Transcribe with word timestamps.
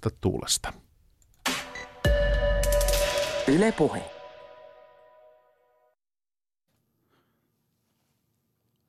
puhdasta 0.00 0.18
tuulesta. 0.20 0.72
Yle 3.48 3.72
Puhe. 3.72 4.02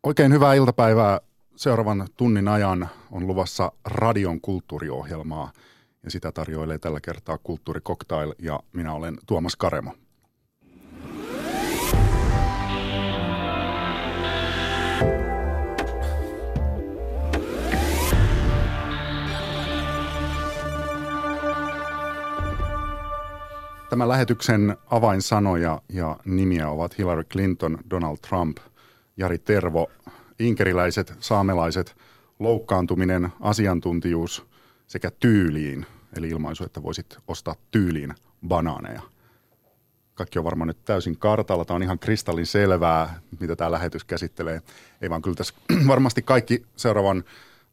Oikein 0.04 0.34
hyvää 0.34 0.54
iltapäivää. 0.54 1.20
Seuraavan 1.56 2.08
tunnin 2.18 2.48
ajan 2.48 2.90
on 3.12 3.28
luvassa 3.28 3.72
radion 3.86 4.42
kulttuuriohjelmaa 4.42 5.52
ja 6.04 6.12
sitä 6.12 6.32
tarjoilee 6.32 6.78
tällä 6.78 7.00
kertaa 7.02 7.38
Kulttuurikoktail 7.38 8.34
ja 8.40 8.60
minä 8.74 8.94
olen 8.94 9.18
Tuomas 9.28 9.56
Karemo. 9.56 9.94
Tämän 23.92 24.10
lähetyksen 24.10 24.78
avainsanoja 24.92 25.82
ja 25.90 26.18
nimiä 26.26 26.70
ovat 26.70 26.98
Hillary 26.98 27.24
Clinton, 27.24 27.78
Donald 27.90 28.18
Trump, 28.30 28.58
Jari 29.18 29.38
Tervo, 29.38 29.92
inkeriläiset, 30.40 31.14
saamelaiset, 31.20 31.96
loukkaantuminen, 32.40 33.30
asiantuntijuus 33.40 34.46
sekä 34.88 35.12
tyyliin, 35.20 35.86
eli 36.18 36.30
ilmaisu, 36.30 36.64
että 36.64 36.84
voisit 36.84 37.18
ostaa 37.28 37.56
tyyliin 37.72 38.14
banaaneja. 38.48 39.02
Kaikki 40.14 40.40
on 40.40 40.46
varmaan 40.46 40.68
nyt 40.68 40.86
täysin 40.86 41.18
kartalla. 41.18 41.66
Tämä 41.66 41.76
on 41.76 41.84
ihan 41.84 42.00
kristallin 42.00 42.46
selvää, 42.46 43.20
mitä 43.40 43.56
tämä 43.56 43.72
lähetys 43.72 44.04
käsittelee. 44.04 44.62
Ei 45.02 45.10
vaan 45.10 45.22
kyllä 45.22 45.36
tässä 45.36 45.54
varmasti 45.88 46.22
kaikki 46.22 46.66
seuraavan 46.76 47.24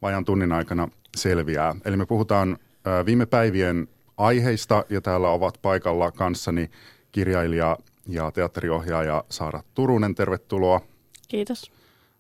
vajan 0.03 0.25
tunnin 0.25 0.53
aikana 0.53 0.89
selviää. 1.17 1.77
Eli 1.85 1.97
me 1.97 2.07
puhutaan 2.07 2.59
viime 3.07 3.27
päivien 3.27 3.89
aiheista 4.19 4.85
ja 4.89 5.01
täällä 5.01 5.31
ovat 5.31 5.59
paikalla 5.63 6.13
kanssani 6.13 6.71
kirjailija 7.13 7.77
ja 8.07 8.31
teatteriohjaaja 8.31 9.25
Saara 9.31 9.63
Turunen. 9.75 10.15
Tervetuloa. 10.15 10.81
Kiitos. 11.29 11.73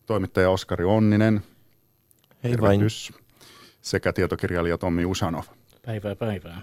Toimittaja 0.06 0.50
Oskari 0.50 0.84
Onninen. 0.84 1.42
Hei 2.44 2.60
vain. 2.60 2.80
Sekä 3.80 4.12
tietokirjailija 4.12 4.78
Tommi 4.78 5.04
Usanov. 5.04 5.44
Päivää 5.86 6.16
päivää. 6.16 6.62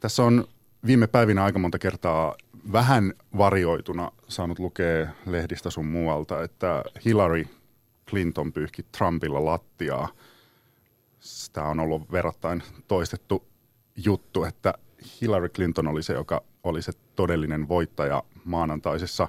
Tässä 0.00 0.22
on 0.22 0.44
viime 0.86 1.06
päivinä 1.06 1.44
aika 1.44 1.58
monta 1.58 1.78
kertaa 1.78 2.34
vähän 2.72 3.12
varioituna 3.38 4.10
saanut 4.28 4.58
lukea 4.58 5.08
lehdistä 5.26 5.70
sun 5.70 5.86
muualta, 5.86 6.42
että 6.42 6.84
Hillary 7.04 7.46
Clinton 8.10 8.52
pyyhki 8.52 8.82
Trumpilla 8.98 9.44
lattiaa. 9.44 10.08
Tämä 11.52 11.68
on 11.68 11.80
ollut 11.80 12.12
verrattain 12.12 12.62
toistettu 12.88 13.46
juttu, 13.96 14.44
että 14.44 14.74
Hillary 15.20 15.48
Clinton 15.48 15.88
oli 15.88 16.02
se, 16.02 16.12
joka 16.12 16.42
oli 16.64 16.82
se 16.82 16.92
todellinen 17.16 17.68
voittaja 17.68 18.22
maanantaisessa 18.44 19.28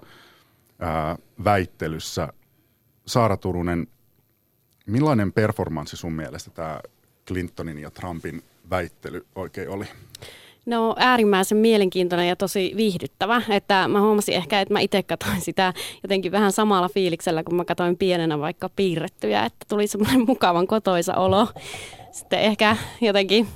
ää, 0.80 1.18
väittelyssä. 1.44 2.34
Saara 3.08 3.38
Turunen, 3.38 3.88
millainen 4.86 5.34
performanssi 5.34 5.98
sun 5.98 6.14
mielestä 6.14 6.52
tämä 6.52 6.80
Clintonin 7.28 7.78
ja 7.78 7.92
Trumpin 7.92 8.44
väittely 8.70 9.26
oikein 9.36 9.70
oli? 9.70 9.88
No 10.66 10.96
äärimmäisen 10.98 11.58
mielenkiintoinen 11.58 12.28
ja 12.28 12.36
tosi 12.36 12.74
viihdyttävä. 12.76 13.42
Että 13.50 13.88
mä 13.88 14.02
huomasin 14.02 14.36
ehkä, 14.36 14.62
että 14.62 14.74
mä 14.74 14.80
itse 14.80 15.04
katsoin 15.04 15.42
sitä 15.42 15.74
jotenkin 16.04 16.32
vähän 16.32 16.52
samalla 16.52 16.90
fiiliksellä, 16.90 17.44
kun 17.44 17.56
mä 17.56 17.66
katsoin 17.66 17.98
pienenä 17.98 18.40
vaikka 18.40 18.70
piirrettyjä, 18.70 19.46
että 19.46 19.66
tuli 19.70 19.88
semmoinen 19.88 20.26
mukavan 20.28 20.68
kotoisa 20.68 21.16
olo. 21.16 21.48
Sitten 22.12 22.40
ehkä 22.40 22.78
jotenkin 23.02 23.48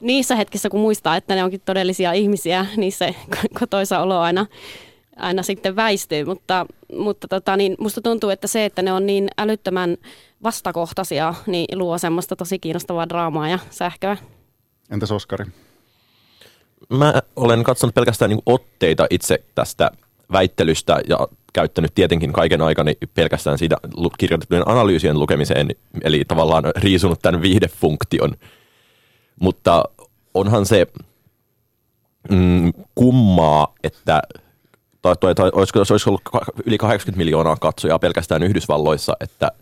niissä 0.00 0.36
hetkissä, 0.36 0.70
kun 0.70 0.80
muistaa, 0.80 1.16
että 1.16 1.34
ne 1.34 1.44
onkin 1.44 1.60
todellisia 1.64 2.12
ihmisiä, 2.12 2.66
niin 2.76 2.92
se 2.92 3.14
kotoisa 3.60 4.00
olo 4.00 4.18
aina, 4.18 4.46
aina 5.16 5.42
sitten 5.42 5.76
väistyy. 5.76 6.24
Mutta, 6.24 6.66
mutta 6.98 7.28
tota, 7.28 7.56
niin 7.56 7.76
musta 7.78 8.00
tuntuu, 8.00 8.30
että 8.30 8.46
se, 8.46 8.64
että 8.64 8.82
ne 8.82 8.92
on 8.92 9.06
niin 9.06 9.28
älyttömän 9.38 9.96
vastakohtaisia, 10.42 11.34
niin 11.46 11.78
luo 11.78 11.98
semmoista 11.98 12.36
tosi 12.36 12.58
kiinnostavaa 12.58 13.08
draamaa 13.08 13.48
ja 13.48 13.58
sähköä. 13.70 14.16
Entäs 14.90 15.12
Oskari? 15.12 15.44
Mä 16.90 17.14
olen 17.36 17.64
katsonut 17.64 17.94
pelkästään 17.94 18.28
niin 18.28 18.42
otteita 18.46 19.06
itse 19.10 19.44
tästä 19.54 19.90
väittelystä 20.32 21.00
ja 21.08 21.28
käyttänyt 21.52 21.94
tietenkin 21.94 22.32
kaiken 22.32 22.62
aikani 22.62 22.94
pelkästään 23.14 23.58
siitä 23.58 23.76
kirjoitettujen 24.18 24.68
analyysien 24.68 25.18
lukemiseen, 25.18 25.68
eli 26.02 26.24
tavallaan 26.28 26.64
riisunut 26.76 27.18
tämän 27.22 27.42
viihdefunktion. 27.42 28.34
Mutta 29.40 29.84
onhan 30.34 30.66
se 30.66 30.86
mm, 32.30 32.72
kummaa, 32.94 33.74
että 33.84 34.22
tai, 35.02 35.16
tai, 35.20 35.34
tai 35.34 35.50
olisiko, 35.52 35.84
se 35.84 35.94
olisi 35.94 36.10
ollut 36.10 36.22
yli 36.64 36.78
80 36.78 37.18
miljoonaa 37.18 37.56
katsojaa 37.56 37.98
pelkästään 37.98 38.42
Yhdysvalloissa, 38.42 39.16
että 39.20 39.52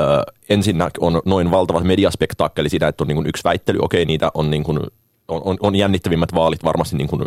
ö, 0.00 0.32
ensinnä 0.48 0.90
on 1.00 1.22
noin 1.24 1.50
valtava 1.50 1.80
mediaspektaakkeli 1.80 2.68
siinä, 2.68 2.88
että 2.88 3.04
on 3.04 3.08
niin 3.08 3.16
kuin 3.16 3.26
yksi 3.26 3.44
väittely, 3.44 3.78
okei, 3.82 4.04
niitä 4.04 4.30
on 4.34 4.50
niin 4.50 4.64
kuin 4.64 4.80
on, 5.28 5.42
on, 5.44 5.56
on 5.60 5.74
jännittävimmät 5.74 6.34
vaalit 6.34 6.64
varmasti 6.64 6.96
niin 6.96 7.08
kuin 7.08 7.22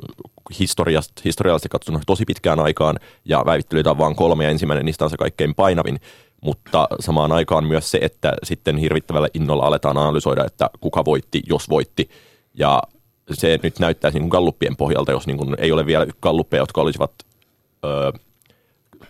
historiasta, 0.59 1.21
historiallisesti 1.25 1.69
katsonut 1.69 2.01
tosi 2.05 2.25
pitkään 2.25 2.59
aikaan, 2.59 2.99
ja 3.25 3.43
väittelyitä 3.45 3.91
on 3.91 3.97
vain 3.97 4.15
kolme, 4.15 4.43
ja 4.43 4.49
ensimmäinen 4.49 4.85
niistä 4.85 5.03
on 5.05 5.09
se 5.09 5.17
kaikkein 5.17 5.55
painavin, 5.55 5.99
mutta 6.41 6.87
samaan 6.99 7.31
aikaan 7.31 7.65
myös 7.65 7.91
se, 7.91 7.99
että 8.01 8.33
sitten 8.43 8.77
hirvittävällä 8.77 9.27
innolla 9.33 9.63
aletaan 9.63 9.97
analysoida, 9.97 10.45
että 10.45 10.69
kuka 10.79 11.05
voitti, 11.05 11.41
jos 11.47 11.69
voitti, 11.69 12.09
ja 12.53 12.81
se 13.33 13.59
nyt 13.63 13.79
näyttää 13.79 14.11
niin 14.11 14.27
galluppien 14.27 14.75
pohjalta, 14.75 15.11
jos 15.11 15.27
niin 15.27 15.37
kuin 15.37 15.55
ei 15.57 15.71
ole 15.71 15.85
vielä 15.85 16.05
galluppeja, 16.21 16.61
jotka 16.61 16.81
olisivat 16.81 17.11
öö, 17.85 18.11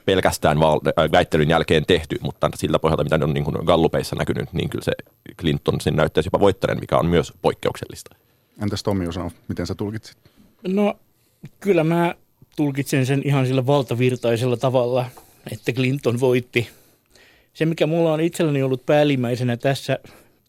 pelkästään 0.05 0.59
val- 0.59 1.11
väittelyn 1.11 1.49
jälkeen 1.49 1.85
tehty, 1.85 2.15
mutta 2.21 2.49
sillä 2.55 2.79
pohjalta, 2.79 3.03
mitä 3.03 3.17
ne 3.17 3.23
on 3.23 3.33
niin 3.33 3.43
kuin 3.43 3.65
gallupeissa 3.65 4.15
näkynyt, 4.15 4.53
niin 4.53 4.69
kyllä 4.69 4.85
se 4.85 4.91
Clinton 5.39 5.81
sen 5.81 5.95
näyttäisi 5.95 6.27
jopa 6.27 6.39
voittaneen, 6.39 6.79
mikä 6.79 6.97
on 6.97 7.05
myös 7.05 7.33
poikkeuksellista. 7.41 8.15
Entäs 8.61 8.83
Tommi 8.83 9.07
Usanov, 9.07 9.31
miten 9.47 9.67
sä 9.67 9.75
tulkitsit? 9.75 10.17
No 10.67 10.99
kyllä 11.59 11.83
mä 11.83 12.15
tulkitsen 12.55 13.05
sen 13.05 13.21
ihan 13.25 13.47
sillä 13.47 13.65
valtavirtaisella 13.65 14.57
tavalla, 14.57 15.05
että 15.51 15.73
Clinton 15.73 16.19
voitti. 16.19 16.69
Se, 17.53 17.65
mikä 17.65 17.87
mulla 17.87 18.13
on 18.13 18.21
itselläni 18.21 18.63
ollut 18.63 18.85
päällimmäisenä 18.85 19.57
tässä 19.57 19.99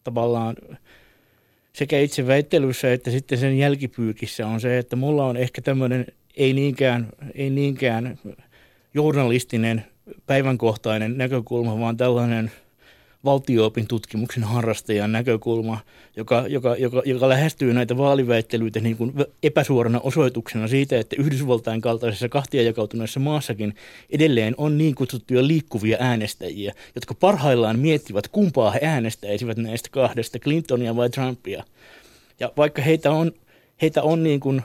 tavallaan 0.03 0.55
sekä 1.73 1.99
itse 1.99 2.27
väittelyssä 2.27 2.93
että 2.93 3.11
sitten 3.11 3.37
sen 3.37 3.57
jälkipyykissä 3.57 4.47
on 4.47 4.61
se, 4.61 4.77
että 4.77 4.95
mulla 4.95 5.25
on 5.25 5.37
ehkä 5.37 5.61
tämmöinen 5.61 6.05
ei 6.37 6.53
niinkään, 6.53 7.07
ei 7.35 7.49
niinkään 7.49 8.19
journalistinen 8.93 9.85
päivänkohtainen 10.25 11.17
näkökulma, 11.17 11.79
vaan 11.79 11.97
tällainen– 11.97 12.51
valtioopin 13.25 13.87
tutkimuksen 13.87 14.43
harrastajan 14.43 15.11
näkökulma, 15.11 15.79
joka, 16.15 16.45
joka, 16.47 16.75
joka, 16.75 17.01
joka 17.05 17.29
lähestyy 17.29 17.73
näitä 17.73 17.97
vaaliväittelyitä 17.97 18.79
niin 18.79 18.97
kuin 18.97 19.13
epäsuorana 19.43 19.99
osoituksena 19.99 20.67
siitä, 20.67 20.99
että 20.99 21.15
Yhdysvaltain 21.19 21.81
kaltaisessa 21.81 22.29
kahtiajakautuneessa 22.29 23.19
maassakin 23.19 23.75
edelleen 24.09 24.55
on 24.57 24.77
niin 24.77 24.95
kutsuttuja 24.95 25.47
liikkuvia 25.47 25.97
äänestäjiä, 25.99 26.73
jotka 26.95 27.13
parhaillaan 27.13 27.79
miettivät, 27.79 28.27
kumpaa 28.27 28.71
he 28.71 28.79
äänestäisivät 28.83 29.57
näistä 29.57 29.89
kahdesta, 29.91 30.39
Clintonia 30.39 30.95
vai 30.95 31.09
Trumpia. 31.09 31.63
Ja 32.39 32.51
vaikka 32.57 32.81
heitä 32.81 33.11
on, 33.11 33.31
heitä 33.81 34.03
on 34.03 34.23
niin 34.23 34.39
kuin 34.39 34.61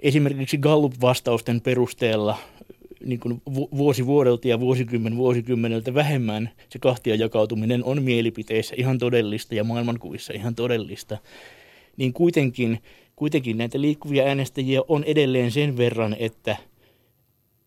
esimerkiksi 0.00 0.58
Gallup-vastausten 0.58 1.60
perusteella 1.60 2.38
niin 3.04 3.20
kuin 3.20 3.42
vuosi 3.52 4.06
vuodelta 4.06 4.48
ja 4.48 4.60
vuosikymmen 4.60 5.16
vuosikymmeneltä 5.16 5.94
vähemmän 5.94 6.50
se 6.68 6.78
kahtia 6.78 7.14
jakautuminen 7.14 7.84
on 7.84 8.02
mielipiteissä 8.02 8.74
ihan 8.78 8.98
todellista 8.98 9.54
ja 9.54 9.64
maailmankuvissa 9.64 10.32
ihan 10.32 10.54
todellista, 10.54 11.18
niin 11.96 12.12
kuitenkin, 12.12 12.78
kuitenkin 13.16 13.58
näitä 13.58 13.80
liikkuvia 13.80 14.24
äänestäjiä 14.24 14.80
on 14.88 15.04
edelleen 15.04 15.50
sen 15.50 15.76
verran, 15.76 16.16
että 16.18 16.56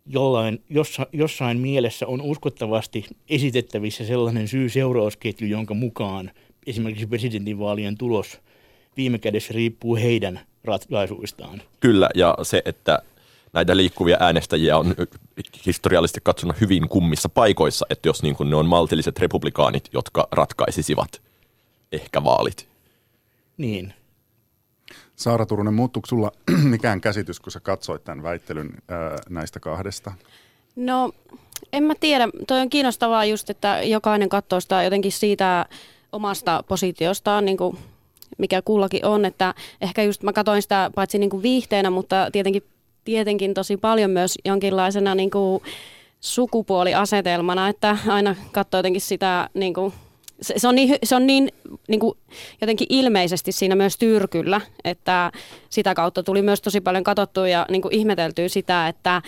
jollain, 0.05 0.61
jossa, 0.69 1.07
jossain 1.13 1.57
mielessä 1.57 2.07
on 2.07 2.21
uskottavasti 2.21 3.05
esitettävissä 3.29 4.05
sellainen 4.05 4.47
syy-seurausketju, 4.47 5.47
jonka 5.47 5.73
mukaan 5.73 6.31
esimerkiksi 6.67 7.07
presidentinvaalien 7.07 7.97
tulos 7.97 8.39
viime 8.97 9.19
kädessä 9.19 9.53
riippuu 9.53 9.95
heidän 9.95 10.39
ratkaisuistaan. 10.63 11.61
Kyllä, 11.79 12.09
ja 12.15 12.37
se, 12.43 12.61
että 12.65 13.01
näitä 13.53 13.77
liikkuvia 13.77 14.17
äänestäjiä 14.19 14.77
on 14.77 14.95
historiallisesti 15.65 16.19
katsonut 16.23 16.61
hyvin 16.61 16.89
kummissa 16.89 17.29
paikoissa, 17.29 17.85
että 17.89 18.09
jos 18.09 18.23
niin 18.23 18.35
kuin 18.35 18.49
ne 18.49 18.55
on 18.55 18.65
maltilliset 18.65 19.19
republikaanit, 19.19 19.89
jotka 19.93 20.27
ratkaisisivat 20.31 21.21
ehkä 21.91 22.23
vaalit. 22.23 22.67
Niin. 23.57 23.93
Saara 25.15 25.45
Turunen, 25.45 25.73
muuttuuko 25.73 26.07
sulla 26.07 26.31
mikään 26.63 27.01
käsitys, 27.01 27.39
kun 27.39 27.51
sä 27.51 27.59
katsoit 27.59 28.03
tämän 28.03 28.23
väittelyn 28.23 28.69
ää, 28.87 29.17
näistä 29.29 29.59
kahdesta? 29.59 30.11
No, 30.75 31.11
en 31.73 31.83
mä 31.83 31.93
tiedä. 31.99 32.27
Toi 32.47 32.59
on 32.59 32.69
kiinnostavaa 32.69 33.25
just, 33.25 33.49
että 33.49 33.81
jokainen 33.83 34.29
katsoo 34.29 34.59
sitä 34.59 34.83
jotenkin 34.83 35.11
siitä 35.11 35.65
omasta 36.11 36.63
positiostaan 36.67 37.45
niin 37.45 37.57
kuin 37.57 37.77
mikä 38.37 38.61
kullakin 38.61 39.05
on, 39.05 39.25
että 39.25 39.53
ehkä 39.81 40.03
just 40.03 40.23
mä 40.23 40.33
katsoin 40.33 40.61
sitä 40.61 40.91
paitsi 40.95 41.19
niin 41.19 41.29
kuin 41.29 41.43
viihteenä, 41.43 41.89
mutta 41.89 42.29
tietenkin, 42.31 42.63
tietenkin 43.03 43.53
tosi 43.53 43.77
paljon 43.77 44.11
myös 44.11 44.35
jonkinlaisena 44.45 45.15
niin 45.15 45.31
kuin 45.31 45.63
sukupuoliasetelmana, 46.19 47.69
että 47.69 47.97
aina 48.07 48.35
katsoo 48.51 48.77
jotenkin 48.79 49.01
sitä 49.01 49.49
niin 49.53 49.73
kuin 49.73 49.93
se, 50.41 50.53
se 50.57 50.67
on 50.67 50.75
niin, 50.75 50.95
se 51.03 51.15
on 51.15 51.27
niin, 51.27 51.51
niin 51.87 51.99
kuin 51.99 52.17
jotenkin 52.61 52.87
ilmeisesti 52.89 53.51
siinä 53.51 53.75
myös 53.75 53.97
tyrkyllä, 53.97 54.61
että 54.83 55.31
sitä 55.69 55.93
kautta 55.93 56.23
tuli 56.23 56.41
myös 56.41 56.61
tosi 56.61 56.81
paljon 56.81 57.03
katsottua 57.03 57.47
ja 57.47 57.65
niin 57.69 57.81
kuin 57.81 57.93
ihmeteltyä 57.93 58.47
sitä, 58.47 58.87
että, 58.87 59.21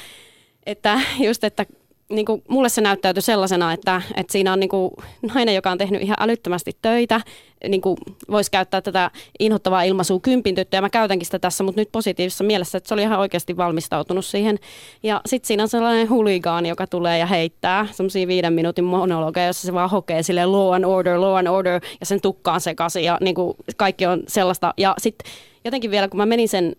että 0.65 0.99
just, 1.27 1.43
että 1.43 1.65
niin 2.13 2.25
kuin, 2.25 2.43
mulle 2.47 2.69
se 2.69 2.81
näyttäytyi 2.81 3.21
sellaisena, 3.21 3.73
että, 3.73 4.01
että 4.15 4.31
siinä 4.31 4.53
on 4.53 4.59
niin 4.59 4.69
kuin, 4.69 4.91
nainen, 5.33 5.55
joka 5.55 5.71
on 5.71 5.77
tehnyt 5.77 6.01
ihan 6.01 6.17
älyttömästi 6.19 6.71
töitä, 6.81 7.21
niin 7.67 7.81
kuin, 7.81 7.97
voisi 8.31 8.51
käyttää 8.51 8.81
tätä 8.81 9.11
inhottavaa 9.39 9.83
ilmaisua 9.83 10.19
kympin 10.19 10.55
tyttö, 10.55 10.77
ja 10.77 10.81
mä 10.81 10.89
käytänkin 10.89 11.25
sitä 11.25 11.39
tässä, 11.39 11.63
mutta 11.63 11.81
nyt 11.81 11.91
positiivisessa 11.91 12.43
mielessä, 12.43 12.77
että 12.77 12.87
se 12.87 12.93
oli 12.93 13.01
ihan 13.01 13.19
oikeasti 13.19 13.57
valmistautunut 13.57 14.25
siihen. 14.25 14.59
Ja 15.03 15.21
sitten 15.25 15.47
siinä 15.47 15.63
on 15.63 15.69
sellainen 15.69 16.09
huligaani, 16.09 16.69
joka 16.69 16.87
tulee 16.87 17.17
ja 17.17 17.25
heittää 17.25 17.87
semmoisia 17.91 18.27
viiden 18.27 18.53
minuutin 18.53 18.85
monologeja, 18.85 19.47
jossa 19.47 19.65
se 19.65 19.73
vaan 19.73 19.89
hokee 19.89 20.23
sille 20.23 20.45
law 20.45 20.73
and 20.73 20.83
order, 20.83 21.21
law 21.21 21.37
and 21.37 21.47
order, 21.47 21.81
ja 21.99 22.05
sen 22.05 22.21
tukkaan 22.21 22.61
sekaisin, 22.61 23.03
ja 23.03 23.17
niin 23.21 23.35
kuin, 23.35 23.57
kaikki 23.77 24.05
on 24.05 24.23
sellaista. 24.27 24.73
Ja 24.77 24.95
sitten 24.97 25.31
jotenkin 25.65 25.91
vielä, 25.91 26.07
kun 26.07 26.17
mä 26.17 26.25
menin 26.25 26.49
sen 26.49 26.75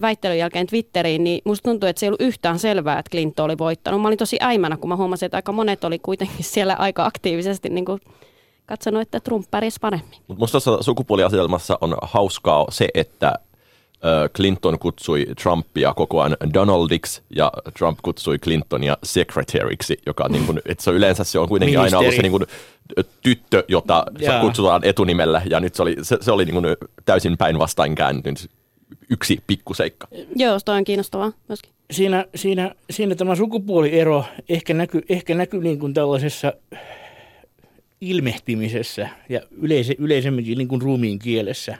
väittelyn 0.00 0.38
jälkeen 0.38 0.66
Twitteriin, 0.66 1.24
niin 1.24 1.40
musta 1.44 1.70
tuntui, 1.70 1.90
että 1.90 2.00
se 2.00 2.06
ei 2.06 2.08
ollut 2.08 2.20
yhtään 2.20 2.58
selvää, 2.58 2.98
että 2.98 3.10
Clinton 3.10 3.44
oli 3.44 3.58
voittanut. 3.58 4.02
Mä 4.02 4.08
olin 4.08 4.18
tosi 4.18 4.36
äimänä, 4.40 4.76
kun 4.76 4.88
mä 4.88 4.96
huomasin, 4.96 5.26
että 5.26 5.38
aika 5.38 5.52
monet 5.52 5.84
oli 5.84 5.98
kuitenkin 5.98 6.44
siellä 6.54 6.74
aika 6.74 7.04
aktiivisesti 7.04 7.68
niin 7.68 7.84
kuin 7.84 8.00
katsonut, 8.66 9.02
että 9.02 9.20
Trump 9.20 9.50
pärjäsi 9.50 9.78
paremmin. 9.80 10.18
Mutta 10.28 10.40
musta 10.40 10.52
tuossa 10.60 10.82
sukupuoliasetelmassa 10.82 11.78
on 11.80 11.96
hauskaa 12.02 12.66
se, 12.70 12.88
että 12.94 13.34
Clinton 14.36 14.78
kutsui 14.78 15.26
Trumpia 15.42 15.94
koko 15.94 16.20
ajan 16.20 16.36
Donaldiksi 16.54 17.22
ja 17.36 17.52
Trump 17.78 17.98
kutsui 18.02 18.38
Clintonia 18.38 18.98
secretaryksi, 19.02 19.98
joka 20.06 20.28
niin 20.28 20.46
kuin, 20.46 20.60
että 20.66 20.84
se 20.84 20.90
on 20.90 20.96
yleensä 20.96 21.24
se 21.24 21.38
on 21.38 21.48
kuitenkin 21.48 21.78
Ministeri. 21.78 21.96
aina 21.96 21.98
ollut 21.98 22.16
se 22.16 22.22
niin 22.22 22.32
kuin, 22.32 22.46
tyttö, 23.22 23.64
jota 23.68 24.04
Jaa. 24.18 24.40
kutsutaan 24.40 24.84
etunimellä 24.84 25.42
ja 25.50 25.60
nyt 25.60 25.74
se 25.74 25.82
oli, 25.82 25.96
se, 26.02 26.18
se 26.20 26.32
oli 26.32 26.44
niin 26.44 26.54
kuin 26.54 26.66
täysin 27.04 27.36
päinvastain 27.36 27.94
kääntynyt 27.94 28.50
yksi 29.10 29.38
pikkuseikka. 29.46 30.08
Joo, 30.36 30.58
toi 30.64 30.76
on 30.76 30.84
kiinnostavaa 30.84 31.32
myöskin. 31.48 31.72
Siinä, 31.90 32.24
siinä, 32.34 32.74
siinä 32.90 33.14
tämä 33.14 33.34
sukupuoliero 33.34 34.24
ehkä 34.48 34.74
näkyy 34.74 35.02
ehkä 35.08 35.34
näky 35.34 35.58
niin 35.58 35.78
kuin 35.78 35.94
tällaisessa 35.94 36.52
ilmehtimisessä 38.00 39.08
ja 39.28 39.40
yleise, 39.50 39.94
yleisemminkin 39.98 40.58
niin 40.58 40.68
kuin 40.68 40.82
ruumiin 40.82 41.18
kielessä. 41.18 41.78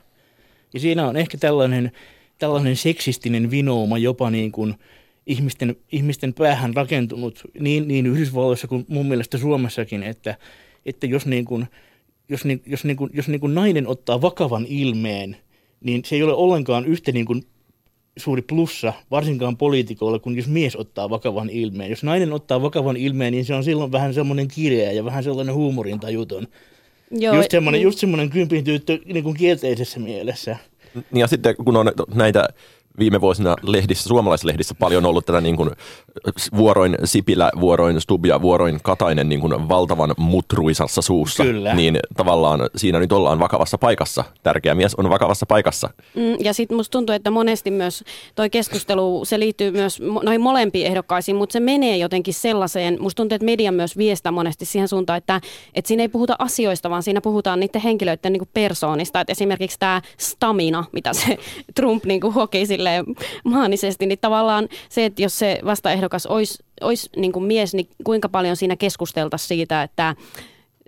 Ja 0.74 0.80
siinä 0.80 1.08
on 1.08 1.16
ehkä 1.16 1.38
tällainen, 1.38 1.92
tällainen 2.38 2.76
seksistinen 2.76 3.50
vinouma 3.50 3.98
jopa 3.98 4.30
niin 4.30 4.52
kuin 4.52 4.74
ihmisten, 5.26 5.76
ihmisten 5.92 6.34
päähän 6.34 6.74
rakentunut 6.74 7.42
niin, 7.60 7.88
niin 7.88 8.06
Yhdysvalloissa 8.06 8.68
kuin 8.68 8.84
mun 8.88 9.06
mielestä 9.06 9.38
Suomessakin, 9.38 10.02
että, 10.02 10.36
että 10.86 11.06
jos, 11.06 11.26
niin 11.26 11.44
kuin, 11.44 11.66
jos, 12.28 12.44
niin, 12.44 12.62
jos, 12.66 12.84
niin 12.84 12.96
kuin, 12.96 13.10
jos 13.14 13.28
niin 13.28 13.40
kuin 13.40 13.54
nainen 13.54 13.86
ottaa 13.86 14.22
vakavan 14.22 14.66
ilmeen– 14.68 15.36
niin 15.86 16.04
se 16.04 16.16
ei 16.16 16.22
ole 16.22 16.34
ollenkaan 16.34 16.86
yhtä 16.86 17.12
niin 17.12 17.26
kuin 17.26 17.42
suuri 18.16 18.42
plussa, 18.42 18.92
varsinkaan 19.10 19.56
poliitikoille, 19.56 20.18
kun 20.18 20.36
jos 20.36 20.48
mies 20.48 20.76
ottaa 20.76 21.10
vakavan 21.10 21.50
ilmeen. 21.50 21.90
Jos 21.90 22.02
nainen 22.02 22.32
ottaa 22.32 22.62
vakavan 22.62 22.96
ilmeen, 22.96 23.32
niin 23.32 23.44
se 23.44 23.54
on 23.54 23.64
silloin 23.64 23.92
vähän 23.92 24.14
semmoinen 24.14 24.48
kireä 24.48 24.92
ja 24.92 25.04
vähän 25.04 25.24
sellainen 25.24 25.54
huumorintajuton. 25.54 26.48
Joo, 27.10 27.34
just 27.34 27.50
semmoinen, 27.50 27.80
mm. 27.80 27.82
just 27.82 27.98
semmoinen 27.98 28.30
kympin 28.30 28.64
tyttö 28.64 28.98
niin 29.04 29.24
kuin 29.24 29.36
kielteisessä 29.36 30.00
mielessä. 30.00 30.56
Ja 31.12 31.26
sitten 31.26 31.56
kun 31.56 31.76
on 31.76 31.92
näitä 32.14 32.48
viime 32.98 33.20
vuosina 33.20 33.56
lehdissä, 33.62 34.08
suomalaislehdissä 34.08 34.74
paljon 34.74 35.06
ollut 35.06 35.26
tätä 35.26 35.40
niin 35.40 35.56
kuin 35.56 35.70
vuoroin 36.56 36.96
Sipilä, 37.04 37.50
vuoroin 37.60 38.00
Stubia, 38.00 38.42
vuoroin 38.42 38.78
Katainen 38.82 39.28
niin 39.28 39.40
kuin 39.40 39.68
valtavan 39.68 40.14
mutruisassa 40.16 41.02
suussa. 41.02 41.44
Kyllä. 41.44 41.74
Niin 41.74 41.98
tavallaan 42.16 42.60
siinä 42.76 42.98
nyt 42.98 43.12
ollaan 43.12 43.38
vakavassa 43.38 43.78
paikassa. 43.78 44.24
Tärkeä 44.42 44.74
mies 44.74 44.94
on 44.94 45.10
vakavassa 45.10 45.46
paikassa. 45.46 45.90
Mm, 46.14 46.36
ja 46.40 46.52
sitten 46.52 46.76
musta 46.76 46.92
tuntuu, 46.92 47.14
että 47.14 47.30
monesti 47.30 47.70
myös 47.70 48.04
toi 48.34 48.50
keskustelu, 48.50 49.24
se 49.24 49.38
liittyy 49.38 49.70
myös 49.70 50.00
noihin 50.22 50.40
molempiin 50.40 50.86
ehdokkaisiin, 50.86 51.36
mutta 51.36 51.52
se 51.52 51.60
menee 51.60 51.96
jotenkin 51.96 52.34
sellaiseen, 52.34 52.96
musta 53.00 53.16
tuntuu, 53.16 53.36
että 53.36 53.46
media 53.46 53.72
myös 53.72 53.96
viestää 53.96 54.32
monesti 54.32 54.64
siihen 54.64 54.88
suuntaan, 54.88 55.16
että, 55.16 55.40
että 55.74 55.88
siinä 55.88 56.02
ei 56.02 56.08
puhuta 56.08 56.36
asioista, 56.38 56.90
vaan 56.90 57.02
siinä 57.02 57.20
puhutaan 57.20 57.60
niiden 57.60 57.80
henkilöiden 57.80 58.32
niin 58.32 58.40
kuin 58.40 58.50
persoonista. 58.54 59.20
Että 59.20 59.32
esimerkiksi 59.32 59.78
tämä 59.78 60.02
stamina, 60.18 60.84
mitä 60.92 61.12
se 61.12 61.36
Trump 61.76 62.04
niin 62.04 62.20
kuin 62.20 62.34
hoki 62.34 62.66
sille 62.66 62.86
silleen 62.86 63.04
maanisesti, 63.44 64.06
niin 64.06 64.18
tavallaan 64.18 64.68
se, 64.88 65.04
että 65.04 65.22
jos 65.22 65.38
se 65.38 65.58
vastaehdokas 66.12 66.26
olisi, 66.26 66.64
olisi 66.80 67.10
niin 67.16 67.32
kuin 67.32 67.44
mies, 67.44 67.74
niin 67.74 67.88
kuinka 68.04 68.28
paljon 68.28 68.56
siinä 68.56 68.76
keskusteltaisiin 68.76 69.48
siitä, 69.48 69.82
että 69.82 70.14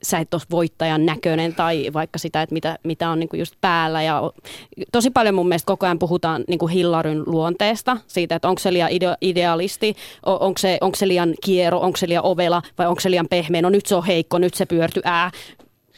sä 0.02 0.18
et 0.18 0.34
ole 0.34 0.42
voittajan 0.50 1.06
näköinen 1.06 1.54
tai 1.54 1.90
vaikka 1.92 2.18
sitä, 2.18 2.42
että 2.42 2.52
mitä, 2.52 2.78
mitä 2.84 3.10
on 3.10 3.18
niin 3.18 3.28
kuin 3.28 3.40
just 3.40 3.54
päällä. 3.60 4.02
Ja 4.02 4.32
tosi 4.92 5.10
paljon 5.10 5.34
mun 5.34 5.48
mielestä 5.48 5.66
koko 5.66 5.86
ajan 5.86 5.98
puhutaan 5.98 6.44
niin 6.48 6.58
kuin 6.58 6.72
Hillaryn 6.72 7.22
luonteesta, 7.26 7.96
siitä, 8.06 8.36
että 8.36 8.48
onko 8.48 8.58
se 8.58 8.72
liian 8.72 8.90
idealisti, 9.20 9.96
onko 10.22 10.58
se, 10.58 10.78
onko 10.80 10.96
se 10.96 11.08
liian 11.08 11.34
kiero, 11.44 11.80
onko 11.80 11.96
se 11.96 12.08
liian 12.08 12.24
ovela 12.24 12.62
vai 12.78 12.86
onko 12.86 13.00
se 13.00 13.10
liian 13.10 13.28
pehmeä. 13.28 13.62
No 13.62 13.70
nyt 13.70 13.86
se 13.86 13.94
on 13.94 14.04
heikko, 14.04 14.38
nyt 14.38 14.54
se 14.54 14.66
pyörty 14.66 15.00
ää. 15.04 15.30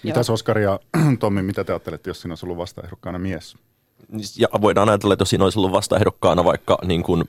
Mitäs 0.02 0.30
Oskari 0.30 0.62
ja 0.62 0.80
Tommi, 1.20 1.42
mitä 1.42 1.64
te 1.64 1.72
ajattelette, 1.72 2.10
jos 2.10 2.20
siinä 2.20 2.32
olisi 2.32 2.46
ollut 2.46 2.58
vastaehdokkaana 2.58 3.18
mies? 3.18 3.56
ja 4.38 4.48
voidaan 4.60 4.88
ajatella, 4.88 5.14
että 5.14 5.22
jos 5.22 5.30
siinä 5.30 5.44
olisi 5.44 5.58
ollut 5.58 5.72
vastaehdokkaana 5.72 6.44
vaikka 6.44 6.78
niin 6.84 7.02
kuin, 7.02 7.24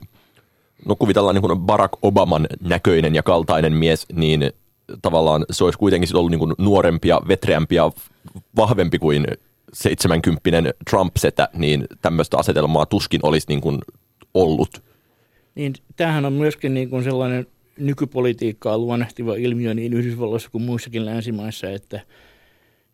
no 0.86 0.96
kuvitellaan 0.96 1.34
niin 1.34 1.42
kuin 1.42 1.60
Barack 1.60 1.92
Obaman 2.02 2.46
näköinen 2.60 3.14
ja 3.14 3.22
kaltainen 3.22 3.72
mies, 3.72 4.06
niin 4.12 4.52
tavallaan 5.02 5.44
se 5.50 5.64
olisi 5.64 5.78
kuitenkin 5.78 6.16
ollut 6.16 6.30
niin 6.30 6.38
kuin 6.38 6.54
nuorempi 6.58 7.08
ja 7.08 7.20
vetreämpi 7.28 7.74
ja 7.74 7.90
vahvempi 8.56 8.98
kuin 8.98 9.26
70 9.72 10.72
Trump-setä, 10.90 11.48
niin 11.54 11.86
tämmöistä 12.02 12.38
asetelmaa 12.38 12.86
tuskin 12.86 13.20
olisi 13.22 13.46
niin 13.48 13.60
kuin 13.60 13.78
ollut. 14.34 14.82
Niin, 15.54 15.72
tämähän 15.96 16.24
on 16.24 16.32
myöskin 16.32 16.74
niin 16.74 16.90
kuin 16.90 17.04
sellainen 17.04 17.46
nykypolitiikkaa 17.78 18.78
luonnehtiva 18.78 19.34
ilmiö 19.34 19.74
niin 19.74 19.92
Yhdysvalloissa 19.92 20.50
kuin 20.50 20.64
muissakin 20.64 21.06
länsimaissa, 21.06 21.70
että– 21.70 22.00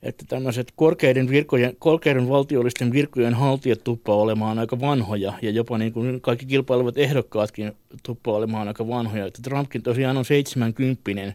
että 0.02 0.24
tämmöiset 0.28 0.72
korkeiden, 0.76 1.28
virkojen, 1.28 1.76
korkeiden 1.78 2.28
valtiollisten 2.28 2.92
virkojen 2.92 3.34
haltijat 3.34 3.84
tuppaa 3.84 4.16
olemaan 4.16 4.58
aika 4.58 4.80
vanhoja 4.80 5.32
ja 5.42 5.50
jopa 5.50 5.78
niin 5.78 5.92
kuin 5.92 6.20
kaikki 6.20 6.46
kilpailevat 6.46 6.98
ehdokkaatkin 6.98 7.72
tuppaa 8.02 8.34
olemaan 8.34 8.68
aika 8.68 8.88
vanhoja. 8.88 9.26
Että 9.26 9.42
Trumpkin 9.42 9.82
tosiaan 9.82 10.16
on 10.16 10.24
70 10.24 11.32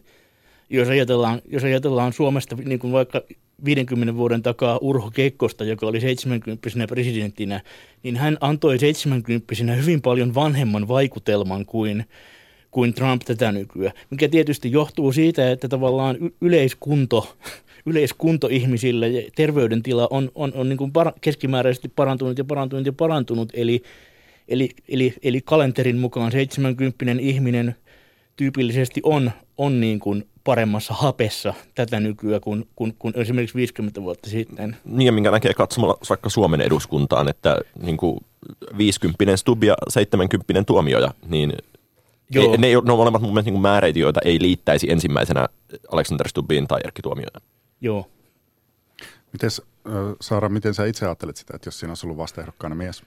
jos 0.70 0.88
ajatellaan, 0.88 1.42
jos 1.48 1.64
ajatellaan 1.64 2.12
Suomesta 2.12 2.56
niin 2.64 2.78
kuin 2.78 2.92
vaikka 2.92 3.22
50 3.64 4.16
vuoden 4.16 4.42
takaa 4.42 4.78
Urho 4.80 5.10
Kekkosta, 5.10 5.64
joka 5.64 5.86
oli 5.86 6.00
70 6.00 6.86
presidenttinä, 6.88 7.60
niin 8.02 8.16
hän 8.16 8.38
antoi 8.40 8.78
70 8.78 9.54
hyvin 9.76 10.02
paljon 10.02 10.34
vanhemman 10.34 10.88
vaikutelman 10.88 11.66
kuin, 11.66 12.04
kuin 12.70 12.94
Trump 12.94 13.22
tätä 13.22 13.52
nykyään, 13.52 13.94
mikä 14.10 14.28
tietysti 14.28 14.72
johtuu 14.72 15.12
siitä, 15.12 15.50
että 15.50 15.68
tavallaan 15.68 16.16
yleiskunto 16.40 17.36
yleiskunto 17.86 18.48
ihmisillä 18.50 19.06
ja 19.06 19.30
terveydentila 19.36 20.08
on, 20.10 20.30
on, 20.34 20.52
on 20.54 20.68
niin 20.68 20.76
kuin 20.76 20.92
par, 20.92 21.12
keskimääräisesti 21.20 21.88
parantunut 21.88 22.38
ja 22.38 22.44
parantunut 22.44 22.86
ja 22.86 22.92
parantunut. 22.92 23.48
Eli, 23.54 23.82
eli, 24.48 24.70
eli, 24.88 25.14
eli 25.22 25.40
kalenterin 25.40 25.96
mukaan 25.96 26.32
70 26.32 27.22
ihminen 27.22 27.76
tyypillisesti 28.36 29.00
on, 29.04 29.30
on 29.58 29.80
niin 29.80 30.00
kuin 30.00 30.28
paremmassa 30.44 30.94
hapessa 30.94 31.54
tätä 31.74 32.00
nykyään 32.00 32.40
kuin, 32.40 32.68
kuin, 32.76 32.94
kuin 32.98 33.14
esimerkiksi 33.16 33.54
50 33.56 34.02
vuotta 34.02 34.30
sitten. 34.30 34.76
Niin 34.84 35.06
ja 35.06 35.12
minkä 35.12 35.30
näkee 35.30 35.54
katsomalla 35.54 35.98
vaikka 36.08 36.28
Suomen 36.28 36.60
eduskuntaan, 36.60 37.28
että 37.28 37.58
niin 37.82 37.96
kuin 37.96 38.20
50 38.78 39.36
Stub 39.36 39.64
ja 39.64 39.74
70 39.88 40.64
tuomioja, 40.64 41.14
niin 41.28 41.52
Joo. 42.30 42.50
Ne, 42.50 42.56
ne, 42.56 42.68
ne 42.68 42.92
on 42.92 42.98
molemmat 42.98 43.22
mun 43.22 43.30
mielestä 43.30 43.50
niin 43.50 43.60
määreitä, 43.60 43.98
joita 43.98 44.20
ei 44.24 44.40
liittäisi 44.40 44.90
ensimmäisenä 44.90 45.48
Alexander 45.92 46.28
Stubbiin 46.28 46.66
tai 46.66 46.80
Erkki 46.84 47.02
Tuomioon. 47.02 47.40
Joo. 47.84 48.06
Mites, 49.32 49.62
Saara, 50.20 50.48
miten 50.48 50.74
sä 50.74 50.86
itse 50.86 51.06
ajattelet 51.06 51.36
sitä, 51.36 51.52
että 51.56 51.68
jos 51.68 51.80
siinä 51.80 51.90
olisi 51.90 52.06
ollut 52.06 52.18
vastaehdokkaana 52.18 52.74
mies? 52.74 53.02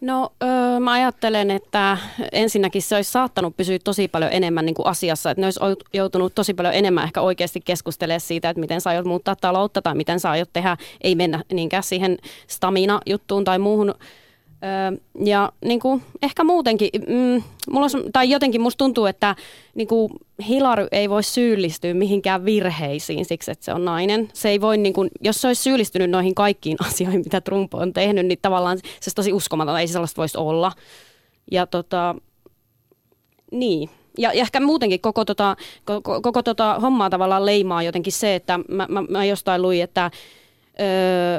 No 0.00 0.32
öö, 0.42 0.80
mä 0.80 0.92
ajattelen, 0.92 1.50
että 1.50 1.98
ensinnäkin 2.32 2.82
se 2.82 2.96
olisi 2.96 3.12
saattanut 3.12 3.56
pysyä 3.56 3.78
tosi 3.84 4.08
paljon 4.08 4.32
enemmän 4.32 4.66
niin 4.66 4.74
kuin 4.74 4.86
asiassa, 4.86 5.30
että 5.30 5.40
ne 5.40 5.46
olisi 5.46 5.60
joutunut 5.92 6.34
tosi 6.34 6.54
paljon 6.54 6.74
enemmän 6.74 7.04
ehkä 7.04 7.20
oikeasti 7.20 7.60
keskustelemaan 7.60 8.20
siitä, 8.20 8.50
että 8.50 8.60
miten 8.60 8.80
sä 8.80 8.90
aiot 8.90 9.06
muuttaa 9.06 9.36
taloutta 9.36 9.82
tai 9.82 9.94
miten 9.94 10.20
sä 10.20 10.30
aiot 10.30 10.52
tehdä, 10.52 10.76
ei 11.00 11.14
mennä 11.14 11.42
niinkään 11.52 11.82
siihen 11.82 12.18
stamina-juttuun 12.46 13.44
tai 13.44 13.58
muuhun 13.58 13.94
Öö, 14.64 14.98
ja 15.24 15.52
niin 15.64 15.80
kuin, 15.80 16.02
ehkä 16.22 16.44
muutenkin, 16.44 16.90
mm, 17.08 17.42
mulla 17.70 17.86
on, 17.94 18.12
tai 18.12 18.30
jotenkin 18.30 18.60
musta 18.60 18.78
tuntuu, 18.78 19.06
että 19.06 19.36
niin 19.74 19.88
kuin 19.88 20.12
Hillary 20.48 20.86
ei 20.92 21.10
voi 21.10 21.22
syyllistyä 21.22 21.94
mihinkään 21.94 22.44
virheisiin 22.44 23.24
siksi, 23.24 23.50
että 23.50 23.64
se 23.64 23.72
on 23.72 23.84
nainen. 23.84 24.28
Se 24.32 24.48
ei 24.48 24.60
voi, 24.60 24.76
niin 24.76 24.92
kuin, 24.92 25.10
jos 25.20 25.40
se 25.40 25.46
olisi 25.46 25.62
syyllistynyt 25.62 26.10
noihin 26.10 26.34
kaikkiin 26.34 26.76
asioihin, 26.86 27.20
mitä 27.24 27.40
Trump 27.40 27.74
on 27.74 27.92
tehnyt, 27.92 28.26
niin 28.26 28.38
tavallaan 28.42 28.78
se 28.78 28.84
olisi 28.84 29.14
tosi 29.14 29.32
uskomaton, 29.32 29.80
ei 29.80 29.88
sellaista 29.88 30.20
voisi 30.20 30.38
olla. 30.38 30.72
Ja 31.50 31.66
tota, 31.66 32.14
niin. 33.50 33.90
Ja, 34.18 34.32
ja 34.32 34.40
ehkä 34.40 34.60
muutenkin 34.60 35.00
koko, 35.00 35.24
tota, 35.24 35.56
koko, 35.84 36.20
koko 36.20 36.42
tota 36.42 36.78
hommaa 36.82 37.10
tavallaan 37.10 37.46
leimaa 37.46 37.82
jotenkin 37.82 38.12
se, 38.12 38.34
että 38.34 38.60
mä, 38.68 38.86
mä, 38.90 39.02
mä 39.02 39.24
jostain 39.24 39.62
luin, 39.62 39.82
että 39.82 40.10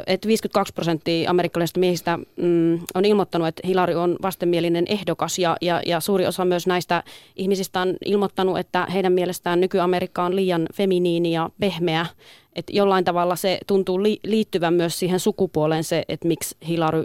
että 0.07 0.27
52 0.27 0.73
prosenttia 0.73 1.29
amerikkalaisista 1.29 1.79
miehistä 1.79 2.17
mm, 2.17 2.79
on 2.95 3.05
ilmoittanut, 3.05 3.47
että 3.47 3.67
Hillary 3.67 3.93
on 3.93 4.15
vastenmielinen 4.21 4.85
ehdokas 4.87 5.39
ja, 5.39 5.57
ja, 5.61 5.81
ja 5.85 5.99
suuri 5.99 6.27
osa 6.27 6.45
myös 6.45 6.67
näistä 6.67 7.03
ihmisistä 7.35 7.81
on 7.81 7.95
ilmoittanut, 8.05 8.57
että 8.57 8.87
heidän 8.93 9.13
mielestään 9.13 9.61
nyky-Amerikka 9.61 10.23
on 10.23 10.35
liian 10.35 10.67
feminiini 10.73 11.31
ja 11.31 11.49
pehmeä. 11.59 12.05
Että 12.55 12.73
jollain 12.75 13.05
tavalla 13.05 13.35
se 13.35 13.59
tuntuu 13.67 14.03
li, 14.03 14.19
liittyvän 14.23 14.73
myös 14.73 14.99
siihen 14.99 15.19
sukupuoleen 15.19 15.83
se, 15.83 16.03
että 16.09 16.27
miksi 16.27 16.57
Hillary 16.67 17.03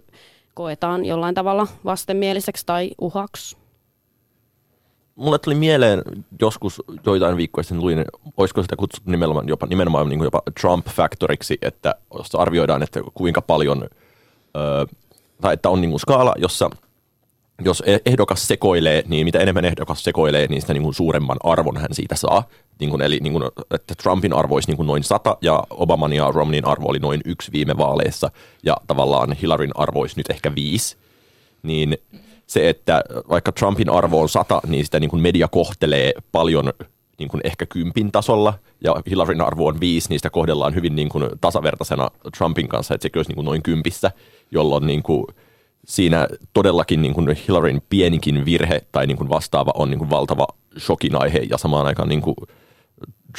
koetaan 0.54 1.04
jollain 1.04 1.34
tavalla 1.34 1.66
vastenmieliseksi 1.84 2.66
tai 2.66 2.90
uhaksi 3.00 3.59
mulle 5.20 5.38
tuli 5.38 5.54
mieleen 5.54 6.02
joskus 6.40 6.82
joitain 7.06 7.36
viikkoja 7.36 7.62
sitten 7.62 7.80
luin, 7.80 8.04
olisiko 8.36 8.62
sitä 8.62 8.76
kutsuttu 8.76 9.10
nimenomaan 9.10 9.48
jopa, 9.48 9.66
nimenomaan 9.66 10.08
niin 10.08 10.22
jopa 10.22 10.42
Trump-faktoriksi, 10.60 11.58
että 11.62 11.94
jossa 12.18 12.38
arvioidaan, 12.38 12.82
että 12.82 13.00
kuinka 13.14 13.42
paljon, 13.42 13.88
ö, 14.56 14.86
tai 15.40 15.54
että 15.54 15.68
on 15.68 15.80
niin 15.80 15.90
kuin 15.90 16.00
skaala, 16.00 16.34
jossa 16.38 16.70
jos 17.64 17.82
e-, 17.86 17.98
ehdokas 18.06 18.48
sekoilee, 18.48 19.02
niin 19.06 19.24
mitä 19.24 19.38
enemmän 19.38 19.64
ehdokas 19.64 20.04
sekoilee, 20.04 20.46
niin 20.46 20.60
sitä 20.60 20.72
niin 20.72 20.82
kuin 20.82 20.94
suuremman 20.94 21.36
arvon 21.42 21.76
hän 21.76 21.94
siitä 21.94 22.16
saa. 22.16 22.48
Niin 22.80 22.90
kuin, 22.90 23.02
eli 23.02 23.18
niin 23.22 23.32
kuin, 23.32 23.44
että 23.70 23.94
Trumpin 23.94 24.32
arvo 24.32 24.54
olisi 24.54 24.68
niin 24.68 24.76
kuin 24.76 24.86
noin 24.86 25.04
100 25.04 25.36
ja 25.40 25.64
Obaman 25.70 26.12
ja 26.12 26.30
Romneyn 26.30 26.66
arvo 26.66 26.88
oli 26.88 26.98
noin 26.98 27.20
yksi 27.24 27.52
viime 27.52 27.76
vaaleissa 27.76 28.30
ja 28.62 28.76
tavallaan 28.86 29.32
Hillaryn 29.32 29.70
arvo 29.74 30.00
olisi 30.00 30.16
nyt 30.16 30.30
ehkä 30.30 30.54
viisi. 30.54 30.96
Niin 31.62 31.98
se, 32.50 32.68
että 32.68 33.04
vaikka 33.28 33.52
Trumpin 33.52 33.90
arvo 33.90 34.20
on 34.20 34.28
sata, 34.28 34.60
niin 34.66 34.84
sitä 34.84 35.00
niin 35.00 35.10
kuin 35.10 35.22
media 35.22 35.48
kohtelee 35.48 36.12
paljon 36.32 36.72
niin 37.18 37.28
kuin 37.28 37.40
ehkä 37.44 37.66
kympin 37.66 38.12
tasolla, 38.12 38.54
ja 38.84 38.94
Hillaryn 39.10 39.40
arvo 39.40 39.66
on 39.66 39.80
viisi, 39.80 40.08
niin 40.08 40.18
sitä 40.18 40.30
kohdellaan 40.30 40.74
hyvin 40.74 40.96
niin 40.96 41.08
kuin 41.08 41.24
tasavertaisena 41.40 42.10
Trumpin 42.36 42.68
kanssa, 42.68 42.94
että 42.94 43.02
sekin 43.02 43.18
olisi 43.18 43.30
niin 43.30 43.34
kuin 43.34 43.44
noin 43.44 43.62
kympissä, 43.62 44.10
jolloin 44.50 44.86
niin 44.86 45.02
kuin 45.02 45.26
siinä 45.86 46.28
todellakin 46.52 47.02
niin 47.02 47.14
kuin 47.14 47.36
Hillaryn 47.48 47.82
pienikin 47.88 48.44
virhe 48.44 48.80
tai 48.92 49.06
niin 49.06 49.16
kuin 49.16 49.28
vastaava 49.28 49.72
on 49.74 49.90
niin 49.90 49.98
kuin 49.98 50.10
valtava 50.10 50.46
shokin 50.78 51.16
aihe, 51.16 51.38
ja 51.50 51.58
samaan 51.58 51.86
aikaan 51.86 52.08
niin 52.08 52.22
kuin 52.22 52.36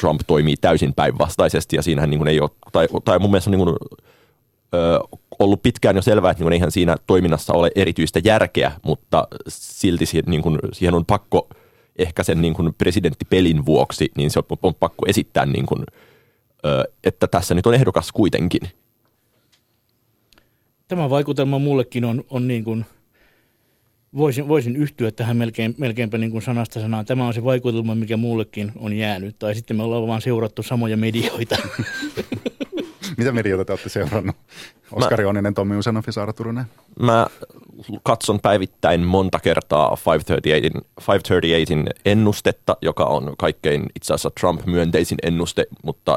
Trump 0.00 0.20
toimii 0.26 0.56
täysin 0.56 0.94
päinvastaisesti, 0.94 1.76
ja 1.76 1.82
siinähän 1.82 2.10
niin 2.10 2.18
kuin 2.18 2.28
ei 2.28 2.40
ole, 2.40 2.50
tai, 2.72 2.88
tai 3.04 3.18
mun 3.18 3.30
mielestä 3.30 3.50
niin 3.50 3.64
kuin 3.64 3.76
ö, 4.74 5.00
ollut 5.44 5.62
pitkään 5.62 5.96
jo 5.96 6.02
selvää, 6.02 6.30
että 6.30 6.44
niin 6.44 6.52
eihän 6.52 6.72
siinä 6.72 6.96
toiminnassa 7.06 7.52
ole 7.52 7.70
erityistä 7.74 8.20
järkeä, 8.24 8.72
mutta 8.82 9.28
silti 9.48 10.06
siihen, 10.06 10.24
niin 10.26 10.42
kuin, 10.42 10.58
siihen 10.72 10.94
on 10.94 11.06
pakko 11.06 11.48
ehkä 11.98 12.22
sen 12.22 12.42
niin 12.42 12.54
kuin 12.54 12.74
presidenttipelin 12.74 13.66
vuoksi, 13.66 14.10
niin 14.16 14.30
se 14.30 14.38
on, 14.38 14.58
on 14.62 14.74
pakko 14.74 15.06
esittää, 15.08 15.46
niin 15.46 15.66
kuin, 15.66 15.84
että 17.04 17.26
tässä 17.26 17.54
nyt 17.54 17.66
on 17.66 17.74
ehdokas 17.74 18.12
kuitenkin. 18.12 18.60
Tämä 20.88 21.10
vaikutelma 21.10 21.58
mullekin 21.58 22.04
on, 22.04 22.24
on 22.30 22.48
niin 22.48 22.64
kuin, 22.64 22.84
voisin, 24.16 24.48
voisin 24.48 24.76
yhtyä 24.76 25.10
tähän 25.10 25.36
melkein, 25.36 25.74
melkeinpä 25.78 26.18
niin 26.18 26.30
kuin 26.30 26.42
sanasta 26.42 26.80
sanaan. 26.80 27.06
Tämä 27.06 27.26
on 27.26 27.34
se 27.34 27.44
vaikutelma, 27.44 27.94
mikä 27.94 28.16
mullekin 28.16 28.72
on 28.76 28.92
jäänyt. 28.92 29.38
Tai 29.38 29.54
sitten 29.54 29.76
me 29.76 29.82
ollaan 29.82 30.06
vaan 30.06 30.22
seurattu 30.22 30.62
samoja 30.62 30.96
medioita. 30.96 31.56
Mitä 33.16 33.32
mediota 33.32 33.64
te 33.64 33.72
olette 33.72 33.88
seurannut? 33.88 34.36
Oskari 34.92 35.24
Onninen, 35.24 35.54
Tommi 35.54 35.76
Usenov 35.76 36.02
ja 36.06 36.12
Saara 36.12 36.32
Turunen. 36.32 36.64
Mä 37.00 37.26
katson 38.02 38.40
päivittäin 38.40 39.00
monta 39.00 39.38
kertaa 39.40 39.96
538, 40.06 40.82
538 41.08 41.86
ennustetta, 42.04 42.76
joka 42.82 43.04
on 43.04 43.34
kaikkein 43.38 43.86
itse 43.96 44.14
asiassa 44.14 44.30
Trump-myönteisin 44.40 45.18
ennuste, 45.22 45.64
mutta 45.84 46.16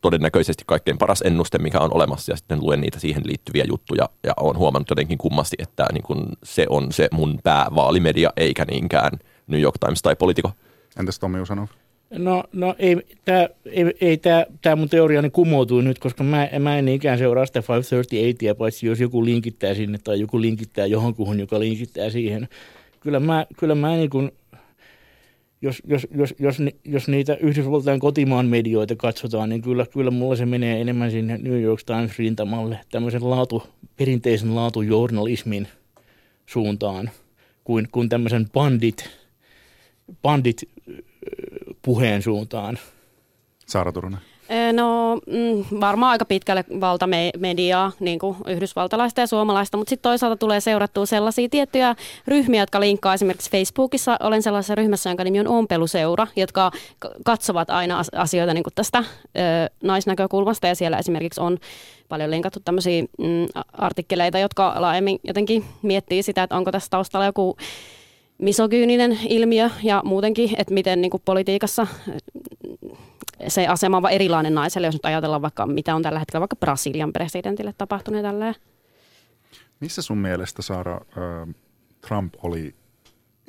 todennäköisesti 0.00 0.64
kaikkein 0.66 0.98
paras 0.98 1.22
ennuste, 1.22 1.58
mikä 1.58 1.80
on 1.80 1.94
olemassa, 1.94 2.32
ja 2.32 2.36
sitten 2.36 2.60
luen 2.60 2.80
niitä 2.80 3.00
siihen 3.00 3.22
liittyviä 3.26 3.64
juttuja, 3.68 4.08
ja 4.24 4.32
olen 4.36 4.58
huomannut 4.58 4.90
jotenkin 4.90 5.18
kummasti, 5.18 5.56
että 5.58 5.86
niin 5.92 6.02
kun 6.02 6.26
se 6.42 6.66
on 6.68 6.92
se 6.92 7.08
mun 7.12 7.38
päävaalimedia, 7.44 8.30
eikä 8.36 8.64
niinkään 8.64 9.12
New 9.46 9.60
York 9.60 9.76
Times 9.80 10.02
tai 10.02 10.16
Politico. 10.16 10.52
Entäs 10.98 11.18
Tommi 11.18 11.40
Usanov? 11.40 11.66
No, 12.10 12.44
no 12.52 12.74
ei, 12.78 12.96
tämä 13.24 13.48
ei, 13.66 13.84
ei 14.00 14.16
tää, 14.16 14.46
tää 14.62 14.76
mun 14.76 14.88
teoriani 14.88 15.30
kumoutuu 15.30 15.80
nyt, 15.80 15.98
koska 15.98 16.24
mä, 16.24 16.48
mä 16.58 16.78
en 16.78 16.84
niinkään 16.84 17.18
seuraa 17.18 17.46
sitä 17.46 17.62
538, 17.68 18.56
paitsi 18.56 18.86
jos 18.86 19.00
joku 19.00 19.24
linkittää 19.24 19.74
sinne 19.74 19.98
tai 20.04 20.20
joku 20.20 20.40
linkittää 20.40 20.86
johonkuhun, 20.86 21.40
joka 21.40 21.60
linkittää 21.60 22.10
siihen. 22.10 22.48
Kyllä 23.00 23.20
mä, 23.20 23.46
kyllä 23.56 23.74
mä 23.74 23.96
niin 23.96 24.10
kun, 24.10 24.32
jos, 25.62 25.82
jos, 25.86 26.06
jos, 26.14 26.34
jos, 26.38 26.56
jos 26.84 27.08
niitä 27.08 27.36
Yhdysvaltain 27.40 28.00
kotimaan 28.00 28.46
medioita 28.46 28.96
katsotaan, 28.96 29.48
niin 29.48 29.62
kyllä, 29.62 29.86
kyllä 29.86 30.10
mulla 30.10 30.36
se 30.36 30.46
menee 30.46 30.80
enemmän 30.80 31.10
sinne 31.10 31.38
New 31.38 31.62
York 31.62 31.80
Times 31.86 32.18
rintamalle, 32.18 32.80
tämmöisen 32.90 33.30
laatu, 33.30 33.62
perinteisen 33.96 34.54
laatujournalismin 34.54 35.68
suuntaan, 36.46 37.10
kuin, 37.64 37.88
kuin 37.92 38.08
tämmöisen 38.08 38.48
bandit, 38.52 39.10
bandit 40.22 40.68
puheen 41.88 42.22
suuntaan? 42.22 42.78
Saara 43.66 43.92
Turunen. 43.92 44.20
No 44.72 45.18
mm, 45.26 45.80
varmaan 45.80 46.10
aika 46.10 46.24
pitkälle 46.24 46.64
valtamediaa, 46.80 47.92
niin 48.00 48.18
kuin 48.18 48.36
yhdysvaltalaista 48.46 49.20
ja 49.20 49.26
suomalaista, 49.26 49.76
mutta 49.76 49.90
sitten 49.90 50.10
toisaalta 50.10 50.36
tulee 50.36 50.60
seurattua 50.60 51.06
sellaisia 51.06 51.48
tiettyjä 51.48 51.94
ryhmiä, 52.26 52.62
jotka 52.62 52.80
linkkaa 52.80 53.14
esimerkiksi 53.14 53.50
Facebookissa. 53.50 54.16
Olen 54.20 54.42
sellaisessa 54.42 54.74
ryhmässä, 54.74 55.10
jonka 55.10 55.24
nimi 55.24 55.40
on 55.40 55.48
Ompeluseura, 55.48 56.26
jotka 56.36 56.70
katsovat 57.24 57.70
aina 57.70 58.02
asioita 58.16 58.54
niin 58.54 58.64
kuin 58.64 58.74
tästä 58.74 58.98
ö, 58.98 59.32
naisnäkökulmasta 59.82 60.66
ja 60.66 60.74
siellä 60.74 60.98
esimerkiksi 60.98 61.40
on 61.40 61.58
paljon 62.08 62.30
linkattu 62.30 62.60
tämmöisiä 62.64 63.02
mm, 63.02 63.46
artikkeleita, 63.72 64.38
jotka 64.38 64.74
laajemmin 64.76 65.18
jotenkin 65.24 65.64
miettii 65.82 66.22
sitä, 66.22 66.42
että 66.42 66.56
onko 66.56 66.72
tässä 66.72 66.90
taustalla 66.90 67.26
joku 67.26 67.56
misogyyninen 68.38 69.18
ilmiö 69.28 69.70
ja 69.82 70.02
muutenkin, 70.04 70.50
että 70.58 70.74
miten 70.74 71.00
niin 71.00 71.10
kuin 71.10 71.22
politiikassa 71.24 71.86
se 73.48 73.66
asema 73.66 73.96
on 73.96 74.10
erilainen 74.10 74.54
naiselle, 74.54 74.86
jos 74.86 74.94
nyt 74.94 75.06
ajatellaan 75.06 75.42
vaikka 75.42 75.66
mitä 75.66 75.94
on 75.94 76.02
tällä 76.02 76.18
hetkellä 76.18 76.40
vaikka 76.40 76.56
Brasilian 76.56 77.12
presidentille 77.12 77.74
tapahtunut 77.78 78.22
tälleen. 78.22 78.54
Missä 79.80 80.02
sun 80.02 80.18
mielestä 80.18 80.62
Saara 80.62 81.00
Trump 82.00 82.34
oli 82.42 82.74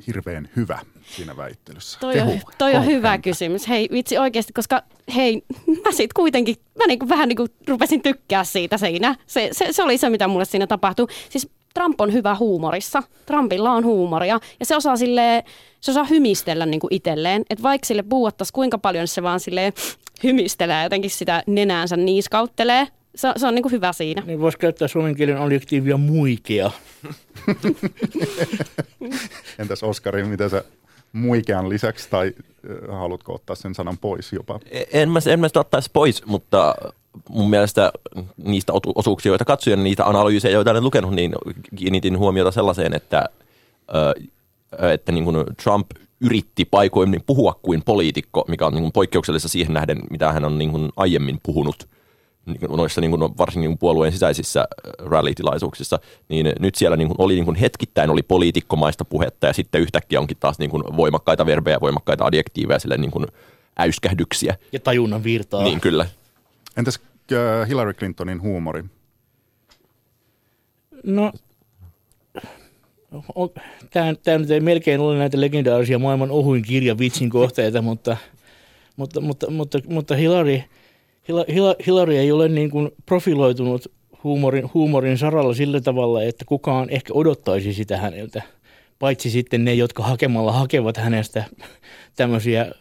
hirveän 0.06 0.48
hyvä 0.56 0.78
siinä 1.02 1.36
väittelyssä? 1.36 1.98
Toi, 2.00 2.20
on, 2.20 2.40
toi 2.58 2.74
on 2.74 2.86
hyvä 2.86 3.08
häntä. 3.08 3.22
kysymys. 3.22 3.68
Hei 3.68 3.88
vitsi 3.92 4.18
oikeasti, 4.18 4.52
koska 4.52 4.82
hei, 5.14 5.42
mä 5.84 5.92
sit 5.92 6.12
kuitenkin, 6.12 6.56
mä 6.78 6.86
niinku 6.86 7.08
vähän 7.08 7.28
niinku 7.28 7.46
rupesin 7.68 8.02
tykkää 8.02 8.44
siitä 8.44 8.78
siinä. 8.78 9.16
Se, 9.26 9.48
se, 9.52 9.68
se 9.70 9.82
oli 9.82 9.98
se, 9.98 10.10
mitä 10.10 10.28
mulle 10.28 10.44
siinä 10.44 10.66
tapahtui. 10.66 11.06
Siis 11.28 11.50
Trump 11.74 12.00
on 12.00 12.12
hyvä 12.12 12.34
huumorissa. 12.34 13.02
Trumpilla 13.26 13.72
on 13.72 13.84
huumoria 13.84 14.40
ja 14.60 14.66
se 14.66 14.76
osaa 14.76 14.96
sille, 14.96 15.44
se 15.80 15.90
osaa 15.90 16.04
hymistellä 16.04 16.66
niin 16.66 16.80
kuin 16.80 16.94
itselleen. 16.94 17.42
Että 17.50 17.62
vaikka 17.62 17.86
sille 17.86 18.02
puuattaisi 18.02 18.52
kuinka 18.52 18.78
paljon 18.78 19.08
se 19.08 19.22
vaan 19.22 19.40
sille 19.40 19.72
hymistelee 20.22 20.82
jotenkin 20.82 21.10
sitä 21.10 21.42
nenäänsä 21.46 21.96
niiskauttelee. 21.96 22.86
Se, 23.14 23.32
se 23.36 23.46
on 23.46 23.54
niin 23.54 23.62
kuin 23.62 23.72
hyvä 23.72 23.92
siinä. 23.92 24.22
Niin 24.26 24.40
voisi 24.40 24.58
käyttää 24.58 24.88
suomen 24.88 25.14
kielen 25.14 25.38
adjektiivia 25.38 25.96
muikea. 25.96 26.70
Entäs 29.58 29.82
Oskari, 29.82 30.24
mitä 30.24 30.48
sä 30.48 30.64
muikean 31.12 31.68
lisäksi, 31.68 32.10
tai 32.10 32.32
haluatko 32.88 33.34
ottaa 33.34 33.56
sen 33.56 33.74
sanan 33.74 33.98
pois 33.98 34.32
jopa? 34.32 34.60
En 34.92 35.10
mä, 35.10 35.18
en 35.26 35.40
mä 35.40 35.48
sitä 35.48 35.60
ottaisi 35.60 35.90
pois, 35.92 36.26
mutta 36.26 36.74
mun 37.28 37.50
mielestä 37.50 37.92
niistä 38.36 38.72
osuuksia, 38.94 39.30
joita 39.30 39.44
katsoin, 39.44 39.78
ja 39.78 39.84
niitä 39.84 40.06
analyysejä, 40.06 40.54
joita 40.54 40.70
olen 40.70 40.84
lukenut, 40.84 41.14
niin 41.14 41.32
kiinnitin 41.76 42.18
huomiota 42.18 42.50
sellaiseen, 42.50 42.94
että, 42.94 43.28
että 44.92 45.12
niin 45.12 45.24
kuin 45.24 45.36
Trump 45.62 45.90
yritti 46.20 46.64
paikoin 46.64 47.20
puhua 47.26 47.58
kuin 47.62 47.82
poliitikko, 47.82 48.44
mikä 48.48 48.66
on 48.66 48.72
niin 48.72 48.82
kuin 48.82 48.92
poikkeuksellista 48.92 49.48
siihen 49.48 49.74
nähden, 49.74 49.98
mitä 50.10 50.32
hän 50.32 50.44
on 50.44 50.58
niin 50.58 50.70
kuin 50.70 50.90
aiemmin 50.96 51.40
puhunut 51.42 51.88
niin 52.46 52.76
noissa 52.76 53.00
niin 53.00 53.10
kuin 53.10 53.38
varsinkin 53.38 53.68
niin 53.68 53.78
puolueen 53.78 54.12
sisäisissä 54.12 54.68
rally-tilaisuuksissa, 54.98 55.98
niin 56.28 56.52
nyt 56.58 56.74
siellä 56.74 56.96
niin 56.96 57.08
kuin 57.08 57.16
oli 57.18 57.34
niin 57.34 57.44
kuin 57.44 57.54
hetkittäin 57.54 58.10
oli 58.10 58.22
poliitikkomaista 58.22 59.04
puhetta 59.04 59.46
ja 59.46 59.52
sitten 59.52 59.80
yhtäkkiä 59.80 60.20
onkin 60.20 60.36
taas 60.40 60.58
niin 60.58 60.70
kuin 60.70 60.82
voimakkaita 60.96 61.46
verbejä, 61.46 61.80
voimakkaita 61.80 62.24
adjektiiveja, 62.24 62.78
sille 62.78 62.96
niin 62.96 63.10
kuin 63.10 63.26
äyskähdyksiä. 63.78 64.56
Ja 64.72 64.80
tajunnan 64.80 65.24
virtaa. 65.24 65.62
Niin, 65.62 65.80
kyllä. 65.80 66.06
Entäs 66.76 67.00
äh, 67.32 67.68
Hillary 67.68 67.94
Clintonin 67.94 68.42
huumori? 68.42 68.84
No, 71.04 71.32
Tämä, 73.90 74.38
nyt 74.38 74.50
ei 74.50 74.60
melkein 74.60 75.00
ole 75.00 75.18
näitä 75.18 75.40
legendaarisia 75.40 75.98
maailman 75.98 76.30
ohuin 76.30 76.62
kirja 76.62 76.98
vitsin 76.98 77.30
kohteita, 77.30 77.82
mutta, 77.90 78.16
mutta, 78.96 79.20
mutta, 79.20 79.50
mutta, 79.50 79.78
mutta 79.88 80.16
Hillary, 80.16 80.62
Hillary 81.86 82.16
ei 82.16 82.32
ole 82.32 82.48
niin 82.48 82.70
kuin 82.70 82.90
profiloitunut 83.06 83.92
huumorin, 84.24 84.70
huumorin 84.74 85.18
saralla 85.18 85.54
sillä 85.54 85.80
tavalla, 85.80 86.22
että 86.22 86.44
kukaan 86.44 86.90
ehkä 86.90 87.12
odottaisi 87.14 87.72
sitä 87.72 87.96
häneltä. 87.96 88.42
Paitsi 88.98 89.30
sitten 89.30 89.64
ne, 89.64 89.74
jotka 89.74 90.02
hakemalla 90.02 90.52
hakevat 90.52 90.96
hänestä 90.96 91.44
tämmöisiä 92.16 92.72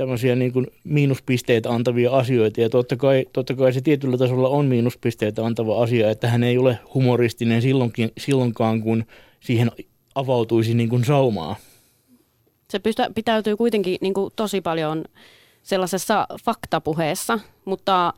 tämmöisiä 0.00 0.34
niin 0.34 0.52
kuin 0.52 0.66
miinuspisteitä 0.84 1.70
antavia 1.70 2.10
asioita. 2.10 2.60
Ja 2.60 2.70
totta 2.70 2.96
kai, 2.96 3.26
totta 3.32 3.54
kai 3.54 3.72
se 3.72 3.80
tietyllä 3.80 4.18
tasolla 4.18 4.48
on 4.48 4.66
miinuspisteitä 4.66 5.46
antava 5.46 5.82
asia, 5.82 6.10
että 6.10 6.28
hän 6.28 6.42
ei 6.42 6.58
ole 6.58 6.78
humoristinen 6.94 7.62
silloinkin, 7.62 8.10
silloinkaan, 8.18 8.82
kun 8.82 9.04
siihen 9.40 9.70
avautuisi 10.14 10.74
niin 10.74 10.88
kuin 10.88 11.04
saumaa. 11.04 11.56
Se 12.70 12.78
pystä, 12.78 13.10
pitäytyy 13.14 13.56
kuitenkin 13.56 13.98
niin 14.00 14.14
kuin 14.14 14.32
tosi 14.36 14.60
paljon 14.60 15.04
sellaisessa 15.62 16.26
faktapuheessa, 16.44 17.38
mutta 17.64 18.12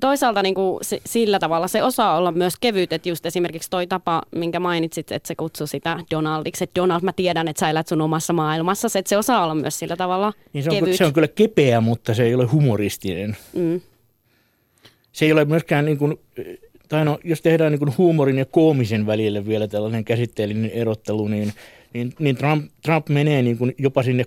toisaalta 0.00 0.42
niin 0.42 0.54
kuin 0.54 0.80
sillä 1.06 1.38
tavalla 1.38 1.68
se 1.68 1.82
osaa 1.82 2.16
olla 2.16 2.32
myös 2.32 2.54
kevyt, 2.60 2.92
että 2.92 3.08
just 3.08 3.26
esimerkiksi 3.26 3.70
toi 3.70 3.86
tapa, 3.86 4.22
minkä 4.30 4.60
mainitsit, 4.60 5.12
että 5.12 5.26
se 5.26 5.34
kutsui 5.34 5.68
sitä 5.68 5.98
Donaldiksi, 6.10 6.64
että 6.64 6.80
Donald, 6.80 7.00
mä 7.02 7.12
tiedän, 7.12 7.48
että 7.48 7.60
sä 7.60 7.70
elät 7.70 7.88
sun 7.88 8.00
omassa 8.00 8.32
maailmassa, 8.32 8.98
että 8.98 9.08
se 9.08 9.16
osaa 9.16 9.44
olla 9.44 9.54
myös 9.54 9.78
sillä 9.78 9.96
tavalla 9.96 10.32
niin 10.52 10.64
se 10.64 10.70
on, 10.70 10.76
kevyt. 10.76 10.96
Se 10.96 11.04
on 11.04 11.12
kyllä 11.12 11.28
kepeä, 11.28 11.80
mutta 11.80 12.14
se 12.14 12.24
ei 12.24 12.34
ole 12.34 12.44
humoristinen. 12.44 13.36
Mm. 13.52 13.80
Se 15.12 15.24
ei 15.24 15.32
ole 15.32 15.44
myöskään, 15.44 15.84
niin 15.84 15.98
kuin, 15.98 16.20
tai 16.88 17.04
no, 17.04 17.18
jos 17.24 17.40
tehdään 17.40 17.72
niin 17.72 17.78
kuin 17.80 17.94
huumorin 17.98 18.38
ja 18.38 18.44
koomisen 18.44 19.06
välille 19.06 19.46
vielä 19.46 19.68
tällainen 19.68 20.04
käsitteellinen 20.04 20.70
erottelu, 20.70 21.28
niin 21.28 21.52
niin, 21.92 22.12
niin 22.18 22.36
Trump, 22.36 22.70
Trump 22.82 23.08
menee 23.08 23.42
niin 23.42 23.58
kuin 23.58 23.74
jopa 23.78 24.02
sinne 24.02 24.24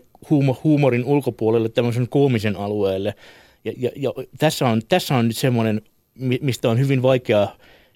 huumorin 0.63 1.05
ulkopuolelle 1.05 1.69
tämmöisen 1.69 2.09
koomisen 2.09 2.55
alueelle, 2.55 3.13
ja, 3.65 3.71
ja, 3.77 3.91
ja 3.95 4.11
tässä, 4.37 4.67
on, 4.67 4.81
tässä 4.89 5.15
on 5.15 5.27
nyt 5.27 5.37
semmoinen, 5.37 5.81
mistä 6.41 6.69
on 6.69 6.79
hyvin 6.79 7.01
vaikea, 7.01 7.47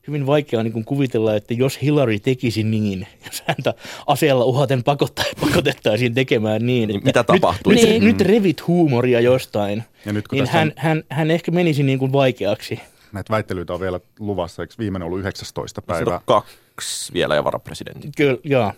hyvin 0.08 0.26
vaikea 0.26 0.64
niin 0.64 0.86
kuvitella, 0.86 1.36
että 1.36 1.54
jos 1.54 1.82
Hillary 1.82 2.20
tekisi 2.20 2.64
niin, 2.64 3.08
jos 3.26 3.44
häntä 3.46 3.74
aseella 4.08 4.46
uhaten 4.46 4.84
pakottaa, 4.84 5.26
pakotettaisiin 5.42 6.14
tekemään 6.14 6.66
niin, 6.66 6.88
niin 6.88 7.02
mitä 7.04 7.24
tapahtuu? 7.24 7.74
Nyt, 7.74 7.84
niin. 7.84 8.04
nyt 8.04 8.22
revit 8.22 8.68
huumoria 8.68 9.20
jostain, 9.20 9.84
ja 10.06 10.14
nyt, 10.14 10.26
niin 10.32 10.48
hän, 10.48 10.68
on... 10.68 10.74
hän, 10.76 11.04
hän 11.10 11.32
ehkä 11.32 11.52
menisi 11.52 11.84
niin 11.84 12.00
kuin 12.00 12.14
vaikeaksi. 12.14 12.80
Näitä 13.12 13.34
väittelyitä 13.34 13.74
on 13.74 13.80
vielä 13.80 14.00
luvassa, 14.20 14.64
eikö 14.64 14.74
viimeinen 14.80 15.06
ollut 15.06 15.20
19 15.20 15.82
päivää? 15.82 16.22
kaksi 16.26 17.14
vielä 17.14 17.36
ja 17.36 17.44
varapresidentti. 17.44 18.10
Kyllä, 18.18 18.38
joo. 18.44 18.74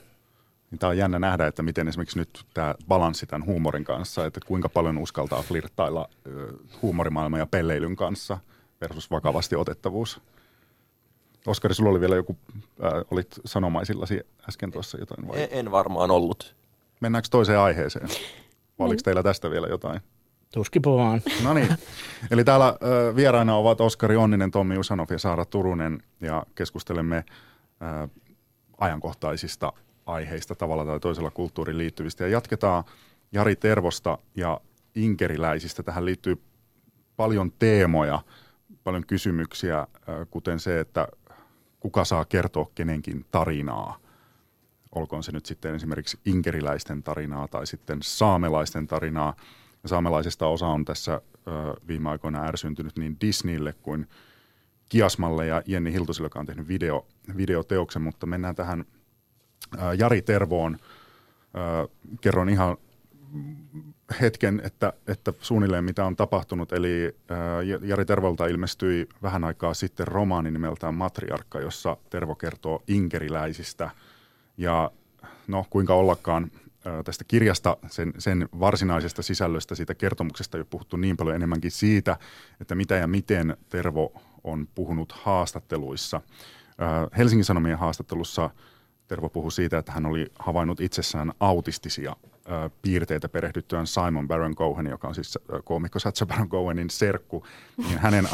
Niin 0.72 0.80
tämä 0.80 0.90
on 0.90 0.98
jännä 0.98 1.20
nähdä, 1.20 1.48
että 1.48 1.64
miten 1.64 1.88
esimerkiksi 1.88 2.20
nyt 2.20 2.46
tämä 2.54 2.76
balanssi 2.88 3.26
tämän 3.26 3.46
huumorin 3.46 3.84
kanssa, 3.84 4.26
että 4.26 4.40
kuinka 4.46 4.70
paljon 4.70 4.98
uskaltaa 4.98 5.42
flirttailla 5.42 6.10
huumorimaailman 6.82 7.40
ja 7.40 7.46
pelleilyn 7.46 7.96
kanssa 7.96 8.38
versus 8.82 9.12
vakavasti 9.12 9.56
otettavuus. 9.56 10.22
Oskari, 11.46 11.74
sulla 11.74 11.90
oli 11.90 12.02
vielä 12.02 12.16
joku, 12.16 12.38
äh, 12.84 12.92
olit 13.12 13.28
sanomaisillasi 13.46 14.20
äsken 14.50 14.72
tuossa 14.72 14.98
jotain 15.00 15.28
vai? 15.28 15.42
En, 15.42 15.50
en 15.52 15.72
varmaan 15.72 16.12
ollut. 16.12 16.56
Mennäänkö 17.00 17.28
toiseen 17.32 17.60
aiheeseen? 17.60 18.08
Vai 18.80 18.88
oliko 18.88 19.02
teillä 19.04 19.24
tästä 19.24 19.52
vielä 19.52 19.68
jotain? 19.68 20.02
Tuskipa 20.54 20.96
vaan. 20.96 21.22
No 21.44 21.54
niin. 21.54 21.68
Eli 22.32 22.44
täällä 22.44 22.68
äh, 22.68 23.16
vieraina 23.16 23.56
ovat 23.56 23.82
Oskari 23.82 24.16
Onninen, 24.16 24.52
Tommi 24.52 24.78
Usanov 24.78 25.08
ja 25.10 25.20
Saara 25.20 25.46
Turunen 25.46 26.04
ja 26.22 26.44
keskustelemme 26.56 27.18
äh, 27.18 28.10
ajankohtaisista 28.78 29.74
aiheista 30.12 30.56
tavalla 30.56 30.86
tai 30.86 31.00
toisella 31.00 31.32
kulttuuriin 31.32 31.78
liittyvistä. 31.78 32.24
Ja 32.24 32.30
jatketaan 32.30 32.84
Jari 33.32 33.56
Tervosta 33.56 34.18
ja 34.36 34.62
inkeriläisistä. 34.96 35.84
Tähän 35.84 36.06
liittyy 36.06 36.42
paljon 37.18 37.52
teemoja, 37.60 38.20
paljon 38.84 39.06
kysymyksiä, 39.06 39.88
kuten 40.30 40.60
se, 40.60 40.80
että 40.80 41.08
kuka 41.80 42.06
saa 42.06 42.26
kertoa 42.26 42.70
kenenkin 42.76 43.26
tarinaa. 43.32 43.98
Olkoon 44.96 45.24
se 45.24 45.32
nyt 45.32 45.46
sitten 45.46 45.76
esimerkiksi 45.76 46.20
inkeriläisten 46.26 47.04
tarinaa 47.04 47.48
tai 47.48 47.68
sitten 47.68 48.00
saamelaisten 48.02 48.88
tarinaa. 48.88 49.36
Ja 49.84 49.90
saamelaisesta 49.90 50.48
osa 50.48 50.68
on 50.68 50.86
tässä 50.86 51.22
viime 51.88 52.10
aikoina 52.10 52.44
ärsyntynyt 52.44 52.98
niin 52.98 53.18
Disneylle 53.22 53.74
kuin 53.74 54.08
Kiasmalle 54.90 55.48
ja 55.48 55.62
Jenni 55.66 55.94
Hiltusille, 55.94 56.26
joka 56.26 56.40
on 56.40 56.46
tehnyt 56.46 56.68
video, 56.68 57.08
videoteoksen, 57.38 58.02
mutta 58.02 58.26
mennään 58.26 58.56
tähän– 58.56 58.86
Jari 59.98 60.22
Tervoon. 60.22 60.78
Kerron 62.22 62.50
ihan 62.50 62.78
hetken, 64.22 64.62
että, 64.64 64.94
että 65.08 65.34
suunnilleen 65.40 65.84
mitä 65.84 66.06
on 66.06 66.16
tapahtunut. 66.16 66.74
Eli 66.74 67.16
Jari 67.82 68.06
Tervolta 68.06 68.48
ilmestyi 68.48 69.10
vähän 69.24 69.44
aikaa 69.44 69.74
sitten 69.74 70.08
romaani 70.08 70.52
nimeltään 70.52 70.96
Matriarkka, 70.96 71.60
jossa 71.60 71.98
Tervo 72.10 72.36
kertoo 72.36 72.84
inkeriläisistä. 72.88 73.90
Ja 74.58 74.92
no 75.48 75.66
kuinka 75.70 75.94
ollakaan 75.94 76.52
tästä 77.06 77.24
kirjasta, 77.28 77.78
sen, 77.88 78.14
sen 78.18 78.50
varsinaisesta 78.60 79.22
sisällöstä, 79.22 79.76
siitä 79.76 79.96
kertomuksesta 79.96 80.58
jo 80.58 80.66
puhuttu 80.66 80.98
niin 80.98 81.18
paljon 81.18 81.36
enemmänkin 81.36 81.72
siitä, 81.72 82.18
että 82.62 82.76
mitä 82.76 82.96
ja 82.96 83.08
miten 83.08 83.58
Tervo 83.70 84.22
on 84.44 84.68
puhunut 84.76 85.12
haastatteluissa. 85.12 86.22
Helsingin 87.18 87.46
Sanomien 87.46 87.78
haastattelussa– 87.78 88.50
Tervo 89.12 89.30
puhui 89.30 89.52
siitä, 89.52 89.78
että 89.78 89.92
hän 89.92 90.06
oli 90.06 90.32
havainnut 90.40 90.80
itsessään 90.80 91.32
autistisia 91.40 92.16
ö, 92.36 92.70
piirteitä 92.82 93.30
perehdyttyään 93.30 93.88
Simon 93.88 94.28
Baron 94.28 94.56
Cohen, 94.56 94.88
joka 94.88 95.08
on 95.08 95.16
siis 95.16 95.40
koomikko 95.64 96.00
Sacha 96.00 96.26
Baron 96.26 96.50
Cohenin 96.50 96.90
serkku, 96.90 97.46
niin 97.78 97.98
hänen 97.98 98.26
ö, 98.26 98.30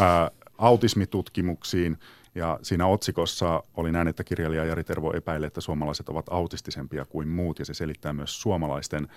autismitutkimuksiin 0.58 1.98
ja 2.36 2.60
siinä 2.62 2.88
otsikossa 2.88 3.64
oli 3.78 3.92
näin, 3.92 4.08
että 4.08 4.24
kirjailija 4.24 4.66
Jari 4.66 4.84
Tervo 4.84 5.14
epäilee, 5.14 5.48
että 5.48 5.62
suomalaiset 5.62 6.10
ovat 6.10 6.26
autistisempia 6.30 7.06
kuin 7.06 7.28
muut 7.28 7.60
ja 7.60 7.66
se 7.66 7.74
selittää 7.74 8.14
myös 8.14 8.42
suomalaisten 8.42 9.08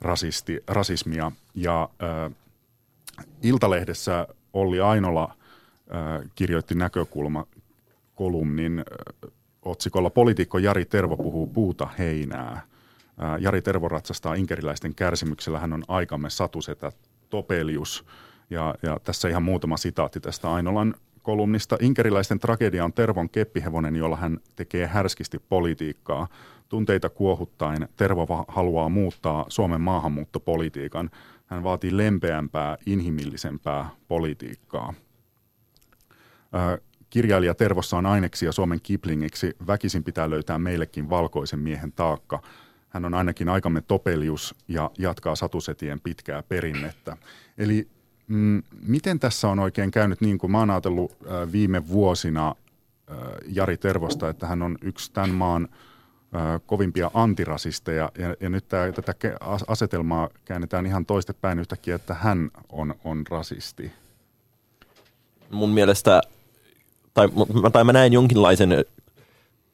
rasisti, 0.00 0.64
rasismia. 0.66 1.32
Ja 1.54 1.88
ö, 2.02 2.30
Iltalehdessä 3.42 4.28
Olli 4.52 4.80
Ainola 4.80 5.34
ö, 5.34 6.28
kirjoitti 6.34 6.74
näkökulma 6.74 7.46
kolumnin 8.14 8.84
otsikolla 9.62 10.10
Poliitikko 10.10 10.58
Jari 10.58 10.84
Tervo 10.84 11.16
puhuu 11.16 11.46
puuta 11.46 11.88
heinää. 11.98 12.60
Jari 13.38 13.62
Tervo 13.62 13.88
ratsastaa 13.88 14.34
inkeriläisten 14.34 14.94
kärsimyksellä. 14.94 15.58
Hän 15.58 15.72
on 15.72 15.84
aikamme 15.88 16.30
satusetä 16.30 16.92
Topelius. 17.30 18.04
Ja, 18.50 18.74
ja 18.82 19.00
tässä 19.04 19.28
ihan 19.28 19.42
muutama 19.42 19.76
sitaatti 19.76 20.20
tästä 20.20 20.52
Ainolan 20.52 20.94
kolumnista. 21.22 21.76
Inkeriläisten 21.80 22.38
tragedia 22.38 22.84
on 22.84 22.92
Tervon 22.92 23.30
keppihevonen, 23.30 23.96
jolla 23.96 24.16
hän 24.16 24.38
tekee 24.56 24.86
härskisti 24.86 25.38
politiikkaa. 25.38 26.28
Tunteita 26.68 27.08
kuohuttaen 27.08 27.88
Tervo 27.96 28.44
haluaa 28.48 28.88
muuttaa 28.88 29.44
Suomen 29.48 29.80
maahanmuuttopolitiikan. 29.80 31.10
Hän 31.46 31.62
vaatii 31.62 31.96
lempeämpää, 31.96 32.76
inhimillisempää 32.86 33.90
politiikkaa 34.08 34.94
kirjailija 37.10 37.54
Tervossa 37.54 37.96
on 37.96 38.06
aineksia 38.06 38.52
Suomen 38.52 38.80
Kiplingiksi. 38.82 39.56
Väkisin 39.66 40.04
pitää 40.04 40.30
löytää 40.30 40.58
meillekin 40.58 41.10
valkoisen 41.10 41.58
miehen 41.58 41.92
taakka. 41.92 42.42
Hän 42.88 43.04
on 43.04 43.14
ainakin 43.14 43.48
aikamme 43.48 43.80
Topelius 43.80 44.54
ja 44.68 44.90
jatkaa 44.98 45.36
satusetien 45.36 46.00
pitkää 46.00 46.42
perinnettä. 46.42 47.16
Eli 47.58 47.88
mm, 48.28 48.62
miten 48.86 49.20
tässä 49.20 49.48
on 49.48 49.58
oikein 49.58 49.90
käynyt 49.90 50.20
niin 50.20 50.38
kuin 50.38 50.50
mä 50.50 50.58
oon 50.58 50.70
ajatellut 50.70 51.12
äh, 51.12 51.52
viime 51.52 51.88
vuosina 51.88 52.48
äh, 53.10 53.16
Jari 53.46 53.76
Tervosta, 53.76 54.28
että 54.28 54.46
hän 54.46 54.62
on 54.62 54.78
yksi 54.82 55.12
tämän 55.12 55.30
maan 55.30 55.68
äh, 56.34 56.60
kovimpia 56.66 57.10
antirasisteja 57.14 58.12
ja, 58.18 58.36
ja 58.40 58.48
nyt 58.48 58.68
tää, 58.68 58.92
tätä 58.92 59.14
asetelmaa 59.66 60.28
käännetään 60.44 60.86
ihan 60.86 61.06
toistepäin 61.06 61.58
yhtäkkiä, 61.58 61.94
että 61.94 62.14
hän 62.14 62.50
on, 62.68 62.94
on 63.04 63.24
rasisti. 63.30 63.92
Mun 65.50 65.70
mielestä 65.70 66.22
tai, 67.14 67.28
tai 67.72 67.84
mä 67.84 67.92
näin 67.92 68.12
jonkinlaisen 68.12 68.84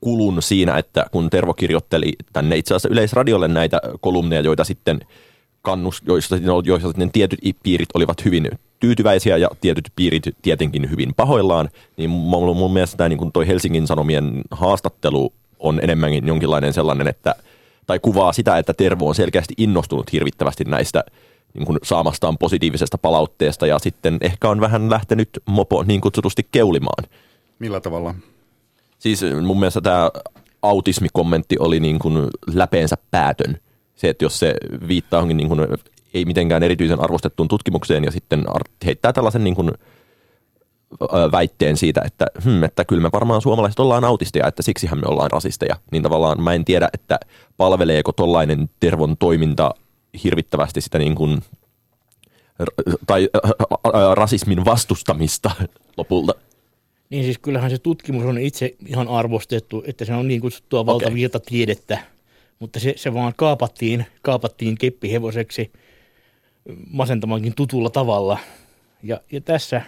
kulun 0.00 0.42
siinä, 0.42 0.78
että 0.78 1.06
kun 1.10 1.30
Tervo 1.30 1.54
kirjoitteli 1.54 2.12
tänne 2.32 2.56
itse 2.56 2.74
asiassa 2.74 2.88
Yleisradiolle 2.88 3.48
näitä 3.48 3.80
kolumneja, 4.00 4.40
joita 4.40 4.64
sitten 4.64 5.00
kannus, 5.62 6.02
joissa, 6.06 6.36
joissa 6.64 6.88
sitten 6.88 7.12
tietyt 7.12 7.38
piirit 7.62 7.88
olivat 7.94 8.24
hyvin 8.24 8.50
tyytyväisiä 8.80 9.36
ja 9.36 9.50
tietyt 9.60 9.92
piirit 9.96 10.24
tietenkin 10.42 10.90
hyvin 10.90 11.14
pahoillaan, 11.16 11.68
niin 11.96 12.10
mun, 12.10 12.56
mun 12.56 12.72
mielestä 12.72 12.96
tämä 12.96 13.08
niin 13.08 13.32
toi 13.32 13.46
Helsingin 13.46 13.86
Sanomien 13.86 14.42
haastattelu 14.50 15.32
on 15.58 15.80
enemmänkin 15.82 16.26
jonkinlainen 16.26 16.72
sellainen, 16.72 17.08
että 17.08 17.34
tai 17.86 17.98
kuvaa 17.98 18.32
sitä, 18.32 18.58
että 18.58 18.74
Tervo 18.74 19.08
on 19.08 19.14
selkeästi 19.14 19.54
innostunut 19.56 20.12
hirvittävästi 20.12 20.64
näistä 20.64 21.04
niin 21.56 21.66
kuin 21.66 21.78
saamastaan 21.82 22.38
positiivisesta 22.38 22.98
palautteesta 22.98 23.66
ja 23.66 23.78
sitten 23.78 24.18
ehkä 24.20 24.48
on 24.48 24.60
vähän 24.60 24.90
lähtenyt 24.90 25.28
mopo 25.46 25.82
niin 25.82 26.00
kutsutusti 26.00 26.48
keulimaan. 26.52 27.04
Millä 27.58 27.80
tavalla? 27.80 28.14
Siis 28.98 29.24
mun 29.42 29.58
mielestä 29.58 29.80
tämä 29.80 30.10
autismikommentti 30.62 31.56
oli 31.58 31.80
niin 31.80 31.98
kuin 31.98 32.28
läpeensä 32.54 32.96
päätön. 33.10 33.60
Se, 33.96 34.08
että 34.08 34.24
jos 34.24 34.38
se 34.38 34.54
viittaa 34.88 35.16
johonkin 35.16 35.36
niin 35.36 35.48
kuin 35.48 35.60
ei 36.14 36.24
mitenkään 36.24 36.62
erityisen 36.62 37.00
arvostettuun 37.00 37.48
tutkimukseen 37.48 38.04
ja 38.04 38.10
sitten 38.10 38.44
heittää 38.84 39.12
tällaisen 39.12 39.44
niin 39.44 39.54
kuin 39.54 39.70
väitteen 41.32 41.76
siitä, 41.76 42.02
että, 42.04 42.26
hmm, 42.44 42.64
että 42.64 42.84
kyllä 42.84 43.02
me 43.02 43.08
varmaan 43.12 43.42
suomalaiset 43.42 43.80
ollaan 43.80 44.04
autisteja, 44.04 44.46
että 44.46 44.62
siksihän 44.62 44.98
me 44.98 45.06
ollaan 45.06 45.30
rasisteja, 45.30 45.76
niin 45.92 46.02
tavallaan 46.02 46.42
mä 46.42 46.54
en 46.54 46.64
tiedä, 46.64 46.88
että 46.92 47.18
palveleeko 47.56 48.12
tollainen 48.12 48.70
Tervon 48.80 49.16
toiminta 49.16 49.74
hirvittävästi 50.24 50.80
sitä 50.80 50.98
niin 50.98 51.14
kuin, 51.14 51.42
tai 53.06 53.28
rasismin 54.14 54.64
vastustamista 54.64 55.50
lopulta. 55.96 56.34
Niin 57.10 57.24
siis 57.24 57.38
kyllähän 57.38 57.70
se 57.70 57.78
tutkimus 57.78 58.24
on 58.24 58.38
itse 58.38 58.74
ihan 58.86 59.08
arvostettu, 59.08 59.84
että 59.86 60.04
se 60.04 60.14
on 60.14 60.28
niin 60.28 60.40
kutsuttua 60.40 60.86
valtavirta 60.86 61.40
tiedettä, 61.40 61.98
mutta 62.58 62.80
se, 62.80 62.94
se 62.96 63.14
vaan 63.14 63.32
kaapattiin, 63.36 64.06
kaapattiin 64.22 64.78
keppihevoseksi 64.78 65.70
masentamankin 66.90 67.54
tutulla 67.54 67.90
tavalla. 67.90 68.38
Ja, 69.02 69.20
ja 69.32 69.40
tässä, 69.40 69.82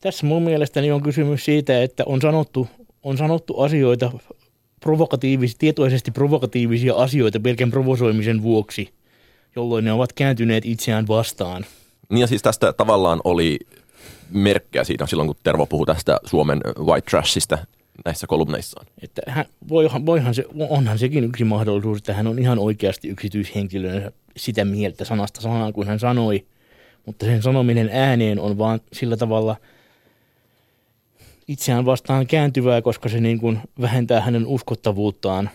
tässä 0.00 0.26
mun 0.26 0.42
mielestäni 0.42 0.92
on 0.92 1.02
kysymys 1.02 1.44
siitä, 1.44 1.82
että 1.82 2.02
on 2.06 2.20
sanottu, 2.20 2.68
on 3.02 3.18
sanottu 3.18 3.60
asioita 3.60 4.12
provokatiivisia, 4.80 5.56
tietoisesti 5.58 6.10
provokatiivisia 6.10 6.94
asioita 6.94 7.40
pelkän 7.40 7.70
provosoimisen 7.70 8.42
vuoksi, 8.42 8.88
jolloin 9.56 9.84
ne 9.84 9.92
ovat 9.92 10.12
kääntyneet 10.12 10.66
itseään 10.66 11.08
vastaan. 11.08 11.66
Niin 12.08 12.20
ja 12.20 12.26
siis 12.26 12.42
tästä 12.42 12.72
tavallaan 12.72 13.20
oli 13.24 13.58
merkkejä 14.30 14.84
siitä 14.84 15.06
silloin, 15.06 15.26
kun 15.26 15.36
Tervo 15.42 15.66
puhui 15.66 15.86
tästä 15.86 16.20
Suomen 16.24 16.60
white 16.78 17.10
trashista 17.10 17.58
näissä 18.04 18.26
kolumneissaan. 18.26 18.86
Että 19.02 19.22
hän, 19.26 19.44
voihan, 19.68 20.06
voihan 20.06 20.34
se, 20.34 20.44
onhan 20.68 20.98
sekin 20.98 21.24
yksi 21.24 21.44
mahdollisuus, 21.44 21.98
että 21.98 22.14
hän 22.14 22.26
on 22.26 22.38
ihan 22.38 22.58
oikeasti 22.58 23.08
yksityishenkilönä 23.08 24.10
sitä 24.36 24.64
mieltä 24.64 25.04
sanasta 25.04 25.40
sanaan 25.40 25.72
kuin 25.72 25.88
hän 25.88 25.98
sanoi, 25.98 26.46
mutta 27.06 27.26
sen 27.26 27.42
sanominen 27.42 27.90
ääneen 27.92 28.40
on 28.40 28.58
vaan 28.58 28.80
sillä 28.92 29.16
tavalla 29.16 29.56
itseään 31.50 31.86
vastaan 31.86 32.26
kääntyvää, 32.26 32.82
koska 32.82 33.08
se 33.08 33.20
niin 33.20 33.40
kuin 33.40 33.60
vähentää 33.80 34.20
hänen 34.20 34.46
uskottavuuttaan 34.46 35.50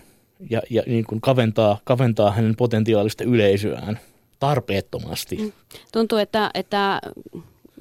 ja, 0.49 0.61
ja 0.69 0.83
niin 0.87 1.05
kuin 1.05 1.21
kaventaa, 1.21 1.77
kaventaa 1.83 2.31
hänen 2.31 2.55
potentiaalista 2.55 3.23
yleisöään 3.23 3.99
tarpeettomasti. 4.39 5.35
Mm. 5.35 5.51
Tuntuu, 5.91 6.17
että, 6.17 6.51
että 6.53 7.01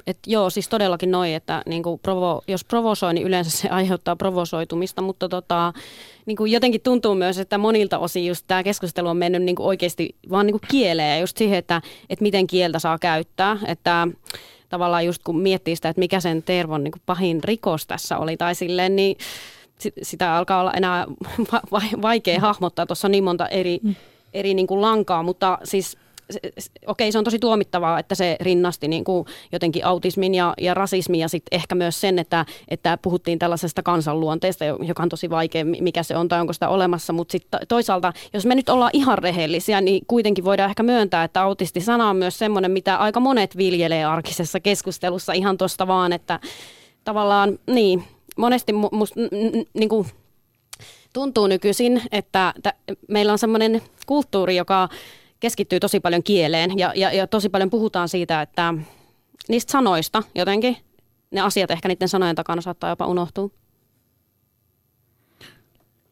et 0.06 0.18
joo, 0.26 0.50
siis 0.50 0.68
todellakin 0.68 1.10
noin, 1.10 1.34
että 1.34 1.62
niin 1.66 1.82
kuin 1.82 1.98
provo, 1.98 2.42
jos 2.48 2.64
provosoi, 2.64 3.14
niin 3.14 3.26
yleensä 3.26 3.50
se 3.50 3.68
aiheuttaa 3.78 4.16
provosoitumista, 4.16 5.02
mutta 5.02 5.28
tota, 5.28 5.72
niin 6.26 6.36
kuin 6.36 6.52
jotenkin 6.52 6.80
tuntuu 6.80 7.14
myös, 7.14 7.38
että 7.38 7.58
monilta 7.58 7.98
osin 7.98 8.26
just 8.26 8.44
tämä 8.46 8.62
keskustelu 8.62 9.08
on 9.08 9.16
mennyt 9.16 9.42
niin 9.42 9.56
kuin 9.56 9.66
oikeasti 9.66 10.16
vaan 10.30 10.46
niin 10.46 10.60
kuin 10.60 10.68
kieleen 10.70 11.10
ja 11.10 11.20
just 11.20 11.36
siihen, 11.36 11.58
että, 11.58 11.82
että 12.10 12.22
miten 12.22 12.46
kieltä 12.46 12.78
saa 12.78 12.98
käyttää, 12.98 13.58
että 13.66 14.08
tavallaan 14.68 15.06
just 15.06 15.22
kun 15.24 15.40
miettii 15.40 15.76
sitä, 15.76 15.88
että 15.88 16.00
mikä 16.00 16.20
sen 16.20 16.42
Tervon 16.42 16.84
niin 16.84 16.92
kuin 16.92 17.02
pahin 17.06 17.44
rikos 17.44 17.86
tässä 17.86 18.18
oli 18.18 18.36
tai 18.36 18.54
silleen, 18.54 18.96
niin 18.96 19.16
sitä 20.02 20.36
alkaa 20.36 20.60
olla 20.60 20.72
enää 20.72 21.06
vaikea 22.02 22.40
hahmottaa. 22.40 22.86
Tuossa 22.86 23.08
on 23.08 23.12
niin 23.12 23.24
monta 23.24 23.48
eri, 23.48 23.78
mm. 23.82 23.94
eri 24.34 24.54
niin 24.54 24.66
kuin 24.66 24.80
lankaa, 24.80 25.22
mutta 25.22 25.58
siis 25.64 25.98
okei, 26.86 27.12
se 27.12 27.18
on 27.18 27.24
tosi 27.24 27.38
tuomittavaa, 27.38 27.98
että 27.98 28.14
se 28.14 28.36
rinnasti 28.40 28.88
niin 28.88 29.04
kuin 29.04 29.26
jotenkin 29.52 29.86
autismin 29.86 30.34
ja, 30.34 30.54
ja 30.60 30.74
rasismin 30.74 31.20
ja 31.20 31.28
sitten 31.28 31.56
ehkä 31.56 31.74
myös 31.74 32.00
sen, 32.00 32.18
että, 32.18 32.46
että 32.68 32.98
puhuttiin 33.02 33.38
tällaisesta 33.38 33.82
kansanluonteesta, 33.82 34.64
joka 34.64 35.02
on 35.02 35.08
tosi 35.08 35.30
vaikea, 35.30 35.64
mikä 35.64 36.02
se 36.02 36.16
on 36.16 36.28
tai 36.28 36.40
onko 36.40 36.52
sitä 36.52 36.68
olemassa, 36.68 37.12
mutta 37.12 37.32
sitten 37.32 37.60
toisaalta, 37.68 38.12
jos 38.32 38.46
me 38.46 38.54
nyt 38.54 38.68
ollaan 38.68 38.90
ihan 38.92 39.18
rehellisiä, 39.18 39.80
niin 39.80 40.06
kuitenkin 40.06 40.44
voidaan 40.44 40.70
ehkä 40.70 40.82
myöntää, 40.82 41.24
että 41.24 41.42
autisti-sana 41.42 42.10
on 42.10 42.16
myös 42.16 42.38
semmoinen, 42.38 42.70
mitä 42.70 42.96
aika 42.96 43.20
monet 43.20 43.56
viljelee 43.56 44.04
arkisessa 44.04 44.60
keskustelussa 44.60 45.32
ihan 45.32 45.58
tuosta 45.58 45.86
vaan, 45.86 46.12
että 46.12 46.40
tavallaan 47.04 47.58
niin, 47.66 48.04
monesti 48.36 48.72
musta 48.72 49.20
niin 49.74 49.88
kuin, 49.88 50.06
tuntuu 51.12 51.46
nykyisin, 51.46 52.02
että, 52.12 52.54
että 52.56 52.74
meillä 53.08 53.32
on 53.32 53.38
semmoinen 53.38 53.82
kulttuuri, 54.06 54.56
joka 54.56 54.88
keskittyy 55.40 55.80
tosi 55.80 56.00
paljon 56.00 56.22
kieleen 56.22 56.78
ja, 56.78 56.92
ja, 56.96 57.12
ja 57.12 57.26
tosi 57.26 57.48
paljon 57.48 57.70
puhutaan 57.70 58.08
siitä, 58.08 58.42
että 58.42 58.74
niistä 59.48 59.72
sanoista 59.72 60.22
jotenkin, 60.34 60.76
ne 61.30 61.40
asiat 61.40 61.70
ehkä 61.70 61.88
niiden 61.88 62.08
sanojen 62.08 62.36
takana 62.36 62.60
saattaa 62.60 62.90
jopa 62.90 63.06
unohtua. 63.06 63.50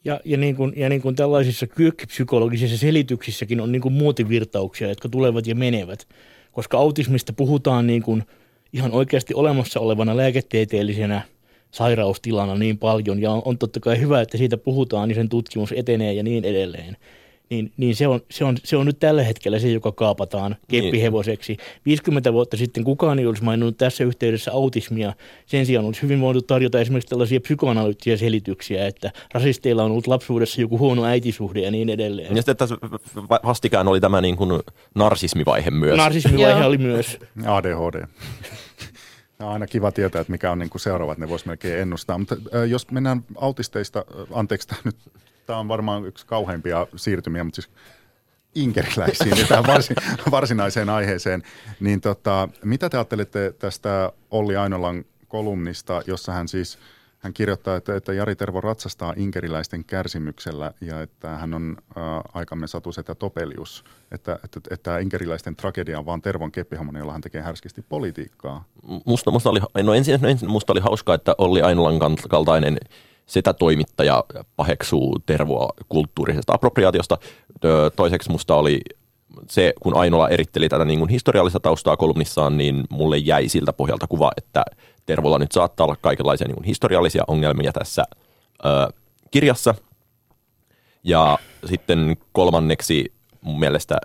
Ja, 0.04 0.20
ja, 0.24 0.37
niin 0.37 0.56
kuin, 0.56 0.72
ja 0.76 0.88
niin 0.88 1.02
kuin 1.02 1.16
tällaisissa 1.16 1.66
kyökkipsykologisissa 1.66 2.78
selityksissäkin 2.78 3.61
on 3.61 3.72
niin 3.72 3.82
kuin 3.82 3.94
muotivirtauksia, 3.94 4.88
jotka 4.88 5.08
tulevat 5.08 5.46
ja 5.46 5.54
menevät. 5.54 6.08
Koska 6.52 6.78
autismista 6.78 7.32
puhutaan 7.32 7.87
niin 7.87 8.02
kuin 8.02 8.22
ihan 8.72 8.92
oikeasti 8.92 9.35
olemassa 9.35 9.80
olevana 9.80 10.16
lääketieteellisenä 10.16 11.22
sairaustilana 11.70 12.54
niin 12.54 12.78
paljon. 12.78 13.22
Ja 13.22 13.32
on, 13.32 13.42
on 13.44 13.58
totta 13.58 13.80
kai 13.80 14.00
hyvä, 14.00 14.20
että 14.20 14.38
siitä 14.38 14.56
puhutaan, 14.56 15.08
niin 15.08 15.16
sen 15.16 15.28
tutkimus 15.28 15.72
etenee 15.72 16.12
ja 16.12 16.22
niin 16.22 16.44
edelleen 16.44 16.96
niin, 17.52 17.72
niin 17.76 17.96
se, 17.96 18.06
on, 18.06 18.20
se, 18.30 18.44
on, 18.44 18.56
se 18.64 18.76
on 18.76 18.86
nyt 18.86 18.98
tällä 18.98 19.22
hetkellä 19.22 19.58
se, 19.58 19.68
joka 19.68 19.92
kaapataan 19.92 20.56
keppihevoseksi. 20.68 21.52
Niin. 21.52 21.66
50 21.86 22.32
vuotta 22.32 22.56
sitten 22.56 22.84
kukaan 22.84 23.18
ei 23.18 23.26
olisi 23.26 23.44
maininnut 23.44 23.78
tässä 23.78 24.04
yhteydessä 24.04 24.52
autismia. 24.52 25.12
Sen 25.46 25.66
sijaan 25.66 25.86
olisi 25.86 26.02
hyvin 26.02 26.20
voinut 26.20 26.46
tarjota 26.46 26.80
esimerkiksi 26.80 27.08
tällaisia 27.08 27.40
psykoanalyyttisiä 27.40 28.16
selityksiä, 28.16 28.86
että 28.86 29.10
rasisteilla 29.34 29.84
on 29.84 29.90
ollut 29.90 30.06
lapsuudessa 30.06 30.60
joku 30.60 30.78
huono 30.78 31.04
äitisuhde 31.04 31.60
ja 31.60 31.70
niin 31.70 31.88
edelleen. 31.88 32.36
Ja 32.36 32.42
sitten 32.42 32.56
tässä 32.56 32.76
vastikään 33.44 33.88
oli 33.88 34.00
tämä 34.00 34.20
niin 34.20 34.36
kuin 34.36 34.62
narsismivaihe 34.94 35.70
myös. 35.70 35.96
Narsismivaihe 35.96 36.64
oli 36.64 36.78
myös. 36.78 37.18
ADHD. 37.46 38.06
On 39.40 39.48
aina 39.48 39.66
kiva 39.66 39.92
tietää, 39.92 40.20
että 40.20 40.30
mikä 40.30 40.50
on 40.50 40.58
niin 40.58 40.70
kuin 40.70 40.80
seuraavat, 40.80 41.18
ne 41.18 41.28
voisi 41.28 41.46
melkein 41.46 41.78
ennustaa. 41.78 42.18
Mutta 42.18 42.36
äh, 42.54 42.68
jos 42.68 42.90
mennään 42.90 43.24
autisteista, 43.36 43.98
äh, 43.98 44.26
anteeksi, 44.38 44.68
tämä 44.68 44.80
nyt 44.84 44.96
tämä 45.46 45.59
on 45.59 45.68
varmaan 45.68 46.07
yksi 46.07 46.26
kauheimpia 46.26 46.87
siirtymiä, 46.96 47.44
mutta 47.44 47.62
siis 47.62 47.70
inkeriläisiin 48.55 49.38
ja 49.38 49.46
tähän 49.46 49.66
varsin, 49.66 49.96
varsinaiseen 50.31 50.90
aiheeseen. 50.90 51.42
Niin 51.81 52.00
tota, 52.00 52.48
mitä 52.64 52.90
te 52.90 52.96
ajattelette 52.96 53.55
tästä 53.59 54.12
Olli 54.31 54.57
Ainolan 54.57 55.05
kolumnista, 55.28 56.02
jossa 56.07 56.33
hän 56.33 56.48
siis 56.48 56.78
hän 57.22 57.33
kirjoittaa, 57.33 57.76
että, 57.76 57.96
että 57.96 58.12
Jari 58.12 58.37
Tervo 58.37 58.61
ratsastaa 58.61 59.14
inkeriläisten 59.16 59.85
kärsimyksellä 59.85 60.72
ja 60.81 61.02
että 61.02 61.28
hän 61.28 61.55
on 61.55 61.76
äh, 61.96 62.02
aikamme 62.35 62.66
satusetä 62.66 63.14
Topelius, 63.14 63.85
että, 64.12 64.38
että, 64.44 64.61
että 64.70 64.98
inkeriläisten 64.98 65.57
tragedia 65.57 65.98
on 65.98 66.07
vaan 66.07 66.22
Tervon 66.22 66.52
keppihomon, 66.52 66.96
jolla 66.96 67.12
hän 67.12 67.20
tekee 67.20 67.42
härskisti 67.42 67.83
politiikkaa. 67.88 68.64
Musta, 69.05 69.31
musta 69.31 69.50
oli, 69.50 69.61
no 69.83 69.94
ensin, 69.94 70.20
no 70.20 70.28
ensin 70.28 70.50
musta 70.50 70.72
oli 70.72 70.81
hauskaa, 70.81 71.14
että 71.14 71.35
Olli 71.38 71.62
Ainolan 71.62 72.16
kaltainen 72.28 72.78
sitä 73.26 73.52
toimittaja 73.52 74.24
paheksuu 74.56 75.18
Tervoa 75.26 75.68
kulttuurisesta 75.88 76.54
appropriaatiosta. 76.54 77.18
Toiseksi 77.96 78.30
musta 78.30 78.54
oli 78.54 78.80
se, 79.48 79.72
kun 79.80 79.96
Ainola 79.96 80.28
eritteli 80.28 80.68
tätä 80.68 80.85
niin 80.85 81.08
historiallista 81.08 81.61
taustaa 81.61 81.96
kolumnissaan, 81.96 82.58
niin 82.58 82.85
mulle 82.90 83.18
jäi 83.18 83.48
siltä 83.48 83.72
pohjalta 83.72 84.06
kuva, 84.06 84.30
että 84.37 84.64
Tervolla 85.06 85.38
nyt 85.38 85.52
saattaa 85.52 85.85
olla 85.85 85.96
kaikenlaisia 86.00 86.48
niin 86.48 86.64
historiallisia 86.64 87.24
ongelmia 87.26 87.72
tässä 87.72 88.04
ö, 88.64 88.68
kirjassa. 89.30 89.74
Ja 91.04 91.38
sitten 91.64 92.16
kolmanneksi 92.32 93.12
mun 93.40 93.58
mielestä 93.58 93.96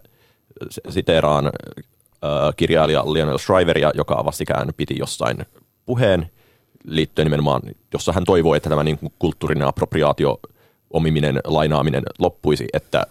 siteeraan 0.90 1.46
ö, 1.46 1.50
kirjailija 2.58 3.14
Lionel 3.14 3.38
Shriveria, 3.38 3.92
joka 3.96 4.26
vastikään 4.26 4.70
piti 4.78 4.96
jossain 5.00 5.46
puheen, 5.86 6.32
liittyen 6.88 7.26
nimenomaan, 7.26 7.62
jossa 7.94 8.12
hän 8.14 8.24
toivoo, 8.24 8.56
että 8.56 8.70
tämä 8.70 8.84
niin 8.84 9.00
kulttuurinen 9.20 9.68
appropriaatio, 9.68 10.40
omiminen, 10.92 11.40
lainaaminen 11.46 12.04
loppuisi, 12.20 12.68
että 12.74 13.06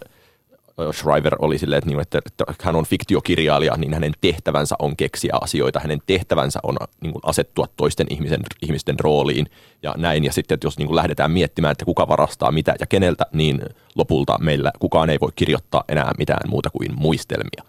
Shriver 0.91 1.35
oli 1.39 1.57
silleen, 1.57 1.77
että, 1.77 1.89
niin, 1.89 2.01
että, 2.01 2.17
että 2.17 2.45
hän 2.61 2.75
on 2.75 2.85
fiktiokirjailija, 2.85 3.77
niin 3.77 3.93
hänen 3.93 4.13
tehtävänsä 4.21 4.75
on 4.79 4.95
keksiä 4.95 5.33
asioita, 5.41 5.79
hänen 5.79 6.01
tehtävänsä 6.05 6.59
on 6.63 6.77
niin 7.01 7.11
kuin 7.11 7.21
asettua 7.25 7.65
toisten 7.77 8.07
ihmisen, 8.09 8.41
ihmisten 8.61 8.99
rooliin 8.99 9.45
ja 9.83 9.95
näin. 9.97 10.23
Ja 10.23 10.33
sitten, 10.33 10.55
että 10.55 10.67
jos 10.67 10.77
niin 10.77 10.87
kuin 10.87 10.95
lähdetään 10.95 11.31
miettimään, 11.31 11.71
että 11.71 11.85
kuka 11.85 12.07
varastaa 12.07 12.51
mitä 12.51 12.75
ja 12.79 12.85
keneltä, 12.85 13.25
niin 13.33 13.61
lopulta 13.95 14.37
meillä 14.39 14.71
kukaan 14.79 15.09
ei 15.09 15.17
voi 15.21 15.31
kirjoittaa 15.35 15.83
enää 15.89 16.11
mitään 16.17 16.49
muuta 16.49 16.69
kuin 16.69 16.91
muistelmia. 16.95 17.63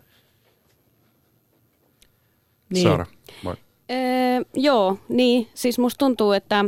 Niin. 2.70 2.82
Saara, 2.82 3.06
Öö, 3.90 4.44
joo, 4.54 4.96
niin. 5.08 5.48
Siis 5.54 5.78
musta 5.78 5.98
tuntuu, 5.98 6.32
että 6.32 6.64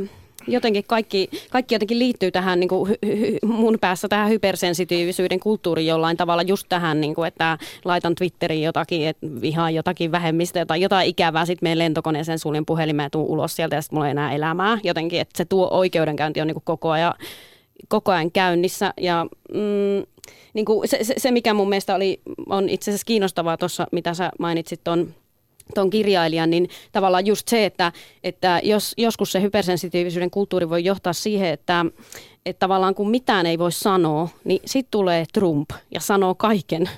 jotenkin 0.46 0.84
kaikki, 0.86 1.30
kaikki 1.50 1.74
jotenkin 1.74 1.98
liittyy 1.98 2.30
tähän 2.30 2.60
niin 2.60 2.68
kuin, 2.68 2.96
mun 3.42 3.78
päässä 3.80 4.08
tähän 4.08 4.30
hypersensitiivisyyden 4.30 5.40
kulttuuriin 5.40 5.86
jollain 5.86 6.16
tavalla 6.16 6.42
just 6.42 6.66
tähän, 6.68 7.00
niin 7.00 7.14
kuin, 7.14 7.28
että 7.28 7.58
laitan 7.84 8.14
Twitteriin 8.14 8.62
jotakin, 8.62 9.06
että 9.06 9.26
vihaan 9.40 9.74
jotakin 9.74 10.12
vähemmistöä 10.12 10.66
tai 10.66 10.80
jotain 10.80 11.08
ikävää, 11.08 11.46
sitten 11.46 11.66
menen 11.66 11.78
lentokoneeseen, 11.78 12.38
suljen 12.38 12.66
puhelimeen 12.66 13.06
ja 13.06 13.10
tuun 13.10 13.28
ulos 13.28 13.56
sieltä 13.56 13.76
ja 13.76 13.82
sitten 13.82 13.96
mulla 13.96 14.06
ei 14.06 14.10
enää 14.10 14.32
elämää. 14.32 14.78
Jotenkin, 14.82 15.20
että 15.20 15.36
se 15.36 15.44
tuo 15.44 15.68
oikeudenkäynti 15.70 16.40
on 16.40 16.46
niin 16.46 16.54
kuin 16.54 16.64
koko 16.64 16.90
ajan 16.90 17.14
koko 17.88 18.12
ajan 18.12 18.30
käynnissä 18.30 18.94
ja 19.00 19.26
mm, 19.54 20.06
niin 20.54 20.64
kuin 20.64 20.88
se, 20.88 20.98
se, 21.02 21.14
se, 21.16 21.30
mikä 21.30 21.54
mun 21.54 21.68
mielestä 21.68 21.94
oli, 21.94 22.20
on 22.48 22.68
itse 22.68 22.90
asiassa 22.90 23.04
kiinnostavaa 23.04 23.56
tuossa, 23.56 23.86
mitä 23.92 24.14
sä 24.14 24.30
mainitsit 24.38 24.80
tuon 24.84 25.14
tuon 25.74 25.90
kirjailijan, 25.90 26.50
niin 26.50 26.68
tavallaan 26.92 27.26
just 27.26 27.48
se, 27.48 27.66
että, 27.66 27.92
että 28.24 28.60
jos, 28.64 28.94
joskus 28.96 29.32
se 29.32 29.42
hypersensitiivisyyden 29.42 30.30
kulttuuri 30.30 30.70
voi 30.70 30.84
johtaa 30.84 31.12
siihen, 31.12 31.48
että, 31.48 31.86
että 32.46 32.60
tavallaan 32.60 32.94
kun 32.94 33.10
mitään 33.10 33.46
ei 33.46 33.58
voi 33.58 33.72
sanoa, 33.72 34.28
niin 34.44 34.60
sitten 34.64 34.90
tulee 34.90 35.24
Trump 35.32 35.70
ja 35.94 36.00
sanoo 36.00 36.34
kaiken 36.34 36.88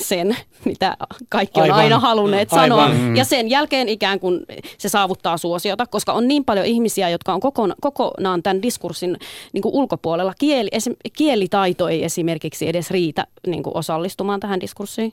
sen, 0.00 0.36
mitä 0.64 0.96
kaikki 1.28 1.60
on 1.60 1.64
Aivan. 1.64 1.78
aina 1.78 1.98
halunneet 1.98 2.52
Aivan. 2.52 2.68
sanoa. 2.68 2.88
Mm. 2.88 3.16
Ja 3.16 3.24
sen 3.24 3.50
jälkeen 3.50 3.88
ikään 3.88 4.20
kuin 4.20 4.40
se 4.78 4.88
saavuttaa 4.88 5.38
suosiota, 5.38 5.86
koska 5.86 6.12
on 6.12 6.28
niin 6.28 6.44
paljon 6.44 6.66
ihmisiä, 6.66 7.08
jotka 7.08 7.34
on 7.34 7.40
kokonaan, 7.40 7.76
kokonaan 7.80 8.42
tämän 8.42 8.62
diskurssin 8.62 9.16
niin 9.52 9.62
kuin 9.62 9.74
ulkopuolella. 9.74 10.34
Kieli, 10.38 10.68
esim, 10.72 10.96
kielitaito 11.16 11.88
ei 11.88 12.04
esimerkiksi 12.04 12.68
edes 12.68 12.90
riitä 12.90 13.26
niin 13.46 13.62
kuin 13.62 13.76
osallistumaan 13.76 14.40
tähän 14.40 14.60
diskurssiin. 14.60 15.12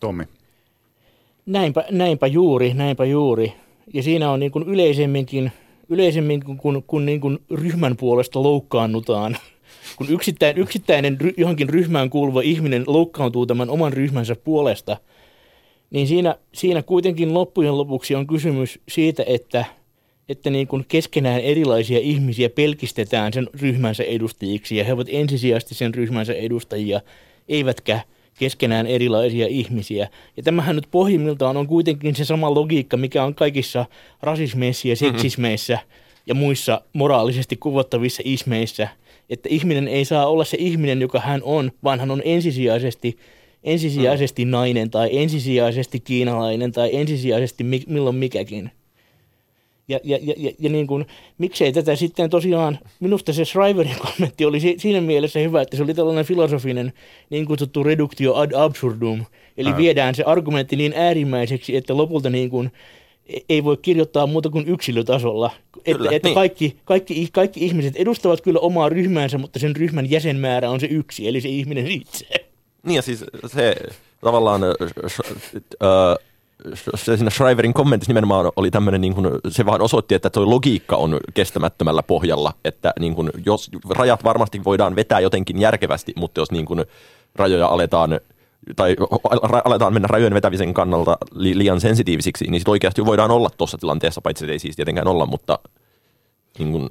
Tommi. 0.00 0.24
Näinpä, 1.50 1.84
näinpä 1.90 2.26
juuri, 2.26 2.74
näinpä 2.74 3.04
juuri. 3.04 3.52
Ja 3.94 4.02
siinä 4.02 4.30
on 4.30 4.40
niin 4.40 4.52
kuin 4.52 4.64
yleisemminkin, 4.64 5.52
yleisemmin 5.88 6.58
kun, 6.58 6.82
kun 6.86 7.06
niin 7.06 7.20
kuin 7.20 7.38
ryhmän 7.50 7.96
puolesta 7.96 8.42
loukkaannutaan– 8.42 9.36
kun 9.96 10.08
yksittäin, 10.10 10.58
yksittäinen 10.58 11.18
johonkin 11.36 11.68
ryhmään 11.68 12.10
kuuluva 12.10 12.40
ihminen 12.40 12.84
loukkaantuu 12.86 13.46
tämän 13.46 13.70
oman 13.70 13.92
ryhmänsä 13.92 14.36
puolesta, 14.36 14.96
niin 15.90 16.06
siinä, 16.06 16.36
siinä 16.54 16.82
kuitenkin 16.82 17.34
loppujen 17.34 17.78
lopuksi 17.78 18.14
on 18.14 18.26
kysymys 18.26 18.78
siitä, 18.88 19.22
että, 19.26 19.64
että 20.28 20.50
niin 20.50 20.66
kuin 20.66 20.84
keskenään 20.88 21.40
erilaisia 21.40 21.98
ihmisiä 21.98 22.50
pelkistetään 22.50 23.32
sen 23.32 23.48
ryhmänsä 23.60 24.02
edustajiksi 24.02 24.76
ja 24.76 24.84
he 24.84 24.92
ovat 24.92 25.06
ensisijaisesti 25.10 25.74
sen 25.74 25.94
ryhmänsä 25.94 26.32
edustajia, 26.32 27.00
eivätkä 27.48 28.00
keskenään 28.40 28.86
erilaisia 28.86 29.46
ihmisiä. 29.46 30.08
Ja 30.36 30.42
tämähän 30.42 30.76
nyt 30.76 30.88
pohjimmiltaan 30.90 31.56
on 31.56 31.66
kuitenkin 31.66 32.14
se 32.14 32.24
sama 32.24 32.54
logiikka, 32.54 32.96
mikä 32.96 33.24
on 33.24 33.34
kaikissa 33.34 33.86
rasismeissa 34.22 34.88
ja 34.88 34.94
mm-hmm. 34.94 35.12
seksismeissä 35.12 35.74
mm-hmm. 35.74 36.22
ja 36.26 36.34
muissa 36.34 36.80
moraalisesti 36.92 37.56
kuvottavissa 37.56 38.22
ismeissä– 38.24 38.88
että 39.30 39.48
ihminen 39.48 39.88
ei 39.88 40.04
saa 40.04 40.26
olla 40.26 40.44
se 40.44 40.56
ihminen, 40.60 41.00
joka 41.00 41.20
hän 41.20 41.40
on, 41.44 41.72
vaan 41.84 42.00
hän 42.00 42.10
on 42.10 42.22
ensisijaisesti, 42.24 43.18
ensisijaisesti 43.64 44.44
mm. 44.44 44.50
nainen 44.50 44.90
tai 44.90 45.08
ensisijaisesti 45.12 46.00
kiinalainen 46.00 46.72
tai 46.72 46.90
ensisijaisesti 46.92 47.64
mi- 47.64 47.84
milloin 47.86 48.16
mikäkin. 48.16 48.70
Ja, 49.90 50.00
ja, 50.04 50.18
ja, 50.22 50.34
ja, 50.36 50.50
ja 50.58 50.70
niin 50.70 50.86
kuin, 50.86 51.06
miksei 51.38 51.72
tätä 51.72 51.96
sitten 51.96 52.30
tosiaan, 52.30 52.78
minusta 53.00 53.32
se 53.32 53.44
Shriverin 53.44 53.96
kommentti 54.06 54.44
oli 54.44 54.60
siinä 54.78 55.00
mielessä 55.00 55.40
hyvä, 55.40 55.62
että 55.62 55.76
se 55.76 55.82
oli 55.82 55.94
tällainen 55.94 56.24
filosofinen 56.24 56.92
niin 57.30 57.46
kutsuttu 57.46 57.82
reduktio 57.82 58.34
ad 58.34 58.52
absurdum. 58.52 59.24
Eli 59.56 59.76
viedään 59.76 60.14
se 60.14 60.22
argumentti 60.22 60.76
niin 60.76 60.92
äärimmäiseksi, 60.96 61.76
että 61.76 61.96
lopulta 61.96 62.30
niin 62.30 62.50
kuin 62.50 62.70
ei 63.48 63.64
voi 63.64 63.76
kirjoittaa 63.76 64.26
muuta 64.26 64.50
kuin 64.50 64.68
yksilötasolla. 64.68 65.50
Kyllä, 65.72 66.04
että, 66.04 66.16
että 66.16 66.28
niin. 66.28 66.34
kaikki, 66.34 66.76
kaikki, 66.84 67.28
kaikki 67.32 67.64
ihmiset 67.64 67.96
edustavat 67.96 68.40
kyllä 68.40 68.60
omaa 68.60 68.88
ryhmäänsä, 68.88 69.38
mutta 69.38 69.58
sen 69.58 69.76
ryhmän 69.76 70.10
jäsenmäärä 70.10 70.70
on 70.70 70.80
se 70.80 70.86
yksi, 70.86 71.28
eli 71.28 71.40
se 71.40 71.48
ihminen 71.48 71.86
itse. 71.86 72.26
Niin 72.82 72.96
ja 72.96 73.02
siis 73.02 73.24
se 73.46 73.76
tavallaan 74.20 74.64
äh, 74.64 74.70
se 75.06 75.22
siinä 76.94 77.30
Shriverin 77.30 77.74
kommentissa 77.74 78.10
nimenomaan 78.10 78.52
oli 78.56 78.70
tämmöinen, 78.70 79.00
niin 79.00 79.14
se 79.48 79.66
vaan 79.66 79.80
osoitti, 79.80 80.14
että 80.14 80.30
tuo 80.30 80.50
logiikka 80.50 80.96
on 80.96 81.16
kestämättömällä 81.34 82.02
pohjalla, 82.02 82.52
että 82.64 82.92
niin 83.00 83.14
kuin, 83.14 83.30
jos 83.46 83.70
rajat 83.88 84.24
varmasti 84.24 84.64
voidaan 84.64 84.96
vetää 84.96 85.20
jotenkin 85.20 85.60
järkevästi, 85.60 86.12
mutta 86.16 86.40
jos 86.40 86.50
niin 86.50 86.66
kuin, 86.66 86.84
rajoja 87.34 87.66
aletaan 87.66 88.20
tai 88.76 88.96
aletaan 89.64 89.92
mennä 89.92 90.06
rajojen 90.06 90.34
vetämisen 90.34 90.74
kannalta 90.74 91.16
li, 91.34 91.58
liian 91.58 91.80
sensitiivisiksi, 91.80 92.44
niin 92.44 92.60
sitten 92.60 92.72
oikeasti 92.72 93.06
voidaan 93.06 93.30
olla 93.30 93.50
tuossa 93.58 93.78
tilanteessa, 93.78 94.20
paitsi 94.20 94.44
että 94.44 94.52
ei 94.52 94.58
siis 94.58 94.76
tietenkään 94.76 95.08
olla, 95.08 95.26
mutta 95.26 95.58
niin 96.58 96.72
kuin, 96.72 96.88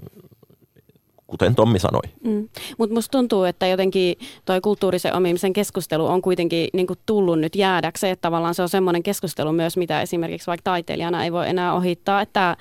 kuten 1.29 1.55
Tommi 1.55 1.79
sanoi. 1.79 2.01
Mm. 2.23 2.49
Mutta 2.77 2.93
musta 2.93 3.11
tuntuu, 3.11 3.43
että 3.43 3.67
jotenkin 3.67 4.15
toi 4.45 4.61
kulttuurisen 4.61 5.15
omimisen 5.15 5.53
keskustelu 5.53 6.05
on 6.05 6.21
kuitenkin 6.21 6.67
niin 6.73 6.87
kuin 6.87 6.99
tullut 7.05 7.39
nyt 7.39 7.55
jäädäkseen, 7.55 8.13
että 8.13 8.21
tavallaan 8.21 8.55
se 8.55 8.61
on 8.61 8.69
semmoinen 8.69 9.03
keskustelu 9.03 9.51
myös, 9.51 9.77
mitä 9.77 10.01
esimerkiksi 10.01 10.47
vaikka 10.47 10.63
taiteilijana 10.63 11.23
ei 11.23 11.31
voi 11.31 11.49
enää 11.49 11.73
ohittaa, 11.73 12.21
että 12.21 12.57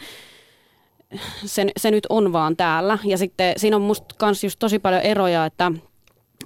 se, 1.44 1.66
se 1.76 1.90
nyt 1.90 2.06
on 2.08 2.32
vaan 2.32 2.56
täällä. 2.56 2.98
Ja 3.04 3.18
sitten 3.18 3.54
siinä 3.56 3.76
on 3.76 3.82
musta 3.82 4.14
kans 4.18 4.44
just 4.44 4.58
tosi 4.58 4.78
paljon 4.78 5.02
eroja, 5.02 5.44
että, 5.44 5.72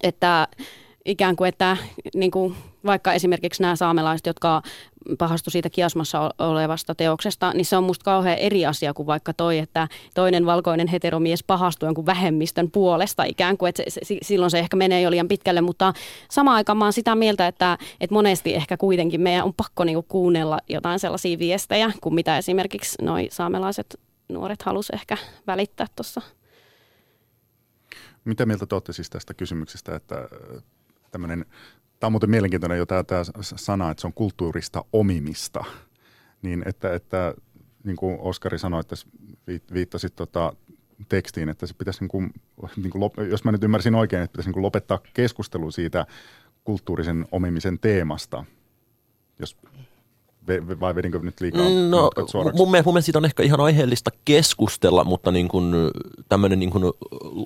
että 0.03 0.49
ikään 1.05 1.37
kuin, 1.37 1.49
että 1.49 1.77
niin 2.15 2.31
kuin 2.31 2.55
vaikka 2.87 3.12
esimerkiksi 3.12 3.62
nämä 3.62 3.77
saamelaiset, 3.77 4.27
jotka 4.27 4.62
pahastu 5.18 5.51
siitä 5.51 5.71
kiasmassa 5.71 6.31
olevasta 6.38 6.95
teoksesta, 6.95 7.53
niin 7.55 7.64
se 7.64 7.77
on 7.77 7.85
musta 7.85 8.05
kauhean 8.05 8.38
eri 8.38 8.66
asia 8.66 8.95
kuin 8.95 9.07
vaikka 9.07 9.33
toi, 9.33 9.59
että 9.59 9.88
toinen 10.14 10.47
valkoinen 10.47 10.88
heteromies 10.88 11.45
pahastuu 11.45 11.87
jonkun 11.87 12.07
vähemmistön 12.07 12.71
puolesta 12.71 13.25
ikään 13.25 13.59
kuin, 13.59 13.68
että 13.68 13.83
se, 13.88 14.01
se, 14.03 14.18
silloin 14.23 14.51
se 14.51 14.59
ehkä 14.59 14.77
menee 14.77 15.01
jo 15.01 15.11
liian 15.11 15.29
pitkälle, 15.29 15.61
mutta 15.61 15.92
samaan 16.31 16.57
aikaan 16.57 16.79
mä 16.79 16.85
oon 16.85 16.92
sitä 16.92 17.14
mieltä, 17.14 17.47
että, 17.47 17.79
että 18.01 18.14
monesti 18.14 18.55
ehkä 18.55 18.77
kuitenkin 18.77 19.21
meidän 19.21 19.45
on 19.45 19.55
pakko 19.55 19.85
niinku 19.85 20.03
kuunnella 20.03 20.59
jotain 20.68 20.99
sellaisia 20.99 21.38
viestejä, 21.38 21.92
kuin 22.01 22.14
mitä 22.14 22.38
esimerkiksi 22.38 23.03
noi 23.03 23.29
saamelaiset 23.31 24.01
nuoret 24.29 24.62
halus 24.62 24.90
ehkä 24.90 25.16
välittää 25.47 25.87
tuossa. 25.97 26.21
Mitä 28.25 28.47
mieltä 28.47 28.66
te 28.66 28.75
olette 28.75 28.92
siis 28.92 29.11
tästä 29.11 29.35
kysymyksestä, 29.35 29.97
että 29.97 30.29
tämmöinen, 31.11 31.47
tämä 32.03 32.09
on 32.09 32.12
muuten 32.12 32.31
mielenkiintoinen 32.31 32.79
jo 32.79 32.87
tämä, 32.87 33.05
tämä 33.05 33.23
sana, 33.43 33.91
että 33.91 34.01
se 34.01 34.07
on 34.07 34.12
kulttuurista 34.12 34.85
omimista. 34.93 35.65
Niin 36.43 36.62
että, 36.67 36.95
että 36.95 37.35
niin 37.85 37.97
kuin 37.97 38.19
Oskari 38.21 38.59
sanoi, 38.59 38.81
että 38.81 38.97
viittasit 39.75 40.17
tota, 40.17 40.53
tekstiin, 41.09 41.49
että 41.49 41.67
se 41.67 41.75
pitäisi, 41.75 42.01
niin 42.01 42.09
kuin, 42.09 42.33
niin 42.77 42.91
kuin, 42.91 43.11
jos 43.31 43.45
mä 43.45 43.53
nyt 43.53 43.65
ymmärsin 43.65 43.95
oikein, 43.95 44.23
että 44.23 44.33
pitäisi 44.33 44.49
niin 44.49 44.55
kuin 44.55 44.62
lopettaa 44.62 44.99
keskustelu 45.15 45.71
siitä 45.71 46.07
kulttuurisen 46.65 47.27
omimisen 47.33 47.79
teemasta, 47.79 48.45
jos 49.38 49.57
vai 50.81 50.95
vedinkö 50.95 51.19
nyt 51.23 51.41
liikaa 51.41 51.69
mm, 51.69 51.91
no, 51.91 52.11
mun, 52.55 52.71
mielestä, 52.71 52.87
mun 52.87 52.95
mielestä 52.95 53.01
siitä 53.01 53.19
on 53.19 53.25
ehkä 53.25 53.43
ihan 53.43 53.61
aiheellista 53.61 54.11
keskustella, 54.25 55.05
mutta 55.05 55.31
niin 55.31 55.49
kuin, 55.49 55.75
tämmöinen 56.29 56.59
niin 56.59 56.71
kuin 56.71 56.85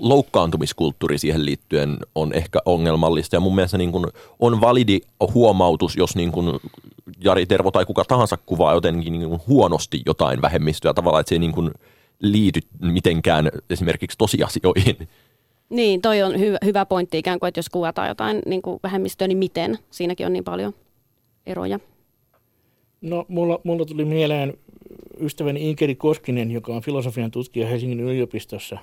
loukkaantumiskulttuuri 0.01 1.19
siihen 1.19 1.47
liittyen 1.47 1.97
on 2.15 2.33
ehkä 2.33 2.59
ongelmallista. 2.65 3.37
Ja 3.37 3.41
mun 3.41 3.55
mielestä 3.55 3.79
niin 3.79 3.93
kuin 3.93 4.07
on 4.41 4.61
validi 4.61 5.01
huomautus, 5.35 5.97
jos 5.97 6.17
niin 6.17 6.33
kuin 6.33 6.61
Jari 7.21 7.47
Tervo 7.47 7.71
tai 7.71 7.85
kuka 7.85 8.05
tahansa 8.05 8.39
kuvaa 8.47 8.75
jotenkin 8.75 9.13
niin 9.13 9.29
kuin 9.29 9.41
huonosti 9.47 10.03
jotain 10.07 10.43
vähemmistöä 10.43 10.95
tavallaan, 10.95 11.21
että 11.21 11.29
se 11.29 11.35
ei 11.35 11.39
niin 11.39 11.53
kuin 11.53 11.71
liity 12.21 12.61
mitenkään 12.83 13.51
esimerkiksi 13.71 14.19
tosiasioihin. 14.19 15.09
Niin, 15.69 16.03
toi 16.03 16.23
on 16.23 16.39
hyvä, 16.39 16.59
hyvä 16.65 16.87
pointti 16.87 17.19
ikään 17.19 17.41
kuin, 17.41 17.49
että 17.49 17.59
jos 17.59 17.69
kuvataan 17.69 18.09
jotain 18.09 18.43
niin 18.47 18.63
kuin 18.63 18.81
vähemmistöä, 18.83 19.29
niin 19.29 19.39
miten? 19.39 19.79
Siinäkin 19.91 20.27
on 20.27 20.33
niin 20.33 20.45
paljon 20.45 20.75
eroja. 21.47 21.81
No, 23.07 23.25
mulla, 23.29 23.61
mulla 23.65 23.85
tuli 23.85 24.05
mieleen 24.05 24.55
ystäväni 25.21 25.71
Inkeri 25.71 25.95
Koskinen, 25.95 26.51
joka 26.51 26.75
on 26.75 26.83
filosofian 26.83 27.31
tutkija 27.31 27.67
Helsingin 27.67 28.01
yliopistossa, 28.01 28.79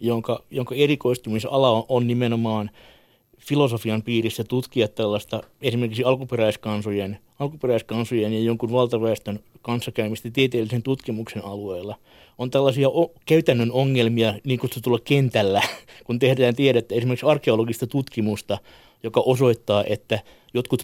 jonka, 0.00 0.42
jonka 0.50 0.74
erikoistumisala 0.74 1.70
on, 1.70 1.84
on 1.88 2.06
nimenomaan 2.06 2.70
filosofian 3.38 4.02
piirissä 4.02 4.44
tutkia 4.44 4.88
tällaista 4.88 5.42
esimerkiksi 5.62 6.04
alkuperäiskansojen, 6.04 7.18
alkuperäiskansojen 7.38 8.32
ja 8.32 8.40
jonkun 8.40 8.72
valtaväestön 8.72 9.40
kanssakäymistä 9.62 10.30
tieteellisen 10.30 10.82
tutkimuksen 10.82 11.44
alueella. 11.44 11.96
On 12.38 12.50
tällaisia 12.50 12.88
o- 12.88 13.12
käytännön 13.26 13.72
ongelmia 13.72 14.34
niin 14.44 14.58
kutsutulla 14.58 14.98
kentällä, 15.04 15.62
kun 16.04 16.18
tehdään 16.18 16.56
tiedettä, 16.56 16.94
esimerkiksi 16.94 17.26
arkeologista 17.26 17.86
tutkimusta, 17.86 18.58
joka 19.02 19.20
osoittaa, 19.20 19.84
että 19.84 20.20
jotkut 20.54 20.82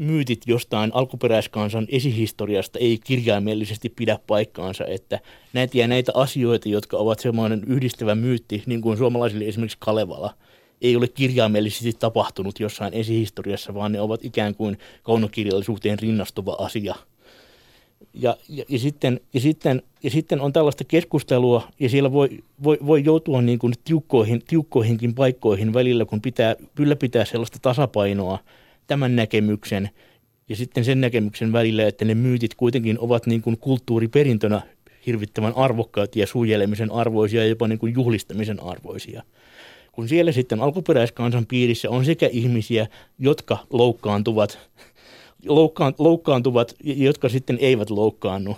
myytit 0.00 0.42
jostain 0.46 0.90
alkuperäiskansan 0.94 1.86
esihistoriasta 1.88 2.78
ei 2.78 2.98
kirjaimellisesti 3.04 3.88
pidä 3.88 4.18
paikkaansa, 4.26 4.86
että 4.86 5.20
näitä 5.52 5.78
ja 5.78 5.88
näitä 5.88 6.12
asioita, 6.14 6.68
jotka 6.68 6.96
ovat 6.96 7.18
semmoinen 7.18 7.62
yhdistävä 7.66 8.14
myytti, 8.14 8.62
niin 8.66 8.80
kuin 8.80 8.98
suomalaisille 8.98 9.44
esimerkiksi 9.44 9.78
Kalevala, 9.80 10.34
ei 10.82 10.96
ole 10.96 11.08
kirjaimellisesti 11.08 11.92
tapahtunut 11.98 12.60
jossain 12.60 12.94
esihistoriassa, 12.94 13.74
vaan 13.74 13.92
ne 13.92 14.00
ovat 14.00 14.24
ikään 14.24 14.54
kuin 14.54 14.78
kaunokirjallisuuteen 15.02 15.98
rinnastuva 15.98 16.56
asia. 16.58 16.94
Ja, 18.14 18.36
ja, 18.48 18.64
ja, 18.68 18.78
sitten, 18.78 19.20
ja, 19.34 19.40
sitten, 19.40 19.82
ja 20.02 20.10
sitten 20.10 20.40
on 20.40 20.52
tällaista 20.52 20.84
keskustelua, 20.84 21.68
ja 21.80 21.88
siellä 21.88 22.12
voi, 22.12 22.28
voi, 22.62 22.78
voi 22.86 23.04
joutua 23.04 23.42
niin 23.42 23.58
kuin 23.58 23.74
tiukkoihin, 23.84 24.42
tiukkoihinkin 24.46 25.14
paikkoihin 25.14 25.74
välillä, 25.74 26.04
kun 26.04 26.20
pitää 26.20 26.56
ylläpitää 26.78 27.24
sellaista 27.24 27.58
tasapainoa 27.62 28.38
tämän 28.90 29.16
näkemyksen 29.16 29.90
ja 30.48 30.56
sitten 30.56 30.84
sen 30.84 31.00
näkemyksen 31.00 31.52
välillä, 31.52 31.86
että 31.86 32.04
ne 32.04 32.14
myytit 32.14 32.54
kuitenkin 32.54 32.98
ovat 32.98 33.26
niin 33.26 33.42
kuin 33.42 33.58
kulttuuriperintönä 33.58 34.62
hirvittävän 35.06 35.52
arvokkaat 35.56 36.16
ja 36.16 36.26
suojelemisen 36.26 36.92
arvoisia 36.92 37.42
ja 37.42 37.48
jopa 37.48 37.68
niin 37.68 37.78
kuin 37.78 37.94
juhlistamisen 37.94 38.62
arvoisia. 38.62 39.22
Kun 39.92 40.08
siellä 40.08 40.32
sitten 40.32 40.60
alkuperäiskansan 40.60 41.46
piirissä 41.46 41.90
on 41.90 42.04
sekä 42.04 42.28
ihmisiä, 42.32 42.86
jotka 43.18 43.58
loukkaantuvat, 43.72 44.58
loukkaan, 45.46 45.94
loukkaantuvat 45.98 46.74
jotka 46.84 47.28
sitten 47.28 47.58
eivät 47.60 47.90
loukkaannu, 47.90 48.56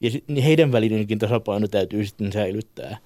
ja 0.00 0.10
niin 0.28 0.44
heidän 0.44 0.72
välinenkin 0.72 1.18
tasapaino 1.18 1.68
täytyy 1.68 2.06
sitten 2.06 2.32
säilyttää. 2.32 2.98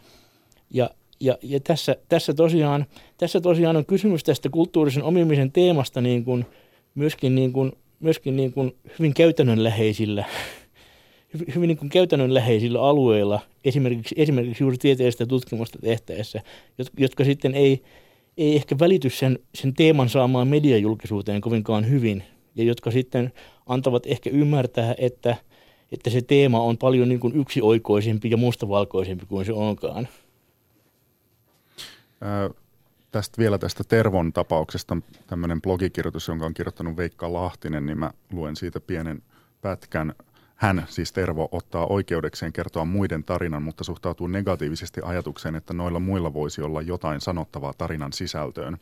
Ja, 0.71 0.91
ja, 1.21 1.39
ja 1.43 1.61
tässä, 1.61 1.97
tässä, 2.09 2.35
tosiaan, 2.35 2.87
tässä 3.17 3.41
tosiaan 3.41 3.77
on 3.77 3.87
kysymys 3.87 4.25
tästä 4.25 4.49
kulttuurisen 4.49 5.03
omimisen 5.03 5.53
teemasta 5.53 6.01
niin 6.01 6.25
kuin, 6.25 6.47
myöskin, 6.99 7.35
niin 7.35 7.53
kuin, 7.53 7.73
myöskin 8.01 8.37
niin 8.37 8.53
kuin 8.53 8.77
hyvin 8.99 9.15
käytännönläheisillä 9.15 10.25
hyvin 11.55 11.69
niin 11.69 11.79
kuin 11.79 11.89
käytännönläheisillä 11.89 12.83
alueilla, 12.83 13.41
esimerkiksi, 13.65 14.15
esimerkiksi 14.19 14.65
juuri 14.65 14.77
tieteellistä 14.79 15.27
tutkimusta 15.27 15.79
tehtäessä, 15.79 16.43
jotka 16.99 17.25
sitten 17.25 17.55
ei, 17.55 17.83
ei 18.37 18.57
ehkä 18.57 18.79
välity 18.79 19.11
sen, 19.11 19.39
sen 19.55 19.75
teeman 19.75 20.09
saamaan 20.09 20.49
mediajulkisuuteen 20.49 21.41
kovinkaan 21.41 21.91
hyvin, 21.91 22.23
ja 22.55 22.65
jotka 22.65 22.91
sitten 22.91 23.33
antavat 23.67 24.07
ehkä 24.07 24.31
ymmärtää, 24.31 24.95
että, 24.99 25.37
että 25.93 26.11
se 26.11 26.23
teema 26.23 26.61
on 26.61 26.79
paljon 26.79 27.09
niin 27.09 27.21
kuin 27.21 27.37
yksioikoisempi 27.37 28.31
ja 28.31 28.37
mustavalkoisempi 28.37 29.27
kuin 29.27 29.47
se 29.47 29.53
onkaan. 29.53 30.09
Ää, 32.21 32.51
tästä 33.19 33.39
vielä 33.39 33.59
tästä 33.59 33.85
Tervon 33.85 34.33
tapauksesta 34.33 34.97
tämmöinen 35.27 35.63
blogikirjoitus, 35.63 36.29
jonka 36.29 36.47
on 36.47 36.55
kirjoittanut 36.55 36.97
Veikka 36.97 37.33
Lahtinen, 37.33 37.87
niin 37.87 37.99
mä 37.99 38.11
luen 38.33 38.57
siitä 38.57 38.81
pienen 38.81 39.23
pätkän. 39.63 40.15
Hän, 40.57 40.87
siis 40.89 41.13
Tervo, 41.13 41.49
ottaa 41.53 41.87
oikeudekseen 41.87 42.53
kertoa 42.53 42.85
muiden 42.85 43.25
tarinan, 43.25 43.63
mutta 43.63 43.85
suhtautuu 43.85 44.27
negatiivisesti 44.27 45.01
ajatukseen, 45.05 45.55
että 45.55 45.75
noilla 45.75 46.01
muilla 46.01 46.33
voisi 46.33 46.63
olla 46.63 46.83
jotain 46.83 47.21
sanottavaa 47.21 47.73
tarinan 47.79 48.13
sisältöön. 48.13 48.79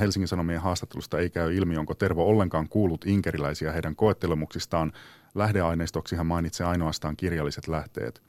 Helsingin 0.00 0.28
Sanomien 0.28 0.60
haastattelusta 0.60 1.18
ei 1.18 1.30
käy 1.30 1.54
ilmi, 1.54 1.76
onko 1.76 1.94
Tervo 1.94 2.26
ollenkaan 2.26 2.68
kuullut 2.68 3.06
inkeriläisiä 3.06 3.72
heidän 3.72 3.96
koettelemuksistaan. 3.96 4.92
Lähdeaineistoksi 5.34 6.16
hän 6.16 6.26
mainitsee 6.26 6.66
ainoastaan 6.66 7.16
kirjalliset 7.16 7.68
lähteet. 7.68 8.22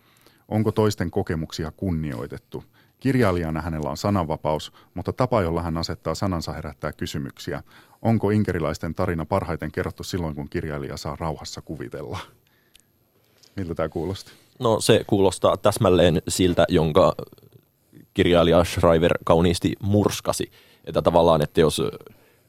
Onko 0.47 0.71
toisten 0.71 1.11
kokemuksia 1.11 1.71
kunnioitettu? 1.71 2.63
Kirjailijana 2.99 3.61
hänellä 3.61 3.89
on 3.89 3.97
sananvapaus, 3.97 4.71
mutta 4.93 5.13
tapa, 5.13 5.41
jolla 5.41 5.61
hän 5.61 5.77
asettaa 5.77 6.15
sanansa 6.15 6.53
herättää 6.53 6.93
kysymyksiä. 6.93 7.63
Onko 8.01 8.29
inkerilaisten 8.29 8.95
tarina 8.95 9.25
parhaiten 9.25 9.71
kerrottu 9.71 10.03
silloin, 10.03 10.35
kun 10.35 10.49
kirjailija 10.49 10.97
saa 10.97 11.17
rauhassa 11.19 11.61
kuvitella? 11.61 12.19
Miltä 13.55 13.75
tämä 13.75 13.89
kuulosti? 13.89 14.31
No 14.59 14.81
se 14.81 15.03
kuulostaa 15.07 15.57
täsmälleen 15.57 16.21
siltä, 16.27 16.65
jonka 16.69 17.15
kirjailija 18.13 18.63
Schreiber 18.63 19.13
kauniisti 19.25 19.73
murskasi. 19.81 20.51
Että 20.85 21.01
tavallaan, 21.01 21.41
että 21.41 21.61
jos, 21.61 21.81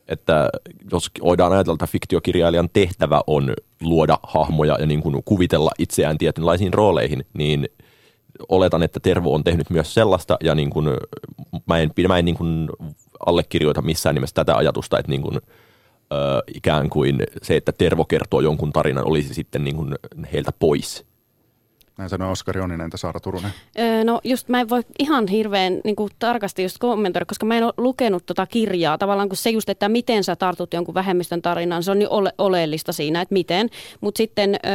että 0.09 0.51
jos 0.93 1.11
voidaan 1.23 1.53
ajatella, 1.53 1.75
että 1.75 1.87
fiktiokirjailijan 1.87 2.69
tehtävä 2.73 3.21
on 3.27 3.55
luoda 3.81 4.19
hahmoja 4.23 4.77
ja 4.81 4.87
niin 4.87 5.03
kuin 5.03 5.23
kuvitella 5.25 5.71
itseään 5.79 6.19
tietynlaisiin 6.19 6.75
rooleihin, 6.75 7.27
niin 7.35 7.69
oletan, 8.49 8.83
että 8.83 9.01
Tervo 9.01 9.35
on 9.35 9.45
tehnyt 9.45 9.71
myös 9.71 9.95
sellaista, 9.95 10.37
ja 10.45 10.55
niin 10.55 10.71
kuin, 10.71 10.87
mä 11.67 11.79
en, 11.79 11.91
mä 12.09 12.19
en 12.19 12.25
niin 12.25 12.37
kuin 12.37 12.71
allekirjoita 13.27 13.83
missään 13.83 14.15
nimessä 14.15 14.35
tätä 14.35 14.57
ajatusta, 14.57 14.99
että 14.99 15.11
niin 15.11 15.23
kuin, 15.23 15.37
ö, 15.37 16.43
ikään 16.55 16.91
kuin 16.91 17.23
se, 17.43 17.57
että 17.57 17.73
Tervo 17.73 18.05
kertoo 18.05 18.41
jonkun 18.41 18.73
tarinan, 18.73 19.07
olisi 19.07 19.35
sitten 19.35 19.65
niin 19.65 19.77
kuin 19.77 19.95
heiltä 20.33 20.53
pois. 20.59 21.10
Näin 22.01 22.11
sanoi 22.11 22.33
Oskari 22.33 22.61
Onninen, 22.61 22.85
entä 22.85 22.97
Saara 22.97 23.21
Turunen? 23.21 23.51
Öö, 23.79 24.05
no 24.05 24.21
just 24.25 24.49
mä 24.49 24.61
en 24.61 24.69
voi 24.69 24.83
ihan 24.99 25.27
hirveän 25.27 25.81
niin 25.85 25.97
kuin, 25.97 26.11
tarkasti 26.19 26.63
just 26.63 26.79
kommentoida, 26.79 27.27
koska 27.27 27.47
mä 27.47 27.57
en 27.57 27.65
ole 27.65 27.73
lukenut 27.77 28.27
tota 28.27 28.47
kirjaa. 28.47 28.99
Tavallaan 28.99 29.29
kun 29.29 29.37
se 29.37 29.51
just, 29.51 29.69
että 29.69 29.89
miten 29.89 30.25
sä 30.25 30.37
tartut 30.37 30.73
jonkun 30.73 30.95
vähemmistön 30.95 31.43
tarinaan, 31.43 31.83
se 31.83 31.91
on 31.91 31.99
niin 31.99 32.09
ole, 32.09 32.33
oleellista 32.39 32.93
siinä, 32.93 33.21
että 33.21 33.33
miten. 33.33 33.69
Mutta 34.01 34.19
sitten 34.19 34.55
öö, 34.55 34.71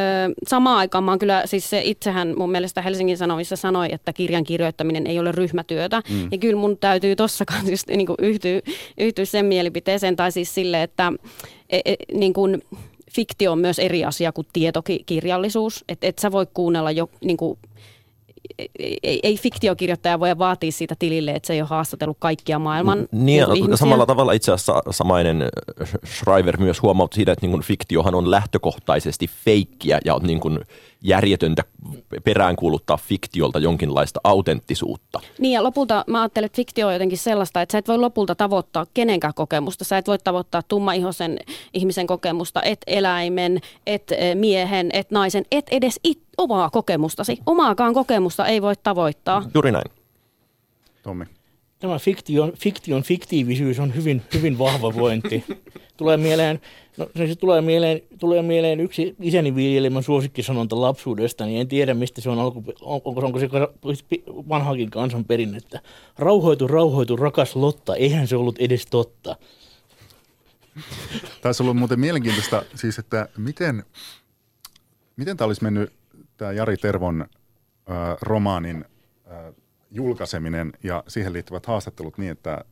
samaan 0.48 0.78
aikaan 0.78 1.04
mä 1.04 1.12
oon 1.12 1.20
kyllä, 1.20 1.42
siis 1.46 1.70
se 1.70 1.82
itsehän 1.84 2.34
mun 2.38 2.52
mielestä 2.52 2.82
Helsingin 2.82 3.18
Sanomissa 3.18 3.56
sanoi, 3.56 3.88
että 3.92 4.14
kirjan 4.14 4.44
kirjoittaminen 4.44 5.08
ei 5.08 5.20
ole 5.20 5.32
ryhmätyötä. 5.32 6.02
Mm. 6.10 6.28
Ja 6.32 6.38
kyllä 6.38 6.60
mun 6.60 6.78
täytyy 6.78 7.16
tossakaan 7.16 7.70
just 7.72 7.88
niin 7.88 8.08
kuin 8.08 8.18
yhtyä, 8.20 8.62
yhtyä 8.98 9.26
sen 9.26 9.46
mielipiteeseen, 9.46 10.16
tai 10.16 10.32
siis 10.32 10.56
sille, 10.56 10.84
että 10.84 11.14
e, 11.70 11.80
e, 11.86 11.96
niin 12.14 12.34
kuin, 12.34 12.62
fiktio 13.12 13.52
on 13.52 13.60
myös 13.60 13.80
eri 13.80 14.06
asia 14.06 14.32
kuin 14.32 14.48
tietokirjallisuus. 14.54 15.84
Että 15.90 16.08
et 16.08 16.20
sä 16.20 16.32
voi 16.32 16.48
kuunnella 16.54 16.92
jo 16.92 17.10
niin 17.22 17.38
kuin, 17.38 17.60
ei, 19.04 19.20
ei 19.24 19.38
fiktiokirjoittaja 19.38 20.20
voi 20.20 20.38
vaatia 20.38 20.72
siitä 20.72 20.96
tilille, 21.00 21.32
että 21.32 21.48
se 21.48 21.54
ei 21.54 21.62
ole 21.62 21.68
haastatellut 21.70 22.18
kaikkia 22.20 22.60
maailman 22.60 23.08
niin, 23.12 23.44
niin 23.54 23.78
Samalla 23.78 24.06
tavalla 24.06 24.32
itse 24.32 24.52
asiassa 24.52 24.82
samainen 24.90 25.50
Schreiber 26.06 26.58
myös 26.58 26.82
huomautti 26.82 27.16
siitä, 27.16 27.32
että 27.32 27.46
niin 27.46 27.52
kuin 27.52 27.64
fiktiohan 27.64 28.16
on 28.16 28.32
lähtökohtaisesti 28.32 29.28
feikkiä 29.46 30.00
ja 30.06 30.16
on 30.16 30.24
niin 30.24 30.40
kuin 30.40 30.60
järjetöntä 31.08 31.64
peräänkuuluttaa 32.24 32.98
fiktiolta 32.98 33.60
jonkinlaista 33.60 34.20
autenttisuutta. 34.24 35.20
Niin 35.40 35.54
ja 35.54 35.64
lopulta 35.64 36.04
mä 36.08 36.22
ajattelen, 36.22 36.46
että 36.46 36.56
fiktio 36.56 36.88
on 36.88 36.94
jotenkin 36.94 37.18
sellaista, 37.18 37.62
että 37.62 37.72
sä 37.72 37.78
et 37.78 37.88
voi 37.88 37.98
lopulta 37.98 38.36
tavoittaa 38.36 38.86
kenenkään 38.94 39.34
kokemusta. 39.34 39.84
Sä 39.84 39.98
et 39.98 40.08
voi 40.08 40.18
tavoittaa 40.24 40.64
tummaihoisen 40.64 41.40
ihmisen 41.74 42.08
kokemusta, 42.08 42.62
et 42.62 42.82
eläimen, 42.88 43.60
et 43.88 44.12
eh, 44.12 44.36
miehen, 44.36 44.90
et 44.94 45.12
naisen, 45.12 45.46
et 45.52 45.66
edes 45.72 46.00
it, 46.04 46.22
omaa 46.38 46.70
kokemustasi. 46.70 47.40
Omaakaan 47.46 47.94
kokemusta 47.94 48.46
ei 48.46 48.62
voi 48.62 48.74
tavoittaa. 48.84 49.44
Juuri 49.54 49.72
näin. 49.72 49.92
Tommi. 51.04 51.26
Tämä 51.80 52.00
fiktion, 52.00 52.54
fiktion 52.54 53.04
fiktiivisyys 53.04 53.80
on 53.80 53.96
hyvin, 53.96 54.22
hyvin 54.34 54.58
vahva 54.58 54.94
vointi. 54.94 55.44
tulee 55.98 56.18
mieleen, 56.18 56.62
no, 56.98 57.10
se 57.16 57.36
tulee 57.36 57.62
mieleen, 57.62 58.02
tulee 58.20 58.42
mieleen 58.42 58.80
yksi 58.80 59.16
isäni 59.20 59.56
viljelemän 59.56 60.04
suosikkisanonta 60.04 60.82
lapsuudesta, 60.82 61.46
niin 61.46 61.62
en 61.62 61.68
tiedä 61.68 61.94
mistä 61.94 62.22
se 62.22 62.30
on 62.30 62.40
alku, 62.40 62.64
onko, 62.82 63.10
onko 63.10 63.40
se 63.40 63.50
vanhakin 64.50 64.90
kansan 64.90 65.26
perinnettä. 65.26 65.82
Rauhoitu, 66.18 66.68
rauhoitu, 66.68 67.16
rakas 67.16 67.56
Lotta, 67.56 67.96
eihän 67.96 68.28
se 68.28 68.36
ollut 68.36 68.60
edes 68.60 68.86
totta. 68.86 69.36
Taisi 71.42 71.64
olla 71.64 71.74
muuten 71.74 72.00
mielenkiintoista 72.00 72.64
siis, 72.76 73.00
että 73.00 73.30
miten, 73.38 73.84
miten 75.16 75.38
tämä 75.38 75.46
olisi 75.46 75.64
mennyt 75.64 75.94
tämä 76.38 76.52
Jari 76.52 76.78
Tervon 76.78 77.22
äh, 77.22 77.28
romaanin 78.22 78.86
äh, 79.32 79.54
julkaiseminen 79.96 80.74
ja 80.84 81.04
siihen 81.08 81.34
liittyvät 81.34 81.66
haastattelut 81.66 82.18
niin, 82.18 82.32
että 82.32 82.66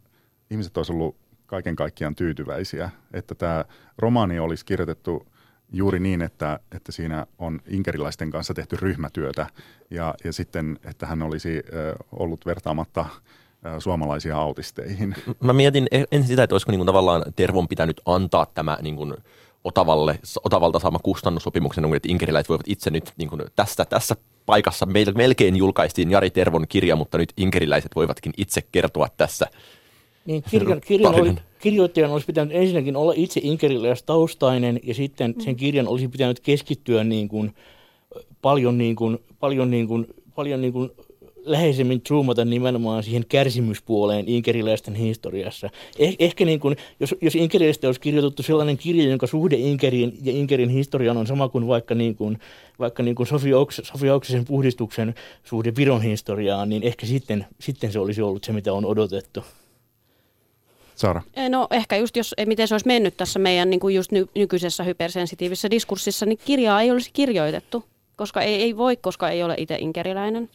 ihmiset 0.50 0.78
olisivat 0.78 1.00
ollut 1.00 1.16
kaiken 1.46 1.76
kaikkiaan 1.76 2.16
tyytyväisiä, 2.16 2.90
että 3.14 3.36
tämä 3.36 3.66
romaani 3.98 4.40
olisi 4.40 4.66
kirjoitettu 4.66 5.28
juuri 5.72 6.00
niin, 6.00 6.22
että, 6.22 6.60
että 6.72 6.92
siinä 6.92 7.26
on 7.40 7.60
inkerilaisten 7.68 8.32
kanssa 8.32 8.54
tehty 8.54 8.76
ryhmätyötä 8.76 9.48
ja, 9.90 10.16
ja 10.24 10.34
sitten, 10.34 10.80
että 10.86 11.06
hän 11.06 11.22
olisi 11.22 11.64
ollut 12.12 12.46
vertaamatta 12.46 13.06
suomalaisia 13.80 14.38
autisteihin. 14.38 15.16
Mä 15.44 15.54
mietin 15.54 15.88
ensin 15.92 16.28
sitä, 16.28 16.44
että 16.44 16.54
olisiko 16.54 16.72
niin 16.72 16.80
kuin 16.80 16.88
tavallaan 16.88 17.24
Tervon 17.36 17.68
pitänyt 17.68 18.02
antaa 18.06 18.46
tämä 18.46 18.78
niin 18.82 18.96
kuin 18.96 19.14
Otavalle, 19.64 20.20
Otavalta 20.44 20.80
saama 20.80 21.00
kustannussopimuksen, 21.00 21.96
että 21.96 22.10
inkeriläiset 22.10 22.50
voivat 22.50 22.68
itse 22.68 22.90
nyt 22.90 23.14
niin 23.18 23.30
kuin 23.30 23.42
tässä, 23.56 23.86
tässä 23.86 24.16
paikassa. 24.46 24.88
Melkein 25.16 25.56
julkaistiin 25.56 26.12
Jari 26.12 26.30
Tervon 26.30 26.66
kirja, 26.70 26.96
mutta 26.96 27.18
nyt 27.18 27.34
inkeriläiset 27.38 27.92
voivatkin 27.96 28.34
itse 28.38 28.62
kertoa 28.72 29.08
tässä. 29.18 29.48
Niin, 30.26 30.44
kirjan, 30.50 30.82
kirjan 30.88 31.16
oli, 31.16 31.36
kirjoittajan 31.60 32.12
olisi 32.12 32.26
pitänyt 32.26 32.56
ensinnäkin 32.56 32.96
olla 32.96 33.14
itse 33.16 33.42
taustainen 34.06 34.80
ja 34.84 34.94
sitten 34.94 35.36
sen 35.40 35.56
kirjan 35.56 35.88
olisi 35.88 36.08
pitänyt 36.08 36.40
keskittyä 36.40 37.04
niin 37.04 37.28
kuin, 37.28 37.56
paljon, 38.42 38.78
niin 38.78 38.96
kuin, 38.96 39.20
paljon, 39.40 39.72
niin 39.72 39.88
kuin, 39.88 40.08
paljon 40.36 40.62
niin 40.62 40.74
kuin 40.74 40.92
läheisemmin 41.46 42.02
zoomata 42.08 42.46
nimenomaan 42.46 43.04
siihen 43.04 43.26
kärsimyspuoleen 43.30 44.28
inkeriläisten 44.28 44.96
historiassa. 44.96 45.70
Eh, 46.00 46.16
ehkä 46.20 46.46
niin 46.46 46.60
kuin, 46.60 46.78
jos, 47.00 47.16
jos 47.22 47.36
inkeriläistä 47.36 47.88
olisi 47.88 48.02
kirjoitettu 48.02 48.44
sellainen 48.44 48.78
kirja, 48.78 49.10
jonka 49.10 49.28
suhde 49.28 49.56
Inkerin 49.56 50.18
ja 50.24 50.32
Inkerin 50.32 50.70
historiaan 50.70 51.18
on 51.18 51.28
sama 51.28 51.50
kuin 51.50 51.68
vaikka, 51.68 51.96
niin 51.96 52.16
kuin, 52.16 52.40
vaikka 52.80 53.04
niin 53.04 53.16
kuin 53.16 53.28
Sofia, 53.28 53.60
Oks, 53.60 53.82
Sofia 53.84 54.16
Oksisen 54.16 54.46
puhdistuksen 54.46 55.16
suhde 55.44 55.74
Viron 55.78 56.02
historiaan, 56.02 56.70
niin 56.70 56.84
ehkä 56.84 57.06
sitten, 57.06 57.46
sitten 57.60 57.92
se 57.92 58.00
olisi 58.00 58.22
ollut 58.22 58.44
se, 58.44 58.54
mitä 58.54 58.74
on 58.74 58.86
odotettu. 58.86 59.44
Saara? 60.96 61.22
No 61.50 61.68
ehkä 61.72 61.98
just 61.98 62.18
jos, 62.18 62.36
miten 62.46 62.68
se 62.68 62.74
olisi 62.74 62.88
mennyt 62.88 63.18
tässä 63.18 63.40
meidän 63.40 63.70
niin 63.70 63.80
kuin 63.80 63.96
just 63.96 64.12
ny, 64.12 64.26
nykyisessä 64.36 64.84
hypersensitiivisessä 64.84 65.72
diskurssissa, 65.72 66.26
niin 66.26 66.40
kirjaa 66.46 66.82
ei 66.82 66.92
olisi 66.92 67.10
kirjoitettu 67.14 67.84
koska 68.16 68.42
ei, 68.42 68.62
ei 68.62 68.78
voi, 68.78 68.98
koska 68.98 69.30
ei 69.30 69.44
ole 69.44 69.56
itse 69.58 69.76
inkeriläinen. 69.80 70.50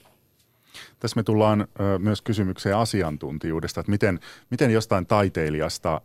Tässä 1.00 1.16
me 1.16 1.22
tullaan 1.22 1.68
myös 1.98 2.22
kysymykseen 2.22 2.76
asiantuntijuudesta, 2.76 3.80
että 3.80 3.90
miten, 3.90 4.20
miten 4.50 4.70
jostain 4.70 5.06
taiteilijasta 5.06 6.00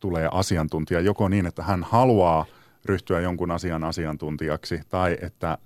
tulee 0.00 0.28
asiantuntija, 0.32 1.00
joko 1.00 1.28
niin, 1.28 1.46
että 1.46 1.62
hän 1.62 1.82
haluaa 1.82 2.46
ryhtyä 2.84 3.20
jonkun 3.20 3.50
asian 3.50 3.84
asiantuntijaksi, 3.84 4.80
tai 4.88 5.18
että 5.22 5.58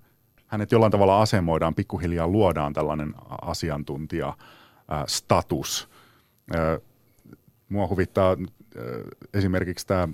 hänet 0.47 0.73
jollain 0.73 0.93
tavalla 0.93 1.23
asemoidaan, 1.23 1.75
pikkuhiljaa 1.75 2.29
luodaan 2.29 2.73
tällainen 2.73 3.15
asiantuntija-status. 3.43 5.89
Mua 7.69 7.89
huvittaa 7.89 8.37
esimerkiksi 9.35 9.87
tämä 9.87 10.09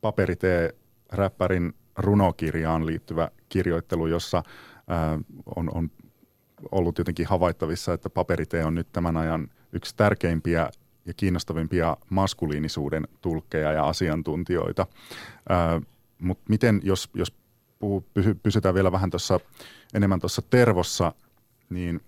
paperitee-räppärin 0.00 1.74
runokirjaan 1.96 2.86
liittyvä 2.86 3.30
kirjoittelu, 3.48 4.06
jossa 4.06 4.42
on, 5.56 5.70
on 5.74 5.90
ollut 6.72 6.98
jotenkin 6.98 7.26
havaittavissa, 7.26 7.92
että 7.92 8.10
paperitee 8.10 8.64
on 8.64 8.74
nyt 8.74 8.92
tämän 8.92 9.16
ajan 9.16 9.50
yksi 9.72 9.96
tärkeimpiä 9.96 10.70
ja 11.06 11.14
kiinnostavimpia 11.14 11.96
maskuliinisuuden 12.10 13.08
tulkkeja 13.20 13.72
ja 13.72 13.84
asiantuntijoita. 13.84 14.86
Mutta 16.18 16.44
miten, 16.48 16.80
jos, 16.84 17.10
jos 17.14 17.32
puhu, 17.78 18.04
pysy, 18.14 18.34
pysytään 18.34 18.74
vielä 18.74 18.92
vähän 18.92 19.10
tuossa 19.10 19.40
enemmän 19.94 20.20
tuossa 20.20 20.42
tervossa, 20.42 21.12
niin 21.70 22.00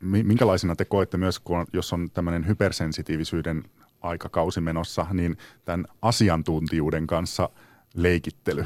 minkälaisina 0.00 0.76
te 0.76 0.84
koette 0.84 1.16
myös, 1.16 1.38
kun 1.38 1.58
on, 1.58 1.66
jos 1.72 1.92
on 1.92 2.10
tämmöinen 2.10 2.46
hypersensitiivisyyden 2.46 3.64
aikakausi 4.00 4.60
menossa, 4.60 5.06
niin 5.12 5.36
tämän 5.64 5.86
asiantuntijuuden 6.02 7.06
kanssa 7.06 7.48
leikittely? 7.94 8.64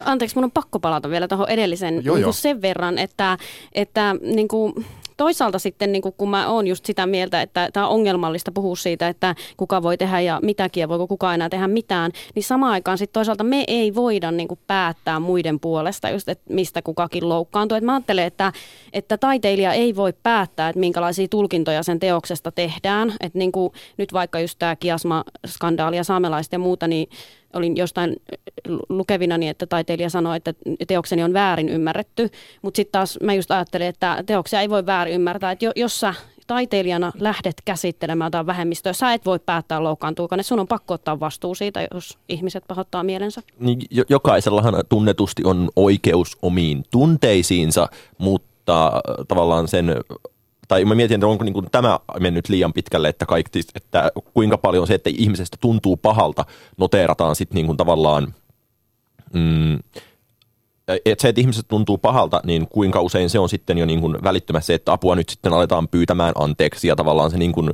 Anteeksi, 0.00 0.36
mun 0.36 0.44
on 0.44 0.50
pakko 0.50 0.80
palata 0.80 1.10
vielä 1.10 1.28
tuohon 1.28 1.48
edellisen 1.48 2.04
joo, 2.04 2.16
niin 2.16 2.22
joo. 2.22 2.32
sen 2.32 2.62
verran, 2.62 2.98
että, 2.98 3.38
että 3.72 4.14
niin 4.20 4.48
kuin, 4.48 4.86
toisaalta 5.16 5.58
sitten, 5.58 5.92
niin 5.92 6.02
kun 6.16 6.30
mä 6.30 6.48
oon 6.48 6.66
just 6.66 6.84
sitä 6.84 7.06
mieltä, 7.06 7.42
että 7.42 7.68
tämä 7.72 7.86
on 7.86 7.94
ongelmallista 7.94 8.52
puhua 8.52 8.76
siitä, 8.76 9.08
että 9.08 9.34
kuka 9.56 9.82
voi 9.82 9.96
tehdä 9.96 10.20
ja 10.20 10.40
mitäkin 10.42 10.80
ja 10.80 10.88
voiko 10.88 11.06
kukaan 11.06 11.34
enää 11.34 11.48
tehdä 11.48 11.68
mitään, 11.68 12.12
niin 12.34 12.42
samaan 12.42 12.72
aikaan 12.72 12.98
sitten 12.98 13.12
toisaalta 13.12 13.44
me 13.44 13.64
ei 13.68 13.94
voida 13.94 14.30
niin 14.30 14.48
päättää 14.66 15.20
muiden 15.20 15.60
puolesta 15.60 16.10
just, 16.10 16.28
että 16.28 16.54
mistä 16.54 16.82
kukakin 16.82 17.28
loukkaantuu. 17.28 17.76
Et 17.76 17.84
mä 17.84 17.94
ajattelen, 17.94 18.24
että, 18.24 18.52
että 18.92 19.18
taiteilija 19.18 19.72
ei 19.72 19.96
voi 19.96 20.12
päättää, 20.22 20.68
että 20.68 20.80
minkälaisia 20.80 21.28
tulkintoja 21.28 21.82
sen 21.82 21.98
teoksesta 21.98 22.52
tehdään. 22.52 23.12
Että 23.20 23.38
niin 23.38 23.52
nyt 23.96 24.12
vaikka 24.12 24.40
just 24.40 24.58
tämä 24.58 24.76
kiasma-skandaali 24.76 25.96
ja 25.96 26.04
saamelaiset 26.04 26.52
ja 26.52 26.58
muuta, 26.58 26.88
niin 26.88 27.08
olin 27.56 27.76
jostain 27.76 28.16
lukevinani, 28.88 29.48
että 29.48 29.66
taiteilija 29.66 30.10
sanoi, 30.10 30.36
että 30.36 30.54
teokseni 30.88 31.22
on 31.22 31.32
väärin 31.32 31.68
ymmärretty, 31.68 32.28
mutta 32.62 32.76
sitten 32.76 32.92
taas 32.92 33.18
mä 33.22 33.34
just 33.34 33.50
ajattelin, 33.50 33.86
että 33.86 34.24
teoksia 34.26 34.60
ei 34.60 34.70
voi 34.70 34.86
väärin 34.86 35.14
ymmärtää, 35.14 35.50
että 35.50 35.72
jos 35.76 36.00
sä 36.00 36.14
taiteilijana 36.46 37.12
lähdet 37.18 37.54
käsittelemään 37.64 38.26
jotain 38.26 38.46
vähemmistöä, 38.46 38.92
sä 38.92 39.12
et 39.12 39.26
voi 39.26 39.38
päättää 39.38 39.82
loukkaantuuko 39.82 40.36
ne, 40.36 40.42
sun 40.42 40.60
on 40.60 40.68
pakko 40.68 40.94
ottaa 40.94 41.20
vastuu 41.20 41.54
siitä, 41.54 41.88
jos 41.94 42.18
ihmiset 42.28 42.64
pahoittaa 42.68 43.02
mielensä. 43.02 43.42
Niin, 43.58 43.80
jokaisellahan 44.08 44.74
tunnetusti 44.88 45.42
on 45.44 45.68
oikeus 45.76 46.38
omiin 46.42 46.84
tunteisiinsa, 46.90 47.88
mutta 48.18 48.86
äh, 48.86 49.00
tavallaan 49.28 49.68
sen 49.68 49.96
tai 50.68 50.84
mä 50.84 50.94
mietin, 50.94 51.14
että 51.14 51.26
onko 51.26 51.44
niin 51.44 51.54
kuin 51.54 51.66
tämä 51.72 52.00
mennyt 52.20 52.48
liian 52.48 52.72
pitkälle, 52.72 53.08
että, 53.08 53.26
kaikki, 53.26 53.60
että 53.74 54.10
kuinka 54.34 54.58
paljon 54.58 54.86
se, 54.86 54.94
että 54.94 55.10
ihmisestä 55.12 55.56
tuntuu 55.60 55.96
pahalta, 55.96 56.44
noteerataan 56.78 57.36
sitten 57.36 57.54
niin 57.54 57.76
tavallaan, 57.76 58.34
mm, 59.32 59.78
että 60.88 61.22
se, 61.22 61.28
että 61.28 61.40
ihmiset 61.40 61.68
tuntuu 61.68 61.98
pahalta, 61.98 62.40
niin 62.44 62.68
kuinka 62.68 63.00
usein 63.00 63.30
se 63.30 63.38
on 63.38 63.48
sitten 63.48 63.78
jo 63.78 63.86
niin 63.86 64.00
kuin 64.00 64.16
välittömässä 64.22 64.74
että 64.74 64.92
apua 64.92 65.16
nyt 65.16 65.28
sitten 65.28 65.52
aletaan 65.52 65.88
pyytämään 65.88 66.32
anteeksi 66.38 66.88
ja 66.88 66.96
tavallaan 66.96 67.30
se 67.30 67.38
niin 67.38 67.52
kuin, 67.52 67.70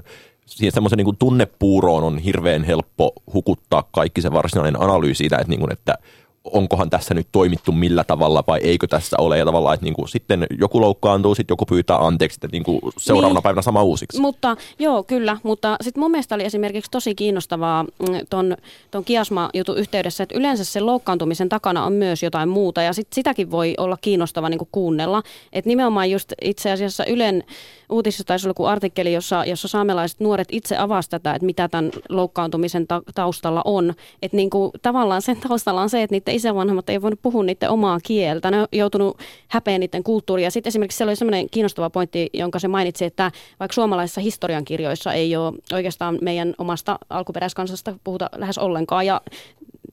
siihen 0.47 0.73
semmoisen 0.73 0.97
niin 0.97 1.17
tunnepuuroon 1.17 2.05
on 2.05 2.19
hirveän 2.19 2.65
helppo 2.65 3.13
hukuttaa 3.33 3.89
kaikki 3.93 4.21
se 4.21 4.33
varsinainen 4.33 4.81
analyysi 4.81 5.19
siitä, 5.19 5.37
että, 5.37 5.49
niin 5.49 5.61
kuin, 5.61 5.73
että 5.73 5.99
onkohan 6.45 6.91
tässä 6.91 7.15
nyt 7.15 7.29
toimittu 7.33 7.73
millä 7.73 8.05
tavalla 8.05 8.45
vai 8.47 8.61
eikö 8.63 8.87
tässä 8.87 9.17
ole. 9.21 9.39
Ja 9.39 9.45
tavallaan, 9.45 9.75
että 9.75 9.85
niin 9.85 9.95
kuin, 9.95 10.09
sitten 10.09 10.47
joku 10.59 10.81
loukkaantuu, 10.81 11.35
sitten 11.35 11.53
joku 11.53 11.67
pyytää 11.67 12.07
anteeksi, 12.07 12.37
että 12.37 12.49
niin 12.53 12.63
kuin 12.63 12.81
seuraavana 12.99 13.39
niin, 13.39 13.43
päivänä 13.43 13.63
sama 13.63 13.83
uusiksi. 13.83 14.21
Mutta 14.21 14.57
joo, 14.79 15.03
kyllä. 15.03 15.37
Mutta 15.43 15.77
sitten 15.81 16.01
mun 16.01 16.11
mielestä 16.11 16.35
oli 16.35 16.45
esimerkiksi 16.45 16.91
tosi 16.91 17.15
kiinnostavaa 17.15 17.83
mm, 17.83 17.89
ton, 18.31 18.57
ton 18.91 19.05
kiasma-jutun 19.05 19.79
yhteydessä, 19.79 20.23
että 20.23 20.39
yleensä 20.39 20.65
se 20.65 20.81
loukkaantumisen 20.81 21.49
takana 21.49 21.85
on 21.85 21.93
myös 21.93 22.23
jotain 22.23 22.49
muuta. 22.49 22.83
Ja 22.83 22.93
sit 22.93 23.09
sitäkin 23.13 23.51
voi 23.51 23.75
olla 23.79 23.97
kiinnostava 24.01 24.49
niin 24.49 24.59
kuin 24.59 24.69
kuunnella. 24.73 25.23
Että 25.53 25.69
nimenomaan 25.69 26.11
just 26.11 26.33
itse 26.43 26.73
asiassa 26.73 27.05
Ylen 27.05 27.45
uutisissa 27.93 28.25
taisi 28.25 28.47
olla 28.47 28.51
joku 28.51 28.65
artikkeli, 28.65 29.13
jossa, 29.13 29.45
jossa 29.45 29.69
saamelaiset 29.69 30.21
nuoret 30.21 30.49
itse 30.53 30.77
avasivat 30.77 31.11
tätä, 31.11 31.35
että 31.35 31.47
mitä 31.47 31.69
tämän 31.69 31.91
loukkaantumisen 32.09 32.87
ta- 32.87 33.03
taustalla 33.15 33.63
on. 33.65 33.95
Että 34.23 34.37
niin 34.37 34.51
kuin, 34.51 34.71
tavallaan 34.83 35.23
sen 35.23 35.37
taustalla 35.37 35.83
on 35.83 35.91
se, 35.91 36.03
että 36.03 36.15
niiden 36.15 36.35
isävanhemmat 36.35 36.91
ei 36.91 37.03
voinut 37.03 37.23
puhua 37.23 37.43
niiden 37.45 37.71
omaa 37.71 37.99
kieltä. 38.03 38.51
Ne 38.51 38.61
on 38.61 38.67
joutunut 38.73 39.19
häpeä 39.49 39.79
niiden 39.79 40.03
kulttuuria. 40.03 40.51
Sitten 40.51 40.71
esimerkiksi 40.71 40.97
siellä 40.97 41.11
oli 41.11 41.17
sellainen 41.17 41.51
kiinnostava 41.51 41.91
pointti, 41.91 42.31
jonka 42.35 42.59
se 42.59 42.69
mainitsi, 42.69 43.05
että 43.05 43.33
vaikka 43.61 43.75
suomalaisissa 43.75 44.21
historiankirjoissa 44.21 45.13
ei 45.13 45.37
ole 45.37 45.53
oikeastaan 45.73 46.19
meidän 46.23 46.55
omasta 46.59 46.99
alkuperäiskansasta 47.11 47.95
puhuta 48.05 48.31
lähes 48.37 48.59
ollenkaan. 48.59 49.07
Ja 49.07 49.21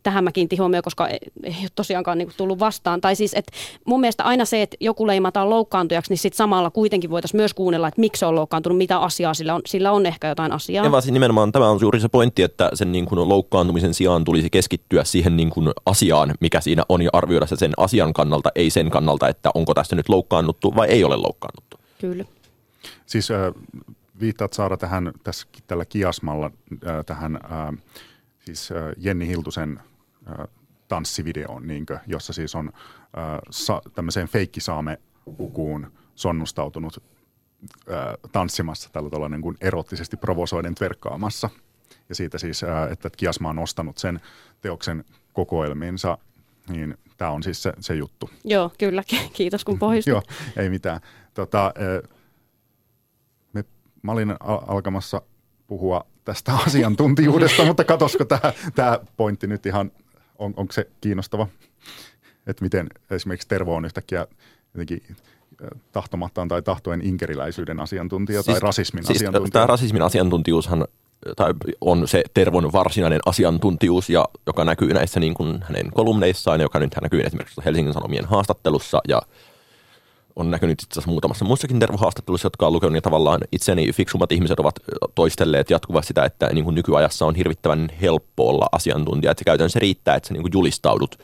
tähän 0.03 0.23
mä 0.23 0.31
kiinnitin 0.31 0.59
huomioon, 0.59 0.83
koska 0.83 1.07
ei, 1.07 1.19
ei 1.43 1.55
ole 1.61 1.69
tosiaankaan 1.75 2.17
niin 2.17 2.31
tullut 2.37 2.59
vastaan. 2.59 3.01
Tai 3.01 3.15
siis, 3.15 3.33
että 3.33 3.51
mun 3.85 3.99
mielestä 3.99 4.23
aina 4.23 4.45
se, 4.45 4.61
että 4.61 4.77
joku 4.79 5.07
leimataan 5.07 5.49
loukkaantujaksi, 5.49 6.11
niin 6.11 6.17
sitten 6.17 6.37
samalla 6.37 6.69
kuitenkin 6.69 7.09
voitaisiin 7.09 7.39
myös 7.39 7.53
kuunnella, 7.53 7.87
että 7.87 8.01
miksi 8.01 8.19
se 8.19 8.25
on 8.25 8.35
loukkaantunut, 8.35 8.77
mitä 8.77 8.99
asiaa 8.99 9.33
sillä 9.33 9.55
on. 9.55 9.61
Sillä 9.65 9.91
on 9.91 10.05
ehkä 10.05 10.27
jotain 10.27 10.51
asiaa. 10.51 10.85
Ja 10.85 10.91
vaan 10.91 11.03
siis 11.03 11.13
nimenomaan 11.13 11.51
tämä 11.51 11.69
on 11.69 11.77
juuri 11.81 11.99
se 11.99 12.09
pointti, 12.09 12.43
että 12.43 12.69
sen 12.73 12.91
niin 12.91 13.05
kuin 13.05 13.29
loukkaantumisen 13.29 13.93
sijaan 13.93 14.23
tulisi 14.23 14.49
keskittyä 14.49 15.03
siihen 15.03 15.37
niin 15.37 15.49
kuin 15.49 15.69
asiaan, 15.85 16.33
mikä 16.39 16.61
siinä 16.61 16.83
on, 16.89 17.01
ja 17.01 17.09
arvioida 17.13 17.45
se 17.45 17.55
sen 17.55 17.71
asian 17.77 18.13
kannalta, 18.13 18.49
ei 18.55 18.69
sen 18.69 18.89
kannalta, 18.89 19.27
että 19.27 19.51
onko 19.53 19.73
tässä 19.73 19.95
nyt 19.95 20.09
loukkaannuttu 20.09 20.75
vai 20.75 20.87
ei 20.87 21.03
ole 21.03 21.15
loukkaannuttu. 21.15 21.77
Kyllä. 22.01 22.25
Siis 23.05 23.31
äh, 23.31 23.37
viittaat 24.19 24.53
Saara 24.53 24.77
tähän 24.77 25.11
tässä, 25.23 25.47
tällä 25.67 25.85
kiasmalla 25.85 26.51
äh, 26.87 27.05
tähän 27.05 27.35
äh, 27.35 27.83
siis 28.39 28.69
Jenni 28.97 29.27
Hiltusen 29.27 29.79
tanssivideoon, 30.87 31.67
niin 31.67 31.85
kuin, 31.85 31.99
jossa 32.07 32.33
siis 32.33 32.55
on 32.55 32.67
äh, 32.67 33.39
sa, 33.49 33.81
tämmöiseen 33.95 34.27
feikkisaame-ukuun 34.27 35.91
sonnustautunut 36.15 37.03
äh, 37.91 37.97
tanssimassa 38.31 38.89
tällä 38.91 39.09
tavalla 39.09 39.29
niin 39.29 39.41
kuin 39.41 39.57
erottisesti 39.61 40.17
provosoiden 40.17 40.75
tverkkaamassa. 40.75 41.49
Ja 42.09 42.15
siitä 42.15 42.37
siis, 42.37 42.63
äh, 42.63 42.91
että 42.91 43.09
Kiasma 43.17 43.49
on 43.49 43.55
nostanut 43.55 43.97
sen 43.97 44.19
teoksen 44.61 45.05
kokoelmiinsa, 45.33 46.17
niin 46.69 46.97
tämä 47.17 47.31
on 47.31 47.43
siis 47.43 47.63
se, 47.63 47.73
se 47.79 47.95
juttu. 47.95 48.29
Joo, 48.43 48.71
kyllä. 48.77 49.03
Kiitos 49.33 49.65
kun 49.65 49.79
pohjustit. 49.79 50.11
Joo, 50.11 50.23
ei 50.57 50.69
mitään. 50.69 51.01
Tota, 51.33 51.65
äh, 51.65 52.09
me, 53.53 53.63
mä 54.01 54.11
olin 54.11 54.35
alkamassa 54.67 55.21
puhua 55.67 56.05
tästä 56.25 56.53
asiantuntijuudesta, 56.67 57.65
mutta 57.65 57.83
katosko 57.83 58.25
tämä 58.75 58.99
pointti 59.17 59.47
nyt 59.47 59.65
ihan 59.65 59.91
on, 60.39 60.53
onko 60.57 60.73
se 60.73 60.87
kiinnostava, 61.01 61.47
että 62.47 62.63
miten 62.63 62.89
esimerkiksi 63.11 63.47
Tervo 63.47 63.75
on 63.75 63.85
yhtäkkiä 63.85 64.27
jotenkin 64.73 65.03
tahtomattaan 65.91 66.47
tai 66.47 66.61
tahtoen 66.61 67.01
inkeriläisyyden 67.01 67.79
asiantuntija 67.79 68.41
siis, 68.41 68.53
tai 68.53 68.59
rasismin 68.59 69.05
siis 69.05 69.17
asiantuntija? 69.17 69.51
Tämä 69.51 69.67
rasismin 69.67 70.01
asiantuntijuushan 70.01 70.87
tai 71.35 71.53
on 71.81 72.07
se 72.07 72.23
Tervon 72.33 72.71
varsinainen 72.73 73.19
asiantuntijuus, 73.25 74.09
ja, 74.09 74.25
joka 74.45 74.65
näkyy 74.65 74.93
näissä 74.93 75.19
niin 75.19 75.33
kuin 75.33 75.59
hänen 75.61 75.91
kolumneissaan, 75.91 76.61
joka 76.61 76.79
nyt 76.79 76.95
näkyy 77.01 77.21
esimerkiksi 77.21 77.61
Helsingin 77.65 77.93
Sanomien 77.93 78.25
haastattelussa, 78.25 79.01
ja 79.07 79.21
on 80.39 80.51
näkynyt 80.51 80.81
itse 80.81 80.93
asiassa 80.93 81.11
muutamassa 81.11 81.45
muissakin 81.45 81.79
tervohaastattelussa, 81.79 82.45
jotka 82.45 82.67
on 82.67 82.73
lukenut, 82.73 82.95
ja 82.95 83.01
tavallaan 83.01 83.41
itseni 83.51 83.91
fiksummat 83.91 84.31
ihmiset 84.31 84.59
ovat 84.59 84.75
toistelleet 85.15 85.69
jatkuvasti 85.69 86.07
sitä, 86.07 86.25
että 86.25 86.49
niin 86.53 86.63
kuin 86.63 86.75
nykyajassa 86.75 87.25
on 87.25 87.35
hirvittävän 87.35 87.89
helppo 88.01 88.49
olla 88.49 88.67
asiantuntija, 88.71 89.31
että 89.31 89.43
käytännössä 89.43 89.79
riittää, 89.79 90.15
että 90.15 90.27
sä 90.27 90.33
niin 90.33 90.41
kuin 90.41 90.53
julistaudut 90.53 91.19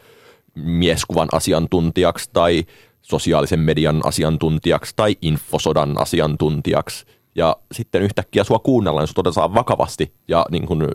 mieskuvan 0.56 1.28
asiantuntijaksi 1.32 2.30
tai 2.34 2.64
sosiaalisen 3.02 3.60
median 3.60 4.02
asiantuntijaksi 4.04 4.94
tai 4.96 5.18
infosodan 5.22 6.02
asiantuntijaksi, 6.02 7.06
ja 7.36 7.58
sitten 7.72 8.02
yhtäkkiä 8.02 8.44
sua 8.44 8.60
kuunnellaan, 8.60 9.04
jos 9.04 9.14
otetaan 9.18 9.54
vakavasti, 9.54 10.14
ja 10.28 10.46
niin 10.52 10.66
kuin, 10.66 10.88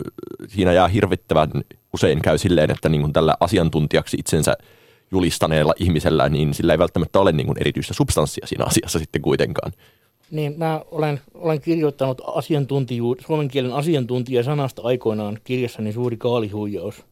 siinä 0.49 0.73
jää 0.73 0.89
hirvittävän 0.89 1.51
usein 1.95 2.23
käy 2.23 2.39
silleen, 2.39 2.71
että 2.71 2.89
niin 2.89 3.01
kuin 3.01 3.13
tällä 3.13 3.37
asiantuntijaksi 3.41 4.17
itsensä– 4.21 4.57
julistaneella 5.13 5.75
ihmisellä, 5.79 6.29
niin 6.29 6.55
sillä 6.55 6.73
ei 6.73 6.79
välttämättä 6.79 7.21
ole 7.21 7.33
niin 7.33 7.47
kuin 7.47 7.61
erityistä 7.61 7.95
substanssia 7.95 8.47
siinä 8.47 8.65
asiassa 8.65 8.99
sitten 8.99 9.23
kuitenkaan. 9.23 9.73
Niin, 10.31 10.55
mä 10.59 10.81
olen, 10.91 11.21
olen 11.35 11.61
kirjoittanut 11.61 12.21
asiantuntiju, 12.27 13.17
suomen 13.27 13.49
kielen 13.49 13.73
asiantuntija 13.73 14.43
sanasta 14.43 14.83
aikoinaan 14.85 15.39
kirjassani 15.45 15.93
Suuri 15.93 16.17
kaalihuijaus. 16.17 17.05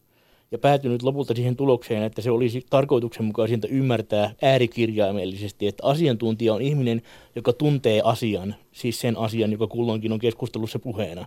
ja 0.51 0.59
päätynyt 0.59 1.03
lopulta 1.03 1.35
siihen 1.35 1.57
tulokseen, 1.57 2.03
että 2.03 2.23
se 2.23 2.31
olisi 2.31 2.67
tarkoituksenmukaisinta 2.71 3.69
ymmärtää 3.69 4.35
äärikirjaimellisesti, 4.43 5.67
että 5.67 5.87
asiantuntija 5.87 6.55
on 6.55 6.63
ihminen, 6.63 7.03
joka 7.37 7.53
tuntee 7.53 8.01
asian, 8.05 8.55
siis 8.73 9.01
sen 9.01 9.17
asian, 9.17 9.53
joka 9.53 9.67
kulloinkin 9.67 10.13
on 10.13 10.19
keskustelussa 10.19 10.79
puheena. 10.79 11.27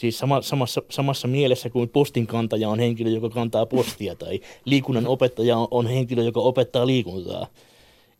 Siis 0.00 0.18
sama, 0.18 0.42
samassa, 0.42 0.82
samassa 0.90 1.28
mielessä 1.28 1.70
kuin 1.70 1.88
postin 1.88 2.26
kantaja 2.26 2.68
on 2.68 2.78
henkilö, 2.78 3.10
joka 3.10 3.30
kantaa 3.30 3.66
postia, 3.66 4.14
tai 4.14 4.40
liikunnan 4.64 5.06
opettaja 5.06 5.56
on 5.70 5.86
henkilö, 5.86 6.22
joka 6.22 6.40
opettaa 6.40 6.86
liikuntaa. 6.86 7.46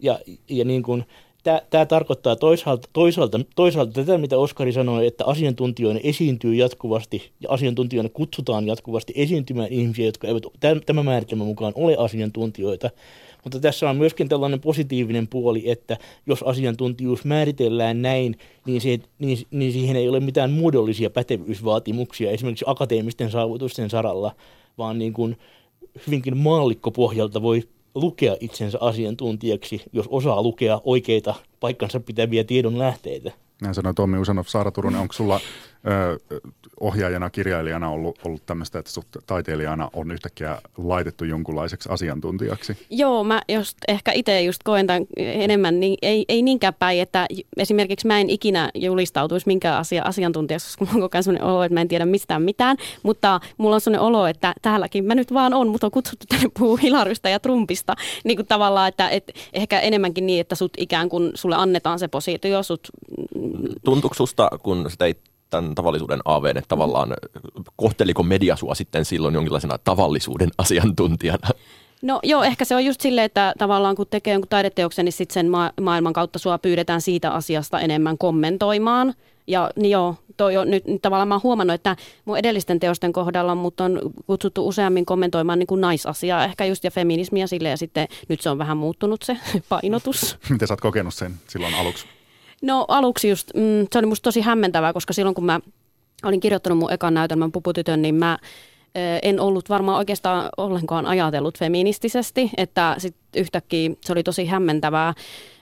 Ja, 0.01 0.19
ja 0.49 0.65
niin 0.65 0.83
kuin, 0.83 1.05
tämä 1.71 1.87
tarkoittaa 1.87 2.37
toisaalta, 2.37 2.89
toisaalta, 2.93 3.41
toisaalta 3.57 3.93
tätä, 3.93 4.19
mitä 4.19 4.39
Oskari 4.39 4.73
sanoi, 4.73 5.07
että 5.07 5.25
asiantuntijoina 5.25 6.01
esiintyy 6.03 6.55
jatkuvasti 6.55 7.31
ja 7.41 7.49
asiantuntijoina 7.51 8.09
kutsutaan 8.09 8.67
jatkuvasti 8.67 9.13
esiintymään 9.17 9.69
ihmisiä, 9.73 10.07
jotka 10.07 10.29
eivät 10.29 10.43
tämän 10.87 11.05
määritelmän 11.05 11.47
mukaan 11.47 11.73
ole 11.77 11.97
asiantuntijoita. 11.99 12.91
Mutta 13.45 13.61
tässä 13.61 13.91
on 13.91 13.97
myöskin 13.97 14.29
tällainen 14.29 14.61
positiivinen 14.61 15.29
puoli, 15.29 15.71
että 15.71 15.97
jos 16.27 16.43
asiantuntijuus 16.43 17.25
määritellään 17.25 18.03
näin, 18.03 18.39
niin, 18.67 18.81
se, 18.81 18.99
niin, 19.19 19.39
niin 19.51 19.73
siihen 19.73 19.97
ei 19.97 20.09
ole 20.09 20.21
mitään 20.21 20.51
muodollisia 20.51 21.11
pätevyysvaatimuksia 21.11 22.31
esimerkiksi 22.31 22.65
akateemisten 22.69 23.31
saavutusten 23.31 23.91
saralla, 23.91 24.35
vaan 24.79 24.99
niin 24.99 25.13
kuin 25.13 25.37
hyvinkin 26.07 26.37
maallikkopohjalta 26.37 27.43
voi 27.43 27.63
lukea 27.95 28.37
itsensä 28.41 28.79
asiantuntijaksi, 28.81 29.83
jos 29.93 30.07
osaa 30.11 30.43
lukea 30.43 30.81
oikeita 30.85 31.35
paikkansa 31.61 32.01
pitäviä 32.01 32.45
tiedon 32.45 32.79
lähteitä. 32.79 33.33
Näin 33.63 33.75
sanoi 33.75 33.95
Tommi 33.95 34.19
Usanov. 34.19 34.45
Saara 34.47 34.71
Turunen, 34.71 35.01
onko 35.01 35.13
sulla 35.13 35.41
ö, 35.87 36.19
ohjaajana, 36.81 37.31
kirjailijana 37.31 37.91
ollut, 37.91 38.19
ollut 38.25 38.47
tämmöistä, 38.47 38.79
että 38.79 38.93
sut 38.93 39.07
taiteilijana 39.27 39.91
on 39.93 40.11
yhtäkkiä 40.11 40.59
laitettu 40.79 41.25
jonkunlaiseksi 41.25 41.89
asiantuntijaksi? 41.93 42.87
Joo, 42.91 43.25
mä 43.25 43.43
just 43.49 43.79
ehkä 43.89 44.13
itse 44.13 44.43
just 44.43 44.63
koen 44.65 44.87
tämän 44.87 45.07
enemmän, 45.17 45.81
niin 45.81 45.99
ei, 46.03 46.25
ei 46.29 46.43
niinkään 46.43 46.75
päin, 46.75 47.01
että 47.01 47.27
esimerkiksi 47.57 48.07
mä 48.07 48.21
en 48.21 48.31
ikinä 48.31 48.71
julistautuisi 48.75 49.47
minkään 49.47 49.79
asia 49.79 50.03
asiantuntijaksi, 50.03 50.67
koska 50.67 50.85
mulla 50.85 50.97
on 50.97 51.01
koko 51.01 51.17
ajan 51.17 51.25
sellainen 51.25 51.49
olo, 51.49 51.63
että 51.63 51.75
mä 51.75 51.81
en 51.81 51.89
tiedä 51.89 52.07
mistään 52.07 52.43
mitään, 52.43 52.77
mutta 53.03 53.41
mulla 53.59 53.75
on 53.75 53.81
sellainen 53.81 54.07
olo, 54.07 54.27
että 54.27 54.55
täälläkin 54.63 55.05
mä 55.05 55.15
nyt 55.15 55.35
vaan 55.35 55.55
on, 55.55 55.69
mutta 55.69 55.87
on 55.87 55.91
kutsuttu 55.91 56.27
tänne 56.29 56.49
puhua 56.59 56.77
Hilarysta 56.77 57.29
ja 57.29 57.41
Trumpista, 57.41 57.95
niin 58.25 58.37
kuin 58.37 58.47
tavallaan, 58.47 58.89
että 58.89 59.09
et 59.09 59.33
ehkä 59.53 59.81
enemmänkin 59.81 60.27
niin, 60.27 60.41
että 60.41 60.55
sut 60.55 60.73
ikään 60.79 61.09
kuin 61.09 61.31
sulle 61.35 61.57
annetaan 61.57 61.99
se 61.99 62.09
positio, 62.09 62.63
sut 62.63 62.89
Tuntuuko 63.85 64.15
susta, 64.15 64.51
kun 64.63 64.87
sitä 64.91 65.05
ei 65.05 65.15
tämän 65.51 65.75
tavallisuuden 65.75 66.21
aaveen, 66.25 66.57
että 66.57 66.69
tavallaan 66.69 67.15
kohteliko 67.77 68.23
media 68.23 68.57
sua 68.57 68.75
sitten 68.75 69.05
silloin 69.05 69.35
jonkinlaisena 69.35 69.79
tavallisuuden 69.79 70.51
asiantuntijana? 70.59 71.49
No 72.03 72.21
joo, 72.23 72.43
ehkä 72.43 72.65
se 72.65 72.75
on 72.75 72.85
just 72.85 73.01
silleen, 73.01 73.25
että 73.25 73.53
tavallaan 73.59 73.97
kun 73.97 74.07
tekee 74.11 74.33
jonkun 74.33 74.49
taideteoksen, 74.49 75.05
niin 75.05 75.13
sitten 75.13 75.35
sen 75.35 75.51
ma- 75.51 75.73
maailman 75.81 76.13
kautta 76.13 76.39
sua 76.39 76.59
pyydetään 76.59 77.01
siitä 77.01 77.31
asiasta 77.31 77.81
enemmän 77.81 78.19
kommentoimaan. 78.19 79.15
Ja 79.47 79.71
niin 79.77 79.91
joo, 79.91 80.15
toi 80.37 80.57
on 80.57 80.71
nyt, 80.71 80.87
nyt 80.87 81.03
tavallaan 81.03 81.29
mä 81.29 81.35
oon 81.35 81.43
huomannut, 81.43 81.75
että 81.75 81.97
mun 82.25 82.39
edellisten 82.39 82.81
teosten 82.81 83.13
kohdalla 83.13 83.55
mut 83.55 83.81
on 83.81 84.01
kutsuttu 84.27 84.69
useammin 84.69 85.07
kommentoimaan 85.07 85.59
niin 85.59 85.67
kuin 85.67 85.81
naisasiaa, 85.81 86.45
ehkä 86.45 86.65
just 86.65 86.85
ja 86.85 86.91
feminismiä 86.91 87.47
sille 87.47 87.69
ja 87.69 87.77
sitten 87.77 88.09
nyt 88.29 88.41
se 88.41 88.51
on 88.51 88.59
vähän 88.59 88.77
muuttunut 88.77 89.23
se 89.23 89.37
painotus. 89.69 90.39
Miten 90.51 90.69
sä 90.69 90.75
oot 90.75 90.81
kokenut 90.81 91.15
sen 91.15 91.35
silloin 91.49 91.75
aluksi? 91.75 92.07
No 92.61 92.85
aluksi 92.89 93.29
just, 93.29 93.51
mm, 93.55 93.87
se 93.93 93.99
oli 93.99 94.07
musta 94.07 94.25
tosi 94.25 94.41
hämmentävää, 94.41 94.93
koska 94.93 95.13
silloin 95.13 95.35
kun 95.35 95.45
mä 95.45 95.61
olin 96.23 96.41
kirjoittanut 96.41 96.79
mun 96.79 96.93
ekan 96.93 97.15
näytelmän 97.15 97.53
Puputytön, 97.53 98.03
niin 98.03 98.15
mä 98.15 98.39
en 99.23 99.41
ollut 99.41 99.69
varmaan 99.69 99.99
oikeastaan 99.99 100.49
ollenkaan 100.57 101.07
ajatellut 101.07 101.59
feministisesti, 101.59 102.51
että 102.57 102.95
sitten 102.99 103.41
yhtäkkiä 103.41 103.91
se 104.01 104.13
oli 104.13 104.23
tosi 104.23 104.47
hämmentävää. 104.47 105.15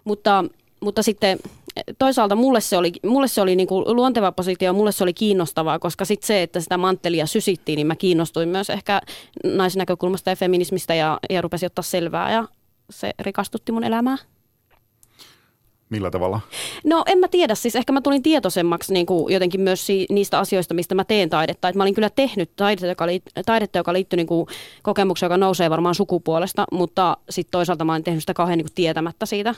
Mutta, 0.04 0.44
mutta 0.80 1.02
sitten 1.02 1.38
toisaalta 1.98 2.36
mulle 2.36 2.60
se 2.60 2.76
oli, 2.76 2.92
mulle 3.06 3.28
se 3.28 3.40
oli 3.40 3.56
niinku 3.56 3.94
luonteva 3.94 4.32
positio, 4.32 4.72
mulle 4.72 4.92
se 4.92 5.04
oli 5.04 5.14
kiinnostavaa, 5.14 5.78
koska 5.78 6.04
sitten 6.04 6.26
se, 6.26 6.42
että 6.42 6.60
sitä 6.60 6.76
manttelia 6.76 7.26
sysittiin, 7.26 7.76
niin 7.76 7.86
mä 7.86 7.96
kiinnostuin 7.96 8.48
myös 8.48 8.70
ehkä 8.70 9.00
naisnäkökulmasta 9.44 10.30
ja 10.30 10.36
feminismistä 10.36 10.94
ja, 10.94 11.18
ja 11.30 11.40
rupesin 11.42 11.66
ottaa 11.66 11.82
selvää 11.82 12.32
ja 12.32 12.48
se 12.90 13.10
rikastutti 13.18 13.72
mun 13.72 13.84
elämää. 13.84 14.16
Millä 15.90 16.10
tavalla? 16.10 16.40
No 16.84 17.02
en 17.06 17.18
mä 17.18 17.28
tiedä, 17.28 17.54
siis 17.54 17.76
ehkä 17.76 17.92
mä 17.92 18.00
tulin 18.00 18.22
tietoisemmaksi 18.22 18.92
niin 18.92 19.06
kuin 19.06 19.32
jotenkin 19.32 19.60
myös 19.60 19.86
si- 19.86 20.06
niistä 20.10 20.38
asioista, 20.38 20.74
mistä 20.74 20.94
mä 20.94 21.04
teen 21.04 21.30
taidetta. 21.30 21.68
Et 21.68 21.76
mä 21.76 21.82
olin 21.82 21.94
kyllä 21.94 22.10
tehnyt 22.10 22.56
taidetta, 22.56 22.86
joka, 22.86 23.06
li- 23.06 23.22
taidetta, 23.46 23.78
joka 23.78 23.92
liittyy 23.92 24.16
niin 24.16 24.26
kuin 24.26 24.46
kokemukseen, 24.82 25.26
joka 25.28 25.36
nousee 25.36 25.70
varmaan 25.70 25.94
sukupuolesta, 25.94 26.66
mutta 26.72 27.16
sitten 27.30 27.50
toisaalta 27.52 27.84
mä 27.84 27.92
olin 27.92 28.04
tehnyt 28.04 28.22
sitä 28.22 28.34
kauhean 28.34 28.58
niin 28.58 28.66
kuin 28.66 28.74
tietämättä 28.74 29.26
siitä 29.26 29.54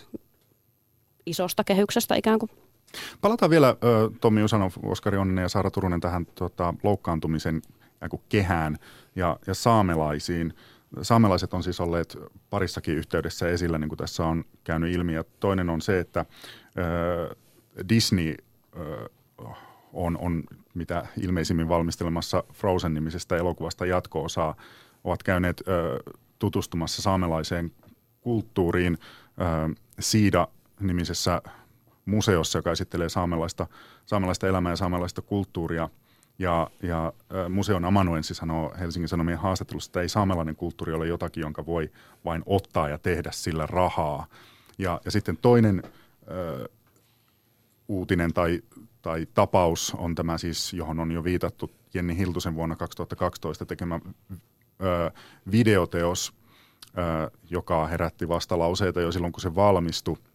isosta 1.27 1.65
kehyksestä 1.65 2.15
ikään 2.15 2.39
kuin. 2.39 2.51
Palataan 3.21 3.51
vielä 3.51 3.77
Tommi 4.21 4.43
Usanov, 4.43 4.71
Oskari 4.83 5.19
Onninen 5.19 5.43
ja 5.43 5.49
Saara 5.49 5.71
Turunen 5.71 6.01
tähän 6.01 6.27
tota, 6.27 6.75
loukkaantumisen 6.83 7.63
kehään 8.29 8.77
ja, 9.17 9.37
ja 9.47 9.55
saamelaisiin. 9.55 10.55
Saamelaiset 11.03 11.55
on 11.55 11.63
siis 11.63 11.81
olleet 11.81 12.19
parissakin 12.51 12.97
yhteydessä 12.97 13.49
esillä, 13.49 13.79
niin 13.79 13.89
kuin 13.89 13.99
tässä 13.99 14.25
on 14.25 14.45
käynyt 14.65 14.95
ilmi. 14.95 15.15
Ja 15.15 15.25
toinen 15.41 15.71
on 15.71 15.81
se, 15.81 16.01
että 16.01 16.27
ö, 16.79 17.37
Disney 17.89 18.35
ö, 18.77 19.09
on, 19.93 20.19
on 20.21 20.45
mitä 20.75 21.07
ilmeisimmin 21.23 21.69
valmistelemassa 21.69 22.45
Frozen-nimisestä 22.53 23.37
elokuvasta 23.37 23.87
jatko-osaa, 23.87 24.57
ovat 25.05 25.23
käyneet 25.23 25.63
ö, 25.69 26.01
tutustumassa 26.39 27.03
saamelaiseen 27.03 27.73
kulttuuriin 28.21 28.99
ö, 29.01 29.75
Siida-nimisessä 30.01 31.43
museossa, 32.05 32.59
joka 32.59 32.73
esittelee 32.73 33.09
saamelaista, 33.09 33.67
saamelaista 34.07 34.49
elämää 34.49 34.73
ja 34.73 34.77
saamelaista 34.77 35.23
kulttuuria– 35.23 35.89
ja, 36.41 36.71
ja 36.83 37.13
museon 37.49 37.85
amanuensi 37.85 38.35
sanoo 38.35 38.75
Helsingin 38.81 39.09
Sanomien 39.09 39.39
haastattelussa, 39.39 39.89
että 39.89 40.01
ei 40.01 40.09
saamelainen 40.09 40.57
kulttuuri 40.57 40.93
ole 40.93 41.07
jotakin, 41.07 41.41
jonka 41.41 41.67
voi 41.67 41.91
vain 42.25 42.43
ottaa 42.47 42.89
ja 42.89 42.99
tehdä 42.99 43.31
sillä 43.33 43.67
rahaa. 43.67 44.27
Ja, 44.79 45.01
ja 45.05 45.11
sitten 45.11 45.37
toinen 45.37 45.83
ö, 46.31 46.69
uutinen 47.89 48.33
tai, 48.33 48.63
tai 49.03 49.27
tapaus 49.35 49.95
on 49.99 50.15
tämä 50.15 50.39
siis, 50.39 50.73
johon 50.73 51.01
on 51.01 51.13
jo 51.13 51.25
viitattu 51.25 51.71
Jenni 51.95 52.17
Hiltusen 52.17 52.55
vuonna 52.55 52.77
2012 52.77 53.67
tekemä 53.67 54.01
ö, 54.31 55.11
videoteos, 55.51 56.33
ö, 56.99 57.31
joka 57.51 57.87
herätti 57.87 58.29
vastalauseita 58.29 59.01
jo 59.01 59.13
silloin, 59.13 59.33
kun 59.33 59.41
se 59.41 59.55
valmistui– 59.55 60.17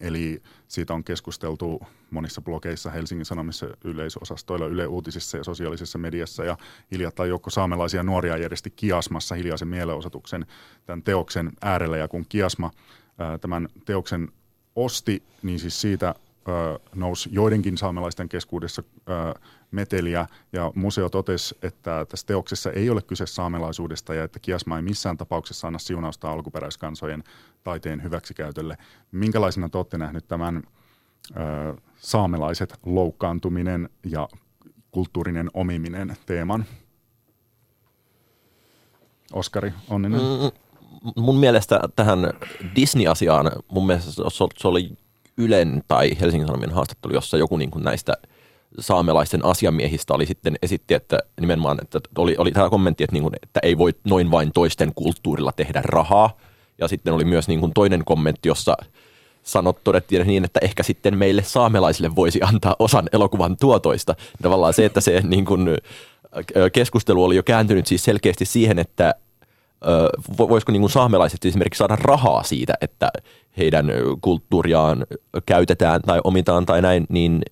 Eli 0.00 0.42
siitä 0.68 0.94
on 0.94 1.04
keskusteltu 1.04 1.82
monissa 2.10 2.40
blogeissa, 2.40 2.90
Helsingin 2.90 3.24
Sanomissa, 3.24 3.66
yleisosastoilla, 3.84 4.66
Yle 4.66 4.86
Uutisissa 4.86 5.36
ja 5.36 5.44
sosiaalisessa 5.44 5.98
mediassa. 5.98 6.44
Ja 6.44 6.56
hiljattain 6.90 7.28
joukko 7.28 7.50
saamelaisia 7.50 8.02
nuoria 8.02 8.36
järjesti 8.36 8.70
Kiasmassa 8.70 9.34
hiljaisen 9.34 9.68
mielenosoituksen 9.68 10.46
tämän 10.86 11.02
teoksen 11.02 11.52
äärellä. 11.62 11.96
Ja 11.96 12.08
kun 12.08 12.26
Kiasma 12.28 12.70
tämän 13.40 13.68
teoksen 13.84 14.28
osti, 14.76 15.22
niin 15.42 15.58
siis 15.58 15.80
siitä 15.80 16.14
nousi 16.94 17.28
joidenkin 17.32 17.78
saamelaisten 17.78 18.28
keskuudessa 18.28 18.82
meteliä 19.70 20.26
ja 20.52 20.72
museo 20.74 21.08
totesi, 21.08 21.58
että 21.62 22.06
tässä 22.08 22.26
teoksessa 22.26 22.70
ei 22.70 22.90
ole 22.90 23.02
kyse 23.02 23.26
saamelaisuudesta 23.26 24.14
ja 24.14 24.24
että 24.24 24.38
Kiasma 24.38 24.76
ei 24.76 24.82
missään 24.82 25.16
tapauksessa 25.16 25.66
anna 25.66 25.78
siunausta 25.78 26.32
alkuperäiskansojen 26.32 27.24
taiteen 27.64 28.02
hyväksikäytölle. 28.02 28.78
Minkälaisena 29.12 29.68
te 29.68 29.78
olette 29.78 29.98
nähnyt 29.98 30.28
tämän 30.28 30.62
saamelaiset 31.96 32.78
loukkaantuminen 32.86 33.88
ja 34.04 34.28
kulttuurinen 34.90 35.50
omiminen 35.54 36.16
teeman? 36.26 36.64
Oskari 39.32 39.72
Onninen. 39.88 40.20
Mm, 40.20 40.50
mun 41.16 41.36
mielestä 41.36 41.80
tähän 41.96 42.18
Disney-asiaan, 42.76 43.52
mun 43.68 43.86
mielestä 43.86 44.10
se 44.56 44.68
oli 44.68 44.96
Ylen 45.36 45.82
tai 45.88 46.10
Helsingin 46.20 46.46
Sanomien 46.46 46.72
haastattelu, 46.72 47.14
jossa 47.14 47.36
joku 47.36 47.56
niin 47.56 47.70
kuin 47.70 47.84
näistä 47.84 48.12
saamelaisten 48.80 49.44
asiamiehistä 49.44 50.14
oli 50.14 50.26
sitten 50.26 50.56
esitti, 50.62 50.94
että 50.94 51.18
nimenomaan, 51.40 51.78
että 51.82 52.00
oli, 52.18 52.34
oli 52.38 52.52
tämä 52.52 52.70
kommentti, 52.70 53.04
että, 53.04 53.14
niin 53.14 53.22
kuin, 53.22 53.34
että 53.42 53.60
ei 53.62 53.78
voi 53.78 53.92
noin 54.04 54.30
vain 54.30 54.52
toisten 54.52 54.92
kulttuurilla 54.94 55.52
tehdä 55.52 55.82
rahaa. 55.84 56.36
Ja 56.78 56.88
sitten 56.88 57.14
oli 57.14 57.24
myös 57.24 57.48
niin 57.48 57.60
kuin 57.60 57.72
toinen 57.74 58.04
kommentti, 58.04 58.48
jossa 58.48 58.76
sanot, 59.42 59.84
todettiin 59.84 60.26
niin, 60.26 60.44
että 60.44 60.60
ehkä 60.62 60.82
sitten 60.82 61.18
meille 61.18 61.42
saamelaisille 61.42 62.16
voisi 62.16 62.40
antaa 62.42 62.76
osan 62.78 63.08
elokuvan 63.12 63.56
tuotoista. 63.56 64.14
Tavallaan 64.42 64.74
se, 64.74 64.84
että 64.84 65.00
se 65.00 65.20
niin 65.24 65.44
kuin, 65.44 65.68
keskustelu 66.72 67.24
oli 67.24 67.36
jo 67.36 67.42
kääntynyt 67.42 67.86
siis 67.86 68.04
selkeästi 68.04 68.44
siihen, 68.44 68.78
että 68.78 69.14
voisiko 70.38 70.72
niin 70.72 70.82
kuin 70.82 70.90
saamelaiset 70.90 71.44
esimerkiksi 71.44 71.78
saada 71.78 71.96
rahaa 71.96 72.42
siitä, 72.42 72.74
että 72.80 73.10
heidän 73.58 73.92
kulttuuriaan 74.20 75.06
käytetään 75.46 76.02
tai 76.02 76.20
omitaan 76.24 76.66
tai 76.66 76.82
näin, 76.82 77.06
niin 77.08 77.42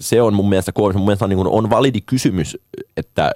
se 0.00 0.22
on 0.22 0.34
mun 0.34 0.48
mielestä, 0.48 0.72
mun 0.76 1.04
mielestä 1.04 1.24
on, 1.24 1.28
niin 1.28 1.36
kuin, 1.36 1.48
on 1.48 1.70
validi 1.70 2.00
kysymys, 2.00 2.58
että 2.96 3.32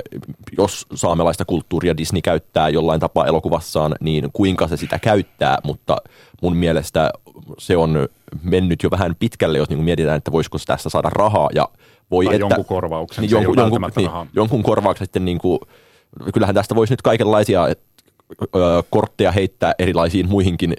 jos 0.59 0.87
saamelaista 0.95 1.45
kulttuuria 1.45 1.97
Disney 1.97 2.23
käyttää 2.23 2.69
jollain 2.69 3.01
tapaa 3.01 3.27
elokuvassaan, 3.27 3.95
niin 4.01 4.31
kuinka 4.33 4.69
se 4.69 4.77
sitä 4.77 4.99
käyttää, 4.99 5.59
mutta 5.65 5.97
mun 6.43 6.57
mielestä 6.57 7.11
se 7.59 7.77
on 7.77 8.09
mennyt 8.43 8.83
jo 8.83 8.91
vähän 8.91 9.17
pitkälle, 9.19 9.59
jos 9.59 9.69
niin 9.69 9.77
kuin 9.77 9.85
mietitään, 9.85 10.17
että 10.17 10.33
voisiko 10.33 10.59
tässä 10.67 10.89
saada 10.89 11.11
rahaa. 11.11 11.49
Ja 11.55 11.69
voi, 12.11 12.25
tai 12.25 12.35
että, 12.35 12.43
jonkun 12.43 12.65
korvauksen, 12.65 13.23
niin, 13.23 13.31
jonkun, 13.31 13.59
jonkun, 13.59 13.91
niin, 13.97 14.11
jonkun 14.33 14.63
korvauksen 14.63 15.05
sitten 15.05 15.25
niin 15.25 15.39
kuin, 15.39 15.59
kyllähän 16.35 16.55
tästä 16.55 16.75
voisi 16.75 16.93
nyt 16.93 17.03
kaikenlaisia 17.03 17.69
et, 17.69 17.81
ö, 18.43 18.83
kortteja 18.91 19.33
heittää 19.33 19.75
erilaisiin 19.79 20.29
muihinkin 20.29 20.77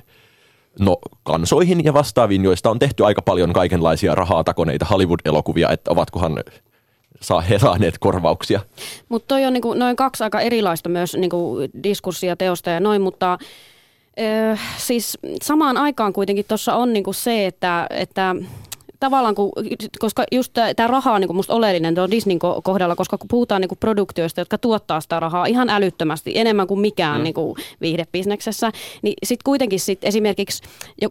no, 0.79 0.97
kansoihin 1.23 1.83
ja 1.83 1.93
vastaaviin, 1.93 2.43
joista 2.43 2.69
on 2.69 2.79
tehty 2.79 3.05
aika 3.05 3.21
paljon 3.21 3.53
kaikenlaisia 3.53 4.15
rahaa 4.15 4.43
takoneita 4.43 4.85
Hollywood-elokuvia, 4.85 5.71
että 5.71 5.91
ovatkohan 5.91 6.43
saa 7.21 7.41
he 7.41 7.59
saaneet 7.59 7.97
korvauksia. 7.99 8.59
Mutta 9.09 9.27
toi 9.27 9.45
on 9.45 9.53
niinku, 9.53 9.73
noin 9.73 9.95
kaksi 9.95 10.23
aika 10.23 10.39
erilaista 10.39 10.89
myös 10.89 11.15
niinku 11.15 11.57
diskurssia 11.83 12.35
teosta 12.35 12.69
ja 12.69 12.79
noin, 12.79 13.01
mutta 13.01 13.37
ö, 14.19 14.57
siis 14.77 15.17
samaan 15.41 15.77
aikaan 15.77 16.13
kuitenkin 16.13 16.45
tuossa 16.47 16.75
on 16.75 16.93
niinku 16.93 17.13
se, 17.13 17.45
että, 17.45 17.87
että 17.89 18.35
tavallaan, 18.99 19.35
kun, 19.35 19.51
koska 19.99 20.23
just 20.31 20.53
tämä 20.75 20.87
raha 20.87 21.13
on 21.13 21.21
niin 21.21 21.35
musta 21.35 21.53
oleellinen 21.53 21.95
tuon 21.95 22.11
Disneyn 22.11 22.39
kohdalla, 22.63 22.95
koska 22.95 23.17
kun 23.17 23.27
puhutaan 23.27 23.61
niin 23.61 23.77
produktioista, 23.79 24.41
jotka 24.41 24.57
tuottaa 24.57 25.01
sitä 25.01 25.19
rahaa 25.19 25.45
ihan 25.45 25.69
älyttömästi, 25.69 26.31
enemmän 26.35 26.67
kuin 26.67 26.79
mikään 26.79 27.17
mm. 27.17 27.23
niin 27.23 27.33
kuin 27.33 27.55
viihdebisneksessä, 27.81 28.71
niin 29.01 29.13
sitten 29.23 29.43
kuitenkin 29.45 29.79
sit 29.79 29.99
esimerkiksi 30.03 30.63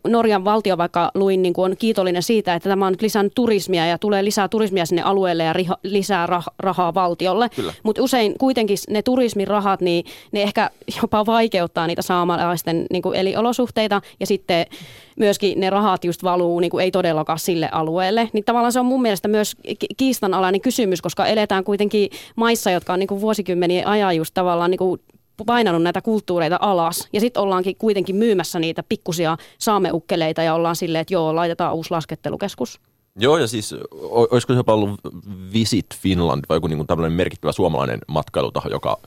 Norjan 0.09 0.45
valtio 0.45 0.79
vaikka 0.79 1.11
luin 1.15 1.43
niin 1.43 1.55
on 1.57 1.77
kiitollinen 1.79 2.23
siitä, 2.23 2.55
että 2.55 2.69
tämä 2.69 2.87
on 2.87 2.93
nyt 2.93 3.03
lisännyt 3.03 3.35
turismia 3.35 3.87
ja 3.87 3.99
tulee 3.99 4.25
lisää 4.25 4.49
turismia 4.49 4.87
sinne 4.87 5.03
alueelle 5.03 5.45
ja 5.45 5.53
riha, 5.53 5.77
lisää 5.83 6.27
rah, 6.27 6.47
rahaa 6.59 6.95
valtiolle. 6.95 7.51
Mutta 7.83 8.03
usein 8.03 8.39
kuitenkin 8.39 8.79
ne 8.91 9.03
turismirahat, 9.03 9.81
niin 9.81 10.05
ne 10.33 10.43
ehkä 10.43 10.71
jopa 11.03 11.27
vaikeuttaa 11.27 11.87
niitä 11.87 12.03
saamalaisten 12.03 12.87
niin 12.91 13.03
eliolosuhteita 13.15 14.03
ja 14.21 14.27
sitten 14.27 14.67
myöskin 15.17 15.61
ne 15.61 15.71
rahat 15.71 16.05
just 16.05 16.23
valuu 16.23 16.61
niin 16.61 16.71
kuin 16.71 16.85
ei 16.85 16.91
todellakaan 16.91 17.39
sille 17.39 17.69
alueelle. 17.73 18.31
Niin 18.33 18.45
tavallaan 18.45 18.73
se 18.73 18.81
on 18.81 18.87
mun 18.87 19.03
mielestä 19.03 19.29
myös 19.29 19.57
kiistanalainen 19.97 20.61
kysymys, 20.61 21.03
koska 21.03 21.27
eletään 21.27 21.65
kuitenkin 21.65 22.11
maissa, 22.37 22.71
jotka 22.71 22.93
on 22.93 22.99
niin 22.99 23.09
kuin 23.09 23.21
vuosikymmenien 23.21 23.87
ajan 23.87 24.17
just 24.17 24.35
tavallaan 24.35 24.71
niin 24.71 24.79
kuin 24.79 25.01
painanut 25.47 25.83
näitä 25.83 26.03
kulttuureita 26.03 26.59
alas. 26.61 27.09
Ja 27.13 27.21
sitten 27.21 27.43
ollaankin 27.43 27.77
kuitenkin 27.79 28.17
myymässä 28.17 28.59
niitä 28.59 28.83
pikkusia 28.89 29.37
saameukkeleita 29.59 30.43
ja 30.43 30.55
ollaan 30.55 30.77
silleen, 30.77 31.03
että 31.03 31.15
joo, 31.15 31.37
laitetaan 31.37 31.75
uusi 31.75 31.91
laskettelukeskus. 31.91 32.81
Joo, 33.19 33.39
ja 33.39 33.47
siis 33.47 33.75
olisiko 34.31 34.53
se 34.53 34.57
jopa 34.57 34.75
ollut 34.75 35.01
Visit 35.53 35.87
Finland 35.95 36.45
vai 36.49 36.57
joku 36.57 36.67
niin 36.67 36.87
tämmöinen 36.87 37.13
merkittävä 37.13 37.53
suomalainen 37.53 37.99
matkailutaho, 38.09 38.69
joka 38.69 38.99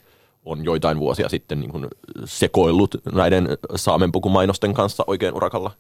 on 0.45 0.63
joitain 0.63 0.99
vuosia 0.99 1.29
sitten 1.29 1.59
niin 1.59 1.71
kuin 1.71 1.87
sekoillut 2.25 2.95
näiden 3.13 3.47
saamenpukumainosten 3.75 4.73
kanssa 4.73 5.03
oikein 5.07 5.33
urakalla? 5.33 5.71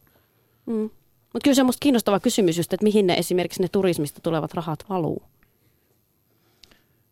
Mm. 0.69 0.89
Mutta 1.33 1.43
kyllä 1.43 1.55
se 1.55 1.61
on 1.61 1.65
musta 1.65 1.79
kiinnostava 1.81 2.19
kysymys 2.19 2.57
just, 2.57 2.73
että 2.73 2.83
mihin 2.83 3.07
ne 3.07 3.13
esimerkiksi 3.13 3.61
ne 3.61 3.67
turismista 3.71 4.21
tulevat 4.21 4.53
rahat 4.53 4.85
valuu. 4.89 5.23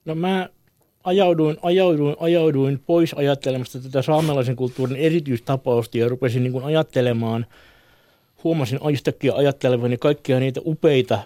No 0.05 0.16
mä 0.16 0.49
ajauduin, 1.03 1.58
ajauduin, 1.62 2.16
ajauduin 2.20 2.80
pois 2.86 3.14
ajattelemasta 3.14 3.80
tätä 3.80 4.01
saamelaisen 4.01 4.55
kulttuurin 4.55 4.95
erityistapausta 4.95 5.97
ja 5.97 6.10
rupesin 6.10 6.43
niin 6.43 6.64
ajattelemaan, 6.64 7.45
huomasin 8.43 8.80
yhtäkkiä 8.91 9.34
ajattelevani 9.36 9.97
kaikkia 9.97 10.39
niitä 10.39 10.62
upeita 10.66 11.20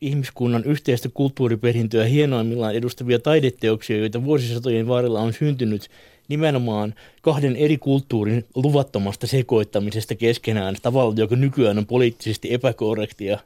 ihmiskunnan 0.00 0.64
yhteistä 0.64 1.08
kulttuuriperintöä 1.14 2.04
hienoimmillaan 2.04 2.74
edustavia 2.74 3.18
taideteoksia, 3.18 3.98
joita 3.98 4.24
vuosisatojen 4.24 4.88
varrella 4.88 5.20
on 5.20 5.32
syntynyt 5.32 5.88
nimenomaan 6.28 6.94
kahden 7.22 7.56
eri 7.56 7.78
kulttuurin 7.78 8.44
luvattomasta 8.54 9.26
sekoittamisesta 9.26 10.14
keskenään 10.14 10.76
tavalla, 10.82 11.14
joka 11.16 11.36
nykyään 11.36 11.78
on 11.78 11.86
poliittisesti 11.86 12.54
epäkorrektia. 12.54 13.38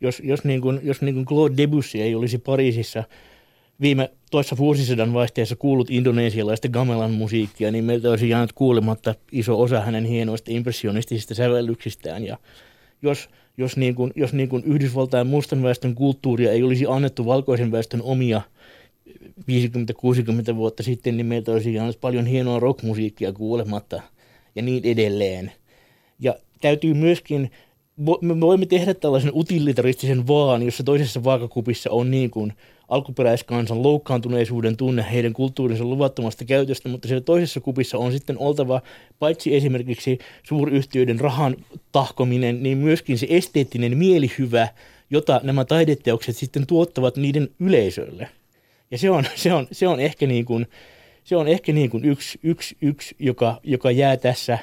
Jos, 0.00 0.20
jos, 0.24 0.44
niin 0.44 0.60
kuin, 0.60 0.80
jos 0.82 1.02
niin 1.02 1.14
kuin 1.14 1.26
Claude 1.26 1.56
Debussy 1.56 1.98
ei 1.98 2.14
olisi 2.14 2.38
Pariisissa 2.38 3.04
viime 3.80 4.10
toissa 4.30 4.56
vuosisadan 4.56 5.12
vaihteessa 5.12 5.56
kuullut 5.56 5.90
indonesialaista 5.90 6.68
gamelan 6.68 7.10
musiikkia, 7.10 7.70
niin 7.70 7.84
meiltä 7.84 8.10
olisi 8.10 8.28
jäänyt 8.28 8.52
kuulematta 8.52 9.14
iso 9.32 9.60
osa 9.60 9.80
hänen 9.80 10.04
hienoista 10.04 10.50
impressionistisista 10.52 11.34
sävellyksistään. 11.34 12.24
Ja 12.24 12.38
jos, 13.02 13.28
jos, 13.58 13.76
niin 13.76 13.94
kuin, 13.94 14.12
jos 14.16 14.32
niin 14.32 14.48
kuin 14.48 14.64
Yhdysvaltain 14.64 15.26
mustan 15.26 15.62
väestön 15.62 15.94
kulttuuria 15.94 16.52
ei 16.52 16.62
olisi 16.62 16.86
annettu 16.88 17.26
valkoisen 17.26 17.72
väestön 17.72 18.02
omia– 18.02 18.42
50-60 20.52 20.56
vuotta 20.56 20.82
sitten, 20.82 21.16
niin 21.16 21.26
meiltä 21.26 21.52
olisi 21.52 21.74
jäänyt 21.74 22.00
paljon 22.00 22.26
hienoa 22.26 22.60
rockmusiikkia 22.60 23.32
kuulematta 23.32 24.02
ja 24.54 24.62
niin 24.62 24.84
edelleen. 24.84 25.52
Ja 26.20 26.34
täytyy 26.60 26.94
myöskin, 26.94 27.50
me 28.20 28.40
voimme 28.40 28.66
tehdä 28.66 28.94
tällaisen 28.94 29.32
utilitaristisen 29.34 30.26
vaan, 30.26 30.62
jossa 30.62 30.84
toisessa 30.84 31.24
vaakakupissa 31.24 31.90
on 31.90 32.10
niin 32.10 32.30
kuin 32.30 32.52
alkuperäiskansan 32.88 33.82
loukkaantuneisuuden 33.82 34.76
tunne 34.76 35.06
heidän 35.12 35.32
kulttuurinsa 35.32 35.84
luvattomasta 35.84 36.44
käytöstä, 36.44 36.88
mutta 36.88 37.08
siellä 37.08 37.24
toisessa 37.24 37.60
kupissa 37.60 37.98
on 37.98 38.12
sitten 38.12 38.38
oltava 38.38 38.82
paitsi 39.18 39.56
esimerkiksi 39.56 40.18
suuryhtiöiden 40.42 41.20
rahan 41.20 41.56
tahkominen, 41.92 42.62
niin 42.62 42.78
myöskin 42.78 43.18
se 43.18 43.26
esteettinen 43.30 43.98
mielihyvä, 43.98 44.68
jota 45.10 45.40
nämä 45.44 45.64
taideteokset 45.64 46.36
sitten 46.36 46.66
tuottavat 46.66 47.16
niiden 47.16 47.48
yleisölle. 47.60 48.28
Ja 48.90 48.98
se 48.98 49.10
on, 49.10 49.24
se 49.34 49.52
on, 49.52 49.66
se 49.72 49.88
on 49.88 50.00
ehkä, 50.00 50.26
niin 50.26 50.44
kuin, 50.44 50.66
se 51.24 51.36
on 51.36 51.48
ehkä 51.48 51.72
niin 51.72 51.90
kuin 51.90 52.04
yksi, 52.04 52.38
yksi, 52.42 52.76
yksi 52.80 53.16
joka, 53.18 53.60
joka 53.62 53.90
jää 53.90 54.16
tässä 54.16 54.58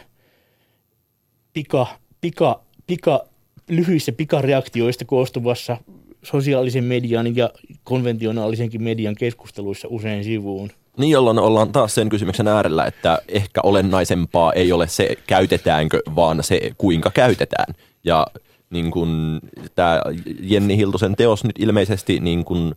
pika, 1.54 1.88
pika, 2.22 2.65
pika, 2.88 3.26
lyhyissä 3.70 4.12
pikareaktioista 4.12 5.06
koostuvassa 5.06 5.78
sosiaalisen 6.24 6.84
median 6.84 7.36
ja 7.36 7.50
konventionaalisenkin 7.84 8.84
median 8.84 9.16
keskusteluissa 9.16 9.88
usein 9.92 10.24
sivuun. 10.24 10.70
Niin, 10.98 11.12
jolloin 11.12 11.40
ollaan 11.40 11.72
taas 11.72 11.96
sen 11.96 12.10
kysymyksen 12.10 12.48
äärellä, 12.48 12.86
että 12.86 13.22
ehkä 13.28 13.62
olennaisempaa 13.64 14.54
ei 14.54 14.72
ole 14.72 14.88
se, 14.88 15.16
käytetäänkö, 15.28 16.00
vaan 16.16 16.44
se, 16.44 16.72
kuinka 16.78 17.12
käytetään. 17.12 17.74
Ja 18.04 18.28
niin 18.70 18.92
kun, 18.92 19.40
tämä 19.76 20.02
Jenni 20.42 20.78
Hiltosen 20.78 21.16
teos 21.16 21.44
nyt 21.44 21.60
ilmeisesti 21.60 22.20
niin 22.20 22.46
kun, 22.46 22.76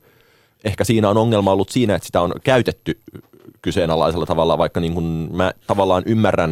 ehkä 0.64 0.84
siinä 0.84 1.08
on 1.08 1.16
ongelma 1.16 1.52
ollut 1.52 1.68
siinä, 1.68 1.94
että 1.94 2.06
sitä 2.06 2.20
on 2.20 2.32
käytetty 2.44 3.00
kyseenalaisella 3.62 4.26
tavalla, 4.26 4.58
vaikka 4.58 4.80
niin 4.80 4.94
kuin 4.94 5.28
mä 5.32 5.52
tavallaan 5.66 6.02
ymmärrän... 6.06 6.50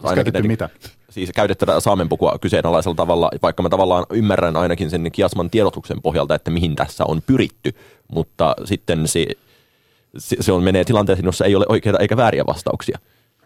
Siis 0.00 0.14
käytetty 0.14 0.42
mitä? 0.42 0.70
Siis 1.12 1.30
käytetty 1.34 1.66
saamenpukua 1.78 2.38
kyseenalaisella 2.40 2.94
tavalla, 2.94 3.30
vaikka 3.42 3.62
mä 3.62 3.68
tavallaan 3.68 4.06
ymmärrän 4.10 4.56
ainakin 4.56 4.90
sen 4.90 5.12
Kiasman 5.12 5.50
tiedotuksen 5.50 6.02
pohjalta, 6.02 6.34
että 6.34 6.50
mihin 6.50 6.76
tässä 6.76 7.04
on 7.08 7.22
pyritty, 7.26 7.74
mutta 8.08 8.56
sitten 8.64 9.08
se, 9.08 9.26
se 10.18 10.52
on 10.52 10.62
menee 10.62 10.84
tilanteeseen, 10.84 11.26
jossa 11.26 11.44
ei 11.44 11.54
ole 11.54 11.66
oikeita 11.68 11.98
eikä 11.98 12.16
vääriä 12.16 12.46
vastauksia. 12.46 12.98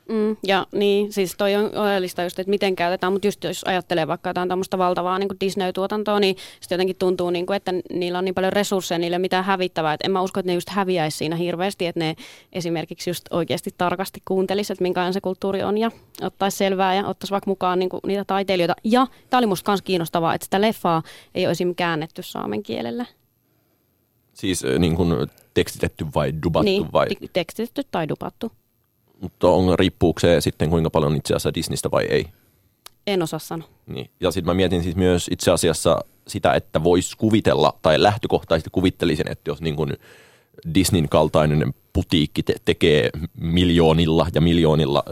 Mm, 0.09 0.36
ja 0.46 0.66
niin, 0.72 1.12
siis 1.12 1.34
toi 1.38 1.54
on 1.54 1.64
oleellista 1.74 2.22
just, 2.22 2.38
että 2.38 2.50
miten 2.50 2.76
käytetään, 2.76 3.12
mutta 3.12 3.26
just 3.26 3.44
jos 3.44 3.64
ajattelee 3.64 4.07
vaikka 4.07 4.30
jotain 4.30 4.48
tämmöistä 4.48 4.78
valtavaa 4.78 5.18
niin 5.18 5.28
Disney-tuotantoa, 5.40 6.20
niin 6.20 6.36
sitten 6.61 6.76
jotenkin 6.76 6.96
tuntuu, 6.96 7.30
niin 7.30 7.46
kuin, 7.46 7.57
että 7.57 7.72
niillä 7.92 8.18
on 8.18 8.24
niin 8.24 8.34
paljon 8.34 8.52
resursseja, 8.52 8.98
niille 8.98 9.18
mitä 9.18 9.42
hävittävää. 9.42 9.94
Et 9.94 10.00
en 10.04 10.11
mä 10.11 10.22
usko, 10.22 10.40
että 10.40 10.50
ne 10.50 10.54
just 10.54 10.68
häviäisi 10.68 11.18
siinä 11.18 11.36
hirveästi, 11.36 11.86
että 11.86 12.00
ne 12.00 12.16
esimerkiksi 12.52 13.11
just 13.11 13.24
oikeasti 13.30 13.70
tarkasti 13.78 14.22
kuuntelisi, 14.24 14.72
että 14.72 14.82
minkälainen 14.82 15.14
se 15.14 15.20
kulttuuri 15.20 15.62
on 15.62 15.78
ja 15.78 15.90
ottaisi 16.22 16.57
selvää 16.57 16.94
ja 16.94 17.07
ottaisi 17.07 17.30
vaikka 17.30 17.50
mukaan 17.50 17.78
niin 17.78 17.88
kuin, 17.88 18.00
niitä 18.07 18.24
taiteilijoita. 18.24 18.74
Ja 18.84 19.07
tämä 19.30 19.38
oli 19.38 19.46
musta 19.46 19.70
myös 19.70 19.82
kiinnostavaa, 19.82 20.34
että 20.34 20.44
sitä 20.44 20.61
leffaa 20.61 21.02
ei 21.34 21.46
olisi 21.46 21.64
käännetty 21.76 22.22
saamen 22.22 22.62
kielelle. 22.62 23.07
Siis 24.34 24.64
niin 24.78 24.96
kuin 24.96 25.26
tekstitetty 25.54 26.07
vai 26.14 26.32
dubattu 26.42 26.64
niin, 26.64 26.92
vai? 26.92 27.07
tekstitetty 27.32 27.82
tai 27.90 28.09
dubattu. 28.09 28.52
Mutta 29.21 29.49
on, 29.49 29.79
riippuuko 29.79 30.21
se 30.21 30.41
sitten 30.41 30.71
kuinka 30.71 30.91
paljon 30.91 31.17
itse 31.17 31.35
asiassa 31.35 31.55
Disneystä 31.55 31.91
vai 31.91 32.05
ei? 32.11 32.27
En 33.07 33.23
osaa 33.23 33.39
sanoa. 33.39 33.69
Niin. 33.87 34.11
Ja 34.21 34.31
sitten 34.31 34.51
mä 34.51 34.55
mietin 34.55 34.83
siis 34.83 34.97
myös 34.97 35.29
itse 35.31 35.51
asiassa 35.51 36.05
sitä, 36.29 36.53
että 36.53 36.85
voisi 36.85 37.17
kuvitella, 37.17 37.79
tai 37.83 38.03
lähtökohtaisesti 38.03 38.71
kuvittelisin, 38.71 39.31
että 39.31 39.51
jos 39.51 39.61
niin 39.61 39.77
kuin 39.77 39.93
Disneyn 40.75 41.09
kaltainen 41.09 41.75
putiikki 41.93 42.43
te- 42.43 42.57
tekee 42.64 43.11
miljoonilla 43.41 44.27
ja 44.35 44.41
miljoonilla 44.41 45.05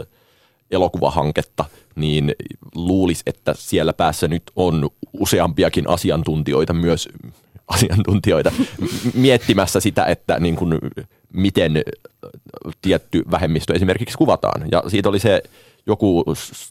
elokuvahanketta, 0.71 1.65
niin 1.95 2.35
luulisi, 2.75 3.23
että 3.25 3.53
siellä 3.57 3.93
päässä 3.93 4.27
nyt 4.27 4.43
on 4.55 4.89
useampiakin 5.13 5.89
asiantuntijoita 5.89 6.73
myös 6.73 7.09
asiantuntijoita 7.67 8.51
miettimässä 9.13 9.79
sitä, 9.79 10.05
että 10.05 10.39
niin 10.39 10.55
kuin, 10.55 10.79
miten 11.35 11.81
tietty 12.81 13.23
vähemmistö 13.31 13.73
esimerkiksi 13.73 14.17
kuvataan. 14.17 14.67
Ja 14.71 14.83
siitä 14.87 15.09
oli 15.09 15.19
se 15.19 15.43
joku 15.85 16.23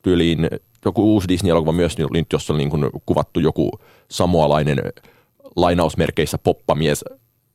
tyyliin, 0.02 0.48
joku 0.84 1.02
uusi 1.14 1.28
Disney-elokuva 1.28 1.72
myös, 1.72 1.96
jossa 2.32 2.52
on 2.52 2.58
niin 2.58 2.70
kuin 2.70 2.90
kuvattu 3.06 3.40
joku 3.40 3.70
samoalainen 4.10 4.78
lainausmerkeissä 5.56 6.38
poppamies 6.38 7.04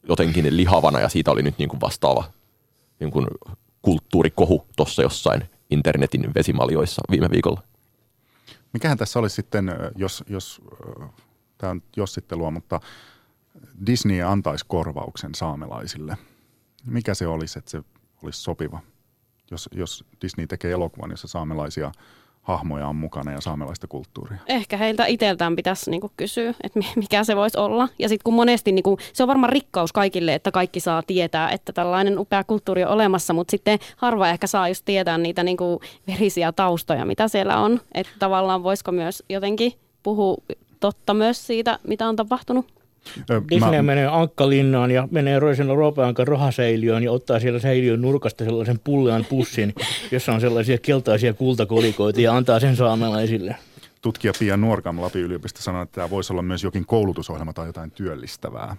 jotenkin 0.10 0.58
lihavana 0.58 1.00
ja 1.00 1.10
siitä 1.10 1.32
oli 1.32 1.42
nyt 1.42 1.58
niin 1.58 1.70
kuin 1.70 1.82
vastaava 1.82 2.24
niin 3.00 3.12
kuin 3.12 3.28
kulttuurikohu 3.82 4.66
tuossa 4.76 5.02
jossain 5.02 5.42
internetin 5.70 6.34
vesimaljoissa 6.36 7.02
viime 7.12 7.30
viikolla. 7.30 7.64
Mikähän 8.74 8.98
tässä 8.98 9.20
olisi 9.20 9.36
sitten, 9.36 9.72
jos, 9.96 10.24
jos 10.30 10.62
tämä 11.58 11.72
on 11.72 11.82
jossittelua, 11.96 12.52
mutta 12.52 12.82
Disney 13.86 14.22
antaisi 14.22 14.66
korvauksen 14.68 15.36
saamelaisille. 15.36 16.18
Mikä 16.86 17.14
se 17.14 17.28
olisi, 17.28 17.60
että 17.60 17.72
se 17.72 17.82
olisi 18.24 18.42
sopiva, 18.42 18.80
jos, 19.52 19.70
jos 19.72 20.06
Disney 20.22 20.48
tekee 20.48 20.72
elokuvan, 20.72 21.12
jossa 21.12 21.28
saamelaisia– 21.28 21.92
hahmoja 22.50 22.88
on 22.88 22.96
mukana 22.96 23.32
ja 23.32 23.42
saamelaista 23.42 23.88
kulttuuria? 23.88 24.38
Ehkä 24.48 24.78
heiltä 24.78 25.06
itseltään 25.06 25.56
pitäisi 25.56 25.92
niinku 25.92 26.12
kysyä, 26.18 26.54
että 26.64 26.80
mikä 26.96 27.24
se 27.24 27.36
voisi 27.36 27.58
olla. 27.58 27.90
Ja 28.00 28.10
sitten 28.10 28.24
kun 28.24 28.34
monesti, 28.34 28.72
niinku, 28.72 28.98
se 29.14 29.24
on 29.24 29.28
varmaan 29.28 29.54
rikkaus 29.54 29.94
kaikille, 29.94 30.34
että 30.34 30.52
kaikki 30.52 30.80
saa 30.80 31.04
tietää, 31.08 31.50
että 31.50 31.74
tällainen 31.74 32.20
upea 32.20 32.44
kulttuuri 32.44 32.84
on 32.84 32.90
olemassa, 32.92 33.34
mutta 33.34 33.52
sitten 33.52 33.80
harva 33.98 34.30
ehkä 34.30 34.48
saa 34.48 34.68
just 34.68 34.86
tietää 34.86 35.18
niitä 35.18 35.44
niinku 35.44 35.82
verisiä 36.08 36.52
taustoja, 36.52 37.06
mitä 37.06 37.28
siellä 37.28 37.60
on. 37.60 37.82
Että 37.94 38.14
tavallaan 38.20 38.64
voisiko 38.64 38.92
myös 38.92 39.24
jotenkin 39.30 39.74
puhua 40.04 40.38
totta 40.80 41.14
myös 41.14 41.48
siitä, 41.48 41.80
mitä 41.88 42.08
on 42.08 42.16
tapahtunut. 42.16 42.79
Disney 43.52 43.72
mä... 43.72 43.82
menee 43.82 44.08
Ankkalinnaan 44.08 44.92
ja 44.92 45.08
menee 45.12 45.40
Roisena 45.40 45.76
Roopeankan 45.76 46.28
rahaseiliöön 46.28 47.04
ja 47.04 47.12
ottaa 47.12 47.40
siellä 47.40 47.60
seiliön 47.60 48.02
nurkasta 48.02 48.46
sellaisen 48.46 48.80
pullean 48.84 49.26
pussin, 49.30 49.74
jossa 50.12 50.34
on 50.34 50.42
sellaisia 50.42 50.78
keltaisia 50.78 51.34
kultakolikoita 51.34 52.22
ja 52.22 52.36
antaa 52.36 52.60
sen 52.60 52.76
saamelaisille. 52.76 53.56
Tutkija 54.02 54.34
Pia 54.40 54.58
Nuorkam 54.58 55.02
Lapin 55.02 55.22
yliopisto 55.22 55.62
sanoi, 55.62 55.84
että 55.84 55.96
tämä 55.96 56.10
voisi 56.10 56.34
olla 56.34 56.42
myös 56.42 56.64
jokin 56.64 56.86
koulutusohjelma 56.86 57.54
tai 57.54 57.68
jotain 57.68 57.92
työllistävää. 57.92 58.76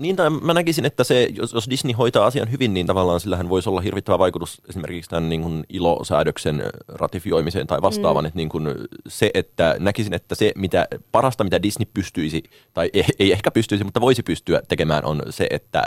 Niin, 0.00 0.16
tai 0.16 0.30
mä 0.30 0.54
näkisin, 0.54 0.84
että 0.84 1.04
se, 1.04 1.28
jos, 1.36 1.52
jos 1.52 1.70
Disney 1.70 1.92
hoitaa 1.92 2.26
asian 2.26 2.50
hyvin, 2.50 2.74
niin 2.74 2.86
tavallaan 2.86 3.20
sillähän 3.20 3.48
voisi 3.48 3.68
olla 3.68 3.80
hirvittävä 3.80 4.18
vaikutus 4.18 4.62
esimerkiksi 4.68 5.10
tämän 5.10 5.28
niin 5.28 5.42
kuin 5.42 5.64
ilosäädöksen 5.68 6.62
ratifioimiseen 6.88 7.66
tai 7.66 7.82
vastaavan. 7.82 8.24
Mm. 8.24 8.26
Että 8.26 8.36
niin 8.36 8.48
kuin 8.48 8.68
se, 9.08 9.30
että 9.34 9.76
näkisin, 9.78 10.14
että 10.14 10.34
se 10.34 10.52
mitä, 10.56 10.88
parasta, 11.12 11.44
mitä 11.44 11.62
Disney 11.62 11.88
pystyisi, 11.94 12.42
tai 12.74 12.90
ei, 12.92 13.04
ei 13.18 13.32
ehkä 13.32 13.50
pystyisi, 13.50 13.84
mutta 13.84 14.00
voisi 14.00 14.22
pystyä 14.22 14.62
tekemään, 14.68 15.04
on 15.04 15.22
se, 15.30 15.46
että 15.50 15.84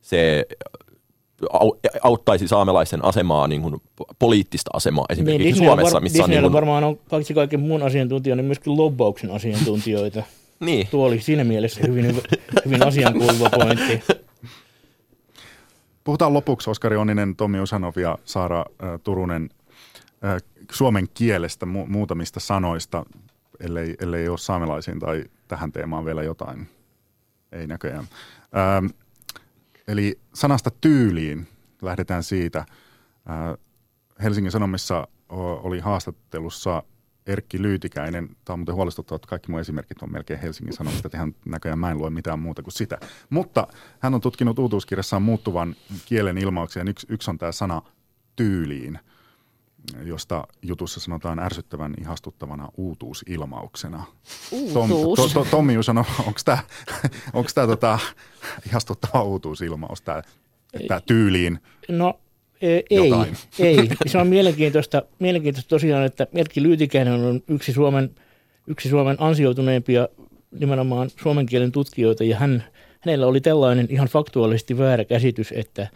se 0.00 0.46
auttaisi 2.02 2.48
saamelaisen 2.48 3.04
asemaa, 3.04 3.48
niin 3.48 3.62
kuin 3.62 3.76
poliittista 4.18 4.70
asemaa 4.74 5.04
esimerkiksi 5.08 5.44
niin, 5.44 5.56
Suomessa. 5.56 5.94
Var- 5.94 6.02
missä 6.02 6.24
on 6.24 6.30
niin 6.30 6.42
kuin... 6.42 6.52
varmaan 6.52 6.84
on 6.84 6.98
paitsi 7.10 7.34
kaiken 7.34 7.60
muun 7.60 7.82
asiantuntijoita, 7.82 8.36
niin 8.36 8.46
myöskin 8.46 8.76
lobbauksen 8.76 9.30
asiantuntijoita. 9.30 10.22
Niin. 10.60 10.88
Tuo 10.90 11.06
oli 11.06 11.20
siinä 11.20 11.44
mielessä 11.44 11.80
hyvin, 11.86 12.22
hyvin 12.64 12.86
asiankuuluva 12.86 13.50
pointti. 13.50 14.02
Puhutaan 16.04 16.34
lopuksi 16.34 16.70
Oskari 16.70 16.96
Onninen, 16.96 17.36
Tomi 17.36 17.60
Usanov 17.60 17.96
ja 17.96 18.18
Saara 18.24 18.58
äh, 18.60 19.00
Turunen 19.04 19.50
äh, 20.24 20.42
suomen 20.72 21.08
kielestä 21.14 21.66
mu- 21.66 21.86
muutamista 21.88 22.40
sanoista, 22.40 23.04
ellei, 23.60 23.94
ellei 24.00 24.28
ole 24.28 24.38
saamelaisiin 24.38 24.98
tai 24.98 25.24
tähän 25.48 25.72
teemaan 25.72 26.04
vielä 26.04 26.22
jotain. 26.22 26.68
Ei 27.52 27.66
näköjään. 27.66 28.04
Ähm, 28.56 28.86
eli 29.88 30.18
sanasta 30.34 30.70
tyyliin 30.80 31.46
lähdetään 31.82 32.22
siitä. 32.22 32.58
Äh, 32.58 32.66
Helsingin 34.22 34.52
Sanomissa 34.52 35.08
oli 35.62 35.80
haastattelussa 35.80 36.82
Erkki 37.28 37.62
Lyytikäinen. 37.62 38.28
Tämä 38.44 38.54
on 38.54 38.58
muuten 38.58 38.74
huolestuttavaa, 38.74 39.16
että 39.16 39.28
kaikki 39.28 39.50
mun 39.50 39.60
esimerkit 39.60 40.02
on 40.02 40.12
melkein 40.12 40.40
Helsingin 40.40 40.74
Sanomista, 40.74 41.08
että 41.08 41.18
ihan 41.18 41.34
näköjään 41.46 41.78
mä 41.78 41.90
en 41.90 41.98
lue 41.98 42.10
mitään 42.10 42.38
muuta 42.38 42.62
kuin 42.62 42.72
sitä. 42.72 42.98
Mutta 43.30 43.66
hän 43.98 44.14
on 44.14 44.20
tutkinut 44.20 44.58
uutuuskirjassaan 44.58 45.22
muuttuvan 45.22 45.76
kielen 46.06 46.38
ilmauksia. 46.38 46.84
Yksi, 46.86 47.06
yksi 47.10 47.30
on 47.30 47.38
tämä 47.38 47.52
sana 47.52 47.82
tyyliin, 48.36 48.98
josta 50.02 50.46
jutussa 50.62 51.00
sanotaan 51.00 51.38
ärsyttävän 51.38 51.94
ihastuttavana 52.00 52.68
uutuusilmauksena. 52.76 54.04
Uutuus. 54.50 54.74
Tom, 54.74 54.90
to, 55.16 55.44
to, 55.44 55.50
Tommi 55.50 55.82
sanoi, 55.82 56.04
onko 56.18 56.40
tämä 56.44 56.58
onks 57.32 57.54
tää 57.54 57.66
tota, 57.66 57.98
ihastuttava 58.66 59.22
uutuusilmaus, 59.22 60.02
tämä, 60.02 60.22
tämä 60.88 61.00
tyyliin? 61.00 61.58
No 61.88 62.20
ei, 62.62 63.12
ei. 63.58 63.88
Se 64.06 64.18
on 64.18 64.26
mielenkiintoista, 64.26 65.02
mielenkiintoista 65.18 65.68
tosiaan, 65.68 66.04
että 66.04 66.26
Erkki 66.34 66.62
Lyytikäinen 66.62 67.12
on 67.12 67.42
yksi 67.48 67.72
Suomen, 67.72 68.10
yksi 68.66 68.88
Suomen 68.88 69.16
ansioituneimpia 69.18 70.08
nimenomaan 70.60 71.10
suomen 71.22 71.46
kielen 71.46 71.72
tutkijoita 71.72 72.24
ja 72.24 72.36
hän, 72.36 72.64
hänellä 73.00 73.26
oli 73.26 73.40
tällainen 73.40 73.86
ihan 73.90 74.08
faktuaalisesti 74.08 74.78
väärä 74.78 75.04
käsitys, 75.04 75.52
että, 75.56 75.88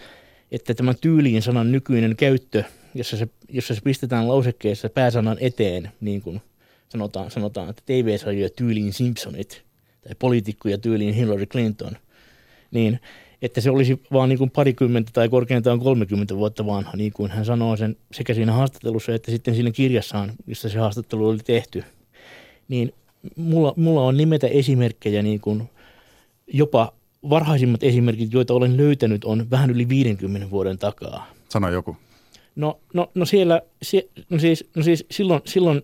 että 0.53 0.75
tämä 0.75 0.95
tyyliin 0.95 1.43
sanan 1.43 1.73
nykyinen 1.73 2.17
käyttö, 2.17 2.65
jossa 2.95 3.17
se, 3.17 3.29
jossa 3.49 3.75
se 3.75 3.81
pistetään 3.81 4.29
lausekkeessa 4.29 4.89
pääsanan 4.89 5.37
eteen, 5.41 5.91
niin 6.01 6.23
kuin 6.23 6.41
sanotaan, 6.89 7.31
sanotaan 7.31 7.71
että 7.71 7.83
TV-sarjoja 7.87 8.51
tyyliin 8.51 8.93
Simpsonit 8.93 9.63
tai 10.05 10.15
poliitikkoja 10.19 10.79
tyyliin 10.79 11.15
Hillary 11.15 11.47
Clinton, 11.47 11.97
niin– 12.71 13.01
että 13.43 13.61
se 13.61 13.71
olisi 13.71 14.03
vaan 14.13 14.29
niin 14.29 14.39
kuin 14.39 14.51
parikymmentä 14.51 15.11
tai 15.13 15.29
korkeintaan 15.29 15.79
30 15.79 16.37
vuotta 16.37 16.67
vanha, 16.67 16.93
niin 16.97 17.13
kuin 17.13 17.31
hän 17.31 17.45
sanoo 17.45 17.77
sen 17.77 17.97
sekä 18.13 18.35
siinä 18.35 18.53
haastattelussa 18.53 19.15
että 19.15 19.31
sitten 19.31 19.55
siinä 19.55 19.71
kirjassaan, 19.71 20.33
jossa 20.47 20.69
se 20.69 20.79
haastattelu 20.79 21.29
oli 21.29 21.39
tehty. 21.39 21.85
Niin 22.69 22.95
mulla, 23.37 23.75
mulla 23.77 24.03
on 24.03 24.17
nimetä 24.17 24.47
esimerkkejä 24.47 25.23
niin 25.23 25.41
kuin 25.41 25.71
jopa 26.47 26.93
varhaisimmat 27.31 27.83
esimerkit, 27.83 28.33
joita 28.33 28.55
olen 28.55 28.77
löytänyt, 28.77 29.25
on 29.25 29.51
vähän 29.51 29.71
yli 29.71 29.89
50 29.89 30.51
vuoden 30.51 30.79
takaa. 30.79 31.27
Sano 31.49 31.69
joku. 31.69 31.97
No, 32.57 32.81
no, 32.95 33.11
no 33.15 33.25
siellä, 33.25 33.63
sie, 33.83 34.09
no 34.31 34.39
siis, 34.39 34.71
no 34.77 34.83
siis 34.83 35.07
silloin, 35.11 35.41
silloin, 35.45 35.83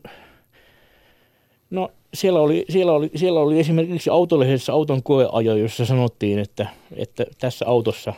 no 1.70 1.92
siellä 2.14 2.40
oli, 2.40 2.64
siellä, 2.68 2.92
oli, 2.92 3.10
siellä 3.14 3.40
oli 3.40 3.60
esimerkiksi 3.60 4.10
autolehdessä 4.10 4.72
auton 4.72 5.02
koeajo, 5.02 5.56
jossa 5.56 5.86
sanottiin, 5.86 6.38
että, 6.38 6.66
että 6.96 7.26
tässä 7.38 7.68
autossa 7.68 8.14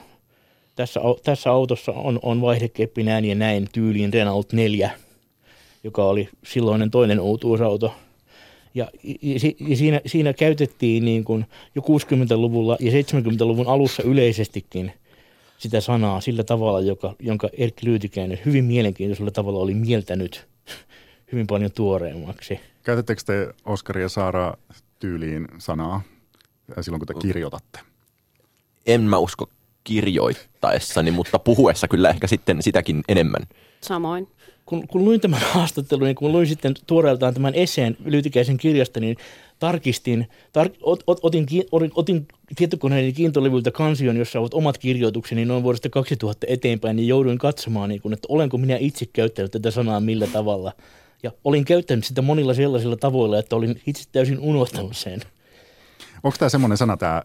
tässä, 0.81 1.01
tässä 1.25 1.51
autossa 1.51 1.93
on, 1.93 2.19
on 2.23 2.41
vaihdekeppi 2.41 3.03
näin 3.03 3.25
ja 3.25 3.35
näin 3.35 3.69
tyyliin 3.73 4.13
Renault 4.13 4.53
4, 4.53 4.91
joka 5.85 6.05
oli 6.05 6.29
silloinen 6.45 6.91
toinen 6.91 7.21
uutuusauto. 7.21 7.95
Ja, 8.75 8.89
ja, 9.23 9.39
ja 9.69 9.77
siinä, 9.77 10.01
siinä 10.07 10.33
käytettiin 10.33 11.05
niin 11.05 11.25
kuin 11.25 11.47
jo 11.75 11.83
60-luvulla 11.83 12.77
ja 12.81 12.91
70-luvun 12.91 13.67
alussa 13.67 14.03
yleisestikin 14.03 14.93
sitä 15.59 15.81
sanaa 15.81 16.21
sillä 16.21 16.45
tavalla, 16.45 16.81
joka, 16.81 17.15
jonka 17.19 17.49
Erkki 17.59 17.87
Lyytikäinen 17.87 18.39
hyvin 18.45 18.65
mielenkiintoisella 18.65 19.31
tavalla 19.31 19.59
oli 19.59 19.75
mieltänyt 19.75 20.47
hyvin 21.33 21.47
paljon 21.47 21.71
tuoreemmaksi. 21.73 22.61
Käytättekö 22.83 23.23
te 23.27 23.55
Oskari 23.65 24.03
ja 24.03 24.09
Saara 24.09 24.55
tyyliin 24.99 25.49
sanaa 25.59 26.03
silloin, 26.81 27.01
kun 27.01 27.07
te 27.07 27.15
kirjoitatte? 27.15 27.81
En 28.87 29.01
mä 29.01 29.19
usko 29.19 29.51
kirjoittaessani, 29.85 31.11
mutta 31.11 31.39
puhuessa 31.39 31.89
kyllä 31.89 32.11
ehkä 32.11 32.27
sitten 32.27 32.63
sitäkin 32.63 33.03
enemmän. 33.09 33.43
Samoin. 33.81 34.29
Kun, 34.67 34.89
kun 34.89 35.05
luin 35.05 35.21
tämän 35.21 35.41
haastattelun, 35.53 36.05
niin 36.05 36.15
kun 36.15 36.33
luin 36.33 36.47
sitten 36.47 36.75
tuoreeltaan 36.87 37.35
tämän 37.35 37.55
eseen 37.55 37.97
Lyytikäisen 38.05 38.57
kirjasta, 38.57 39.01
niin 39.01 39.17
tarkistin, 39.59 40.29
tar, 40.53 40.71
ot, 40.83 41.03
ot, 41.07 41.21
otin, 41.23 41.47
otin, 41.73 41.91
otin 41.95 42.29
tietokoneeni 42.57 43.13
kiintolevyltä 43.13 43.71
kansion, 43.71 44.17
jossa 44.17 44.41
ovat 44.41 44.55
omat 44.55 44.79
kirjoitukseni 44.79 45.45
noin 45.45 45.63
vuodesta 45.63 45.89
2000 45.89 46.47
eteenpäin, 46.51 46.97
niin 46.97 47.09
jouduin 47.09 47.39
katsomaan, 47.39 47.89
niin 47.89 48.01
kun, 48.01 48.13
että 48.13 48.27
olenko 48.29 48.59
minä 48.59 48.77
itse 48.81 49.07
käyttänyt 49.07 49.51
tätä 49.51 49.71
sanaa 49.71 50.01
millä 50.01 50.27
tavalla– 50.27 50.73
ja 51.23 51.33
olin 51.45 51.65
käyttänyt 51.65 52.05
sitä 52.05 52.23
monilla 52.23 52.55
sellaisilla 52.55 52.97
tavoilla, 52.97 53.39
että 53.39 53.57
olin 53.57 53.83
itse 53.87 54.05
täysin 54.13 54.39
unohtanut 54.39 54.97
sen. 54.97 55.21
Onko 56.23 56.37
tämä 56.39 56.49
semmoinen 56.49 56.79
sana, 56.79 56.97
tämä, 56.97 57.23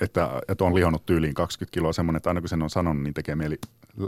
että, 0.00 0.30
että 0.48 0.64
on 0.64 0.74
lihonnut 0.74 1.06
tyyliin 1.06 1.34
20 1.34 1.74
kiloa, 1.74 1.92
semmoinen, 1.92 2.16
että 2.16 2.30
aina 2.30 2.40
kun 2.40 2.48
sen 2.48 2.62
on 2.62 2.70
sanonut, 2.70 3.02
niin 3.02 3.14
tekee 3.14 3.34
mieli 3.34 3.58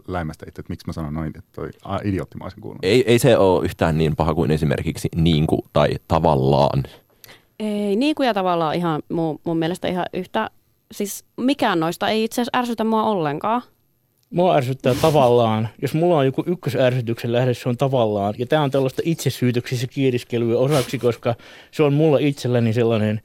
läimästä 0.08 0.46
itse, 0.48 0.60
että 0.60 0.72
miksi 0.72 0.86
mä 0.86 0.92
sanon 0.92 1.14
noin, 1.14 1.28
että 1.28 1.50
toi 1.54 1.70
idioottimaisen 2.04 2.60
kuulunut. 2.60 2.84
Ei, 2.84 3.04
ei 3.06 3.18
se 3.18 3.38
ole 3.38 3.64
yhtään 3.64 3.98
niin 3.98 4.16
paha 4.16 4.34
kuin 4.34 4.50
esimerkiksi 4.50 5.08
niin 5.16 5.46
kuin 5.46 5.62
tai 5.72 5.88
tavallaan. 6.08 6.84
Ei, 7.58 7.96
niin 7.96 8.14
kuin 8.14 8.26
ja 8.26 8.34
tavallaan 8.34 8.74
ihan 8.74 9.02
mun, 9.12 9.40
mun 9.44 9.58
mielestä 9.58 9.88
ihan 9.88 10.06
yhtä, 10.12 10.50
siis 10.92 11.24
mikään 11.36 11.80
noista 11.80 12.08
ei 12.08 12.24
itse 12.24 12.34
asiassa 12.42 12.58
ärsytä 12.58 12.84
mua 12.84 13.02
ollenkaan. 13.02 13.62
Mua 14.30 14.56
ärsyttää 14.56 14.94
tavallaan, 15.02 15.68
jos 15.82 15.94
mulla 15.94 16.18
on 16.18 16.26
joku 16.26 16.44
ykkösärsytyksen 16.46 17.32
lähde, 17.32 17.54
se 17.54 17.68
on 17.68 17.76
tavallaan. 17.76 18.34
Ja 18.38 18.46
tämä 18.46 18.62
on 18.62 18.70
tällaista 18.70 19.02
itsesyytöksissä 19.04 19.86
kiiriskelyä 19.86 20.58
osaksi, 20.58 20.98
koska 20.98 21.34
se 21.70 21.82
on 21.82 21.92
mulla 21.92 22.18
itselläni 22.18 22.72
sellainen 22.72 23.20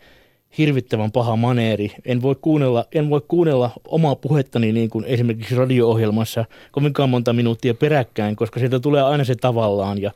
hirvittävän 0.57 1.11
paha 1.11 1.35
maneeri. 1.35 1.91
En 2.05 2.21
voi 2.21 2.35
kuunnella, 2.41 2.85
en 2.95 3.09
voi 3.09 3.21
kuunnella 3.27 3.71
omaa 3.87 4.15
puhettani 4.15 4.71
niin 4.71 4.89
kuin 4.89 5.05
esimerkiksi 5.05 5.55
radio-ohjelmassa 5.55 6.45
kovinkaan 6.71 7.09
monta 7.09 7.33
minuuttia 7.33 7.73
peräkkäin, 7.73 8.35
koska 8.35 8.59
sieltä 8.59 8.79
tulee 8.79 9.01
aina 9.01 9.23
se 9.23 9.35
tavallaan. 9.35 10.01
Ja 10.01 10.11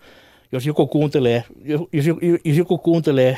jos 0.51 0.65
joku 0.65 0.87
kuuntelee, 0.87 1.43
jos, 1.65 2.05
jos 2.45 2.57
joku 2.57 2.77
kuuntelee 2.77 3.37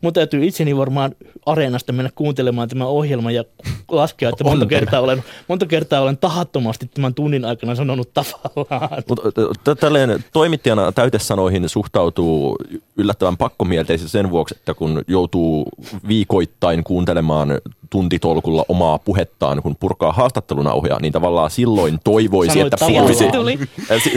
mun 0.00 0.12
täytyy 0.12 0.46
itseni 0.46 0.76
varmaan 0.76 1.14
areenasta 1.46 1.92
mennä 1.92 2.10
kuuntelemaan 2.14 2.68
tämä 2.68 2.86
ohjelma 2.86 3.30
ja 3.30 3.44
laskea, 3.88 4.28
että 4.28 4.44
monta 4.44 4.66
kertaa 4.66 5.00
olen, 5.00 5.24
monta 5.48 5.66
kertaa 5.66 6.00
olen 6.00 6.18
tahattomasti 6.18 6.90
tämän 6.94 7.14
tunnin 7.14 7.44
aikana 7.44 7.74
sanonut 7.74 8.10
tavallaan. 8.14 9.02
Mutta 9.08 9.76
tälleen 9.76 10.24
toimittajana 10.32 10.92
täytesanoihin 10.92 11.68
suhtautuu 11.68 12.56
yllättävän 12.96 13.36
pakkomielteisesti 13.36 14.12
sen 14.12 14.30
vuoksi, 14.30 14.54
että 14.58 14.74
kun 14.74 15.02
joutuu 15.08 15.68
viikoittain 16.08 16.84
kuuntelemaan 16.84 17.58
tuntitolkulla 17.90 18.64
omaa 18.68 18.98
puhettaan, 18.98 19.62
kun 19.62 19.76
purkaa 19.80 20.12
haastattelunauhoja, 20.12 20.98
niin 21.00 21.12
tavallaan 21.12 21.50
silloin 21.50 21.98
toivoisi, 22.04 22.52
Sanoit 22.52 22.72
että 22.72 22.86
puhuisi, 22.86 23.24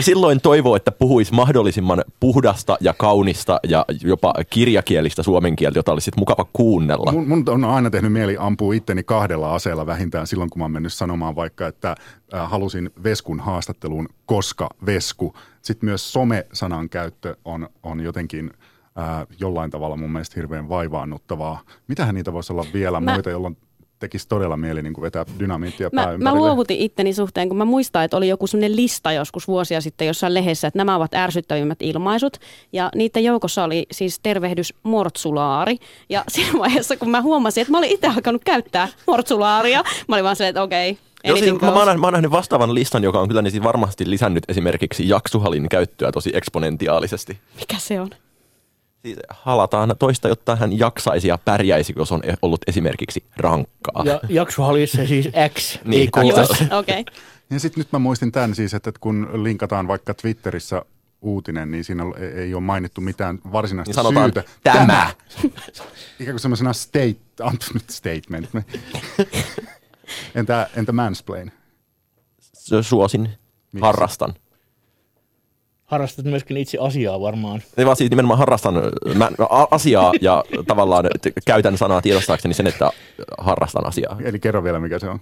silloin 0.00 0.40
toivoo, 0.40 0.76
että 0.76 0.90
puhuisi 0.90 1.34
mahdollisimman 1.34 2.04
puhdasta 2.20 2.76
ja 2.80 2.94
kaunista 2.94 3.60
ja 3.68 3.84
jopa 4.02 4.34
kirjakielistä 4.50 5.22
suomen 5.22 5.53
kieltä, 5.56 5.78
jota 5.78 5.92
olisi 5.92 6.04
sit 6.04 6.16
mukava 6.16 6.46
kuunnella. 6.52 7.12
Mun, 7.12 7.28
mun 7.28 7.44
on 7.48 7.64
aina 7.64 7.90
tehnyt 7.90 8.12
mieli 8.12 8.36
ampua 8.38 8.74
itteni 8.74 9.02
kahdella 9.02 9.54
aseella 9.54 9.86
vähintään 9.86 10.26
silloin, 10.26 10.50
kun 10.50 10.58
mä 10.60 10.64
oon 10.64 10.72
mennyt 10.72 10.92
sanomaan 10.92 11.36
vaikka, 11.36 11.66
että 11.66 11.94
äh, 12.34 12.50
halusin 12.50 12.90
Veskun 13.02 13.40
haastatteluun, 13.40 14.08
koska 14.26 14.68
Vesku. 14.86 15.34
Sitten 15.62 15.88
myös 15.88 16.12
some-sanan 16.12 16.88
käyttö 16.88 17.36
on, 17.44 17.68
on 17.82 18.00
jotenkin 18.00 18.50
äh, 18.98 19.26
jollain 19.40 19.70
tavalla 19.70 19.96
mun 19.96 20.12
mielestä 20.12 20.34
hirveän 20.36 20.68
vaivaannuttavaa. 20.68 21.60
Mitähän 21.88 22.14
niitä 22.14 22.32
voisi 22.32 22.52
olla 22.52 22.66
vielä 22.74 23.00
Mä- 23.00 23.12
muita, 23.12 23.30
jolloin 23.30 23.56
tekisi 23.98 24.28
todella 24.28 24.56
mieli 24.56 24.82
niin 24.82 24.92
kuin 24.92 25.02
vetää 25.02 25.24
dynamiittia 25.38 25.90
Mä, 25.92 26.18
mä 26.18 26.34
luovutin 26.34 26.78
itteni 26.80 27.12
suhteen, 27.12 27.48
kun 27.48 27.58
mä 27.58 27.64
muistan, 27.64 28.04
että 28.04 28.16
oli 28.16 28.28
joku 28.28 28.46
sellainen 28.46 28.76
lista 28.76 29.12
joskus 29.12 29.48
vuosia 29.48 29.80
sitten 29.80 30.06
jossain 30.06 30.34
lehdessä, 30.34 30.68
että 30.68 30.78
nämä 30.78 30.96
ovat 30.96 31.14
ärsyttävimmät 31.14 31.82
ilmaisut. 31.82 32.36
Ja 32.72 32.90
niiden 32.94 33.24
joukossa 33.24 33.64
oli 33.64 33.86
siis 33.90 34.20
tervehdys 34.22 34.74
mortsulaari. 34.82 35.76
Ja 36.08 36.24
siinä 36.34 36.58
vaiheessa, 36.58 36.96
kun 36.96 37.10
mä 37.10 37.22
huomasin, 37.22 37.60
että 37.62 37.72
mä 37.72 37.78
olin 37.78 37.90
itse 37.90 38.06
alkanut 38.06 38.44
käyttää 38.44 38.88
mortsulaaria, 39.06 39.82
mä 40.08 40.16
olin 40.16 40.24
vaan 40.24 40.36
silleen, 40.36 40.50
että 40.50 40.62
okei, 40.62 40.98
Joo, 41.26 41.36
siis, 41.36 41.60
mä, 41.60 41.70
mä, 41.70 41.84
oon, 41.84 42.00
mä 42.00 42.06
oon 42.06 42.12
nähnyt 42.12 42.30
vastaavan 42.30 42.74
listan, 42.74 43.04
joka 43.04 43.20
on 43.20 43.28
kyllä 43.28 43.42
niin 43.42 43.50
siis 43.50 43.62
varmasti 43.62 44.10
lisännyt 44.10 44.44
esimerkiksi 44.48 45.08
jaksuhalin 45.08 45.68
käyttöä 45.68 46.12
tosi 46.12 46.30
eksponentiaalisesti. 46.34 47.38
Mikä 47.60 47.78
se 47.78 48.00
on? 48.00 48.10
Siis 49.04 49.18
halataan 49.28 49.94
toista, 49.98 50.28
jotta 50.28 50.56
hän 50.56 50.78
jaksaisi 50.78 51.28
ja 51.28 51.38
pärjäisi, 51.44 51.92
jos 51.96 52.12
on 52.12 52.22
ollut 52.42 52.60
esimerkiksi 52.66 53.24
rankkaa. 53.36 54.04
Ja 54.04 54.20
jaksohalissa 54.28 55.06
siis 55.06 55.28
X, 55.58 55.78
Niin, 55.84 56.10
ei. 56.22 56.30
Okei. 56.78 57.00
Okay. 57.00 57.14
Ja 57.50 57.60
sitten 57.60 57.80
nyt 57.80 57.92
mä 57.92 57.98
muistin 57.98 58.32
tämän 58.32 58.54
siis, 58.54 58.74
että 58.74 58.92
kun 59.00 59.28
linkataan 59.44 59.88
vaikka 59.88 60.14
Twitterissä 60.14 60.82
uutinen, 61.20 61.70
niin 61.70 61.84
siinä 61.84 62.02
ei- 62.36 62.54
ole 62.54 62.62
mainittu 62.62 63.00
mitään 63.00 63.38
varsinaista 63.52 63.88
Niin 63.88 63.94
sanotaan, 63.94 64.24
syytä. 64.34 64.44
tämä. 64.62 65.10
Ikään 66.20 66.34
kuin 66.34 66.40
semmoisena 66.40 66.72
state, 66.72 67.16
nyt 67.74 67.90
statement. 67.90 68.48
Entä, 70.34 70.70
entä 70.76 70.92
mansplain? 70.92 71.52
Suosin, 72.82 73.30
harrastan. 73.80 74.34
Harrastat 75.94 76.24
myöskin 76.24 76.56
itse 76.56 76.78
asiaa 76.80 77.20
varmaan. 77.20 77.62
Ei 77.76 77.84
vaan 77.86 77.96
siis 77.96 78.10
nimenomaan 78.10 78.38
harrastan 78.38 78.74
mä, 79.14 79.30
a- 79.48 79.66
asiaa 79.70 80.12
ja 80.20 80.44
tavallaan 80.66 81.04
t- 81.22 81.32
käytän 81.46 81.78
sanaa 81.78 82.02
tiedostaakseni 82.02 82.54
sen, 82.54 82.66
että 82.66 82.90
harrastan 83.38 83.86
asiaa. 83.86 84.16
Eli 84.24 84.38
kerro 84.38 84.64
vielä, 84.64 84.80
mikä 84.80 84.98
se 84.98 85.08
on. 85.08 85.20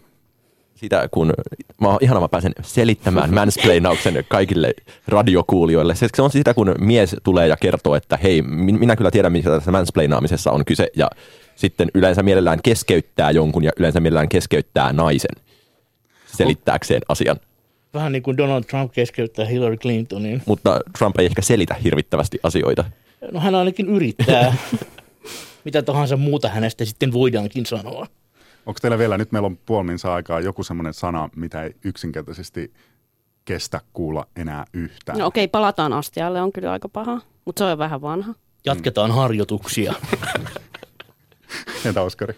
Sitä 0.75 1.09
kun, 1.11 1.33
mä 1.81 1.89
oon 1.89 1.99
ihana, 2.01 2.21
mä 2.21 2.29
pääsen 2.29 2.53
selittämään 2.63 3.35
mansplainauksen 3.35 4.25
kaikille 4.29 4.75
radiokuulijoille. 5.09 5.95
Se 5.95 6.09
se 6.15 6.23
on 6.23 6.31
sitä, 6.31 6.55
kun 6.55 6.75
mies 6.79 7.17
tulee 7.23 7.49
ja 7.49 7.57
kertoo, 7.57 7.95
että 7.95 8.17
hei, 8.17 8.43
min- 8.43 8.79
minä 8.79 8.97
kyllä 8.97 9.11
tiedän, 9.11 9.33
mitä 9.33 9.51
tässä 9.51 9.71
mansplainaamisessa 9.71 10.51
on 10.51 10.65
kyse. 10.65 10.89
Ja 10.97 11.11
sitten 11.57 11.89
yleensä 11.95 12.23
mielellään 12.23 12.59
keskeyttää 12.63 13.31
jonkun 13.31 13.65
ja 13.65 13.71
yleensä 13.77 14.01
mielellään 14.01 14.29
keskeyttää 14.29 14.93
naisen 14.93 15.37
selittääkseen 16.27 17.03
asian. 17.09 17.37
Vähän 17.95 18.13
niin 18.13 18.23
kuin 18.23 18.37
Donald 18.37 18.65
Trump 18.65 18.93
keskeyttää 18.93 19.45
Hillary 19.45 19.77
Clintonin. 19.77 20.43
Mutta 20.47 20.81
Trump 20.99 21.19
ei 21.19 21.27
ehkä 21.27 21.43
selitä 21.43 21.75
hirvittävästi 21.75 22.39
asioita. 22.43 22.85
No 23.33 23.41
hän 23.41 23.55
ainakin 23.55 23.89
yrittää. 23.89 24.55
Mitä 25.65 25.83
tahansa 25.83 26.17
muuta 26.17 26.49
hänestä 26.49 26.85
sitten 26.85 27.13
voidaankin 27.13 27.67
sanoa. 27.67 28.07
Onko 28.67 28.79
teillä 28.83 28.99
vielä, 28.99 29.19
nyt 29.19 29.33
meillä 29.33 29.47
on 29.47 29.57
puoli 29.57 29.93
aikaa, 30.15 30.41
joku 30.41 30.63
semmoinen 30.63 30.95
sana, 30.95 31.29
mitä 31.37 31.63
ei 31.63 31.75
yksinkertaisesti 31.85 32.73
kestä 33.45 33.81
kuulla 33.93 34.27
enää 34.37 34.65
yhtään? 34.73 35.19
No 35.19 35.27
okei, 35.27 35.45
okay, 35.45 35.51
palataan 35.51 35.93
astialle, 35.93 36.43
on 36.43 36.53
kyllä 36.53 36.73
aika 36.73 36.89
paha, 36.89 37.21
mutta 37.45 37.61
se 37.61 37.65
on 37.65 37.71
jo 37.71 37.79
vähän 37.79 38.03
vanha. 38.03 38.35
Jatketaan 38.65 39.11
harjoituksia. 39.11 39.95
Entä 41.87 42.03
Oskari? 42.03 42.35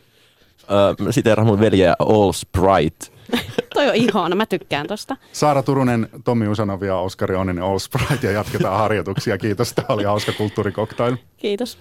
Öö, 0.71 1.13
siteeraan 1.13 1.47
mun 1.47 1.61
veljeä 1.61 1.95
All 1.99 2.33
Sprite. 2.33 3.14
Toi 3.75 3.89
on 3.89 3.95
ihana, 3.95 4.37
mä 4.37 4.47
tykkään 4.47 4.87
tosta. 4.87 5.17
Saara 5.33 5.63
Turunen, 5.63 6.09
Tommi 6.25 6.49
Usanov 6.49 6.83
ja 6.83 6.97
Oskari 6.97 7.35
Onninen 7.35 7.65
All 7.65 7.79
Sprite 7.79 8.27
ja 8.27 8.33
jatketaan 8.33 8.79
harjoituksia. 8.79 9.39
Kiitos, 9.39 9.73
tämä 9.73 9.87
oli 9.89 10.05
hauska 10.05 10.33
kulttuurikoktail. 10.33 11.17
Kiitos. 11.37 11.79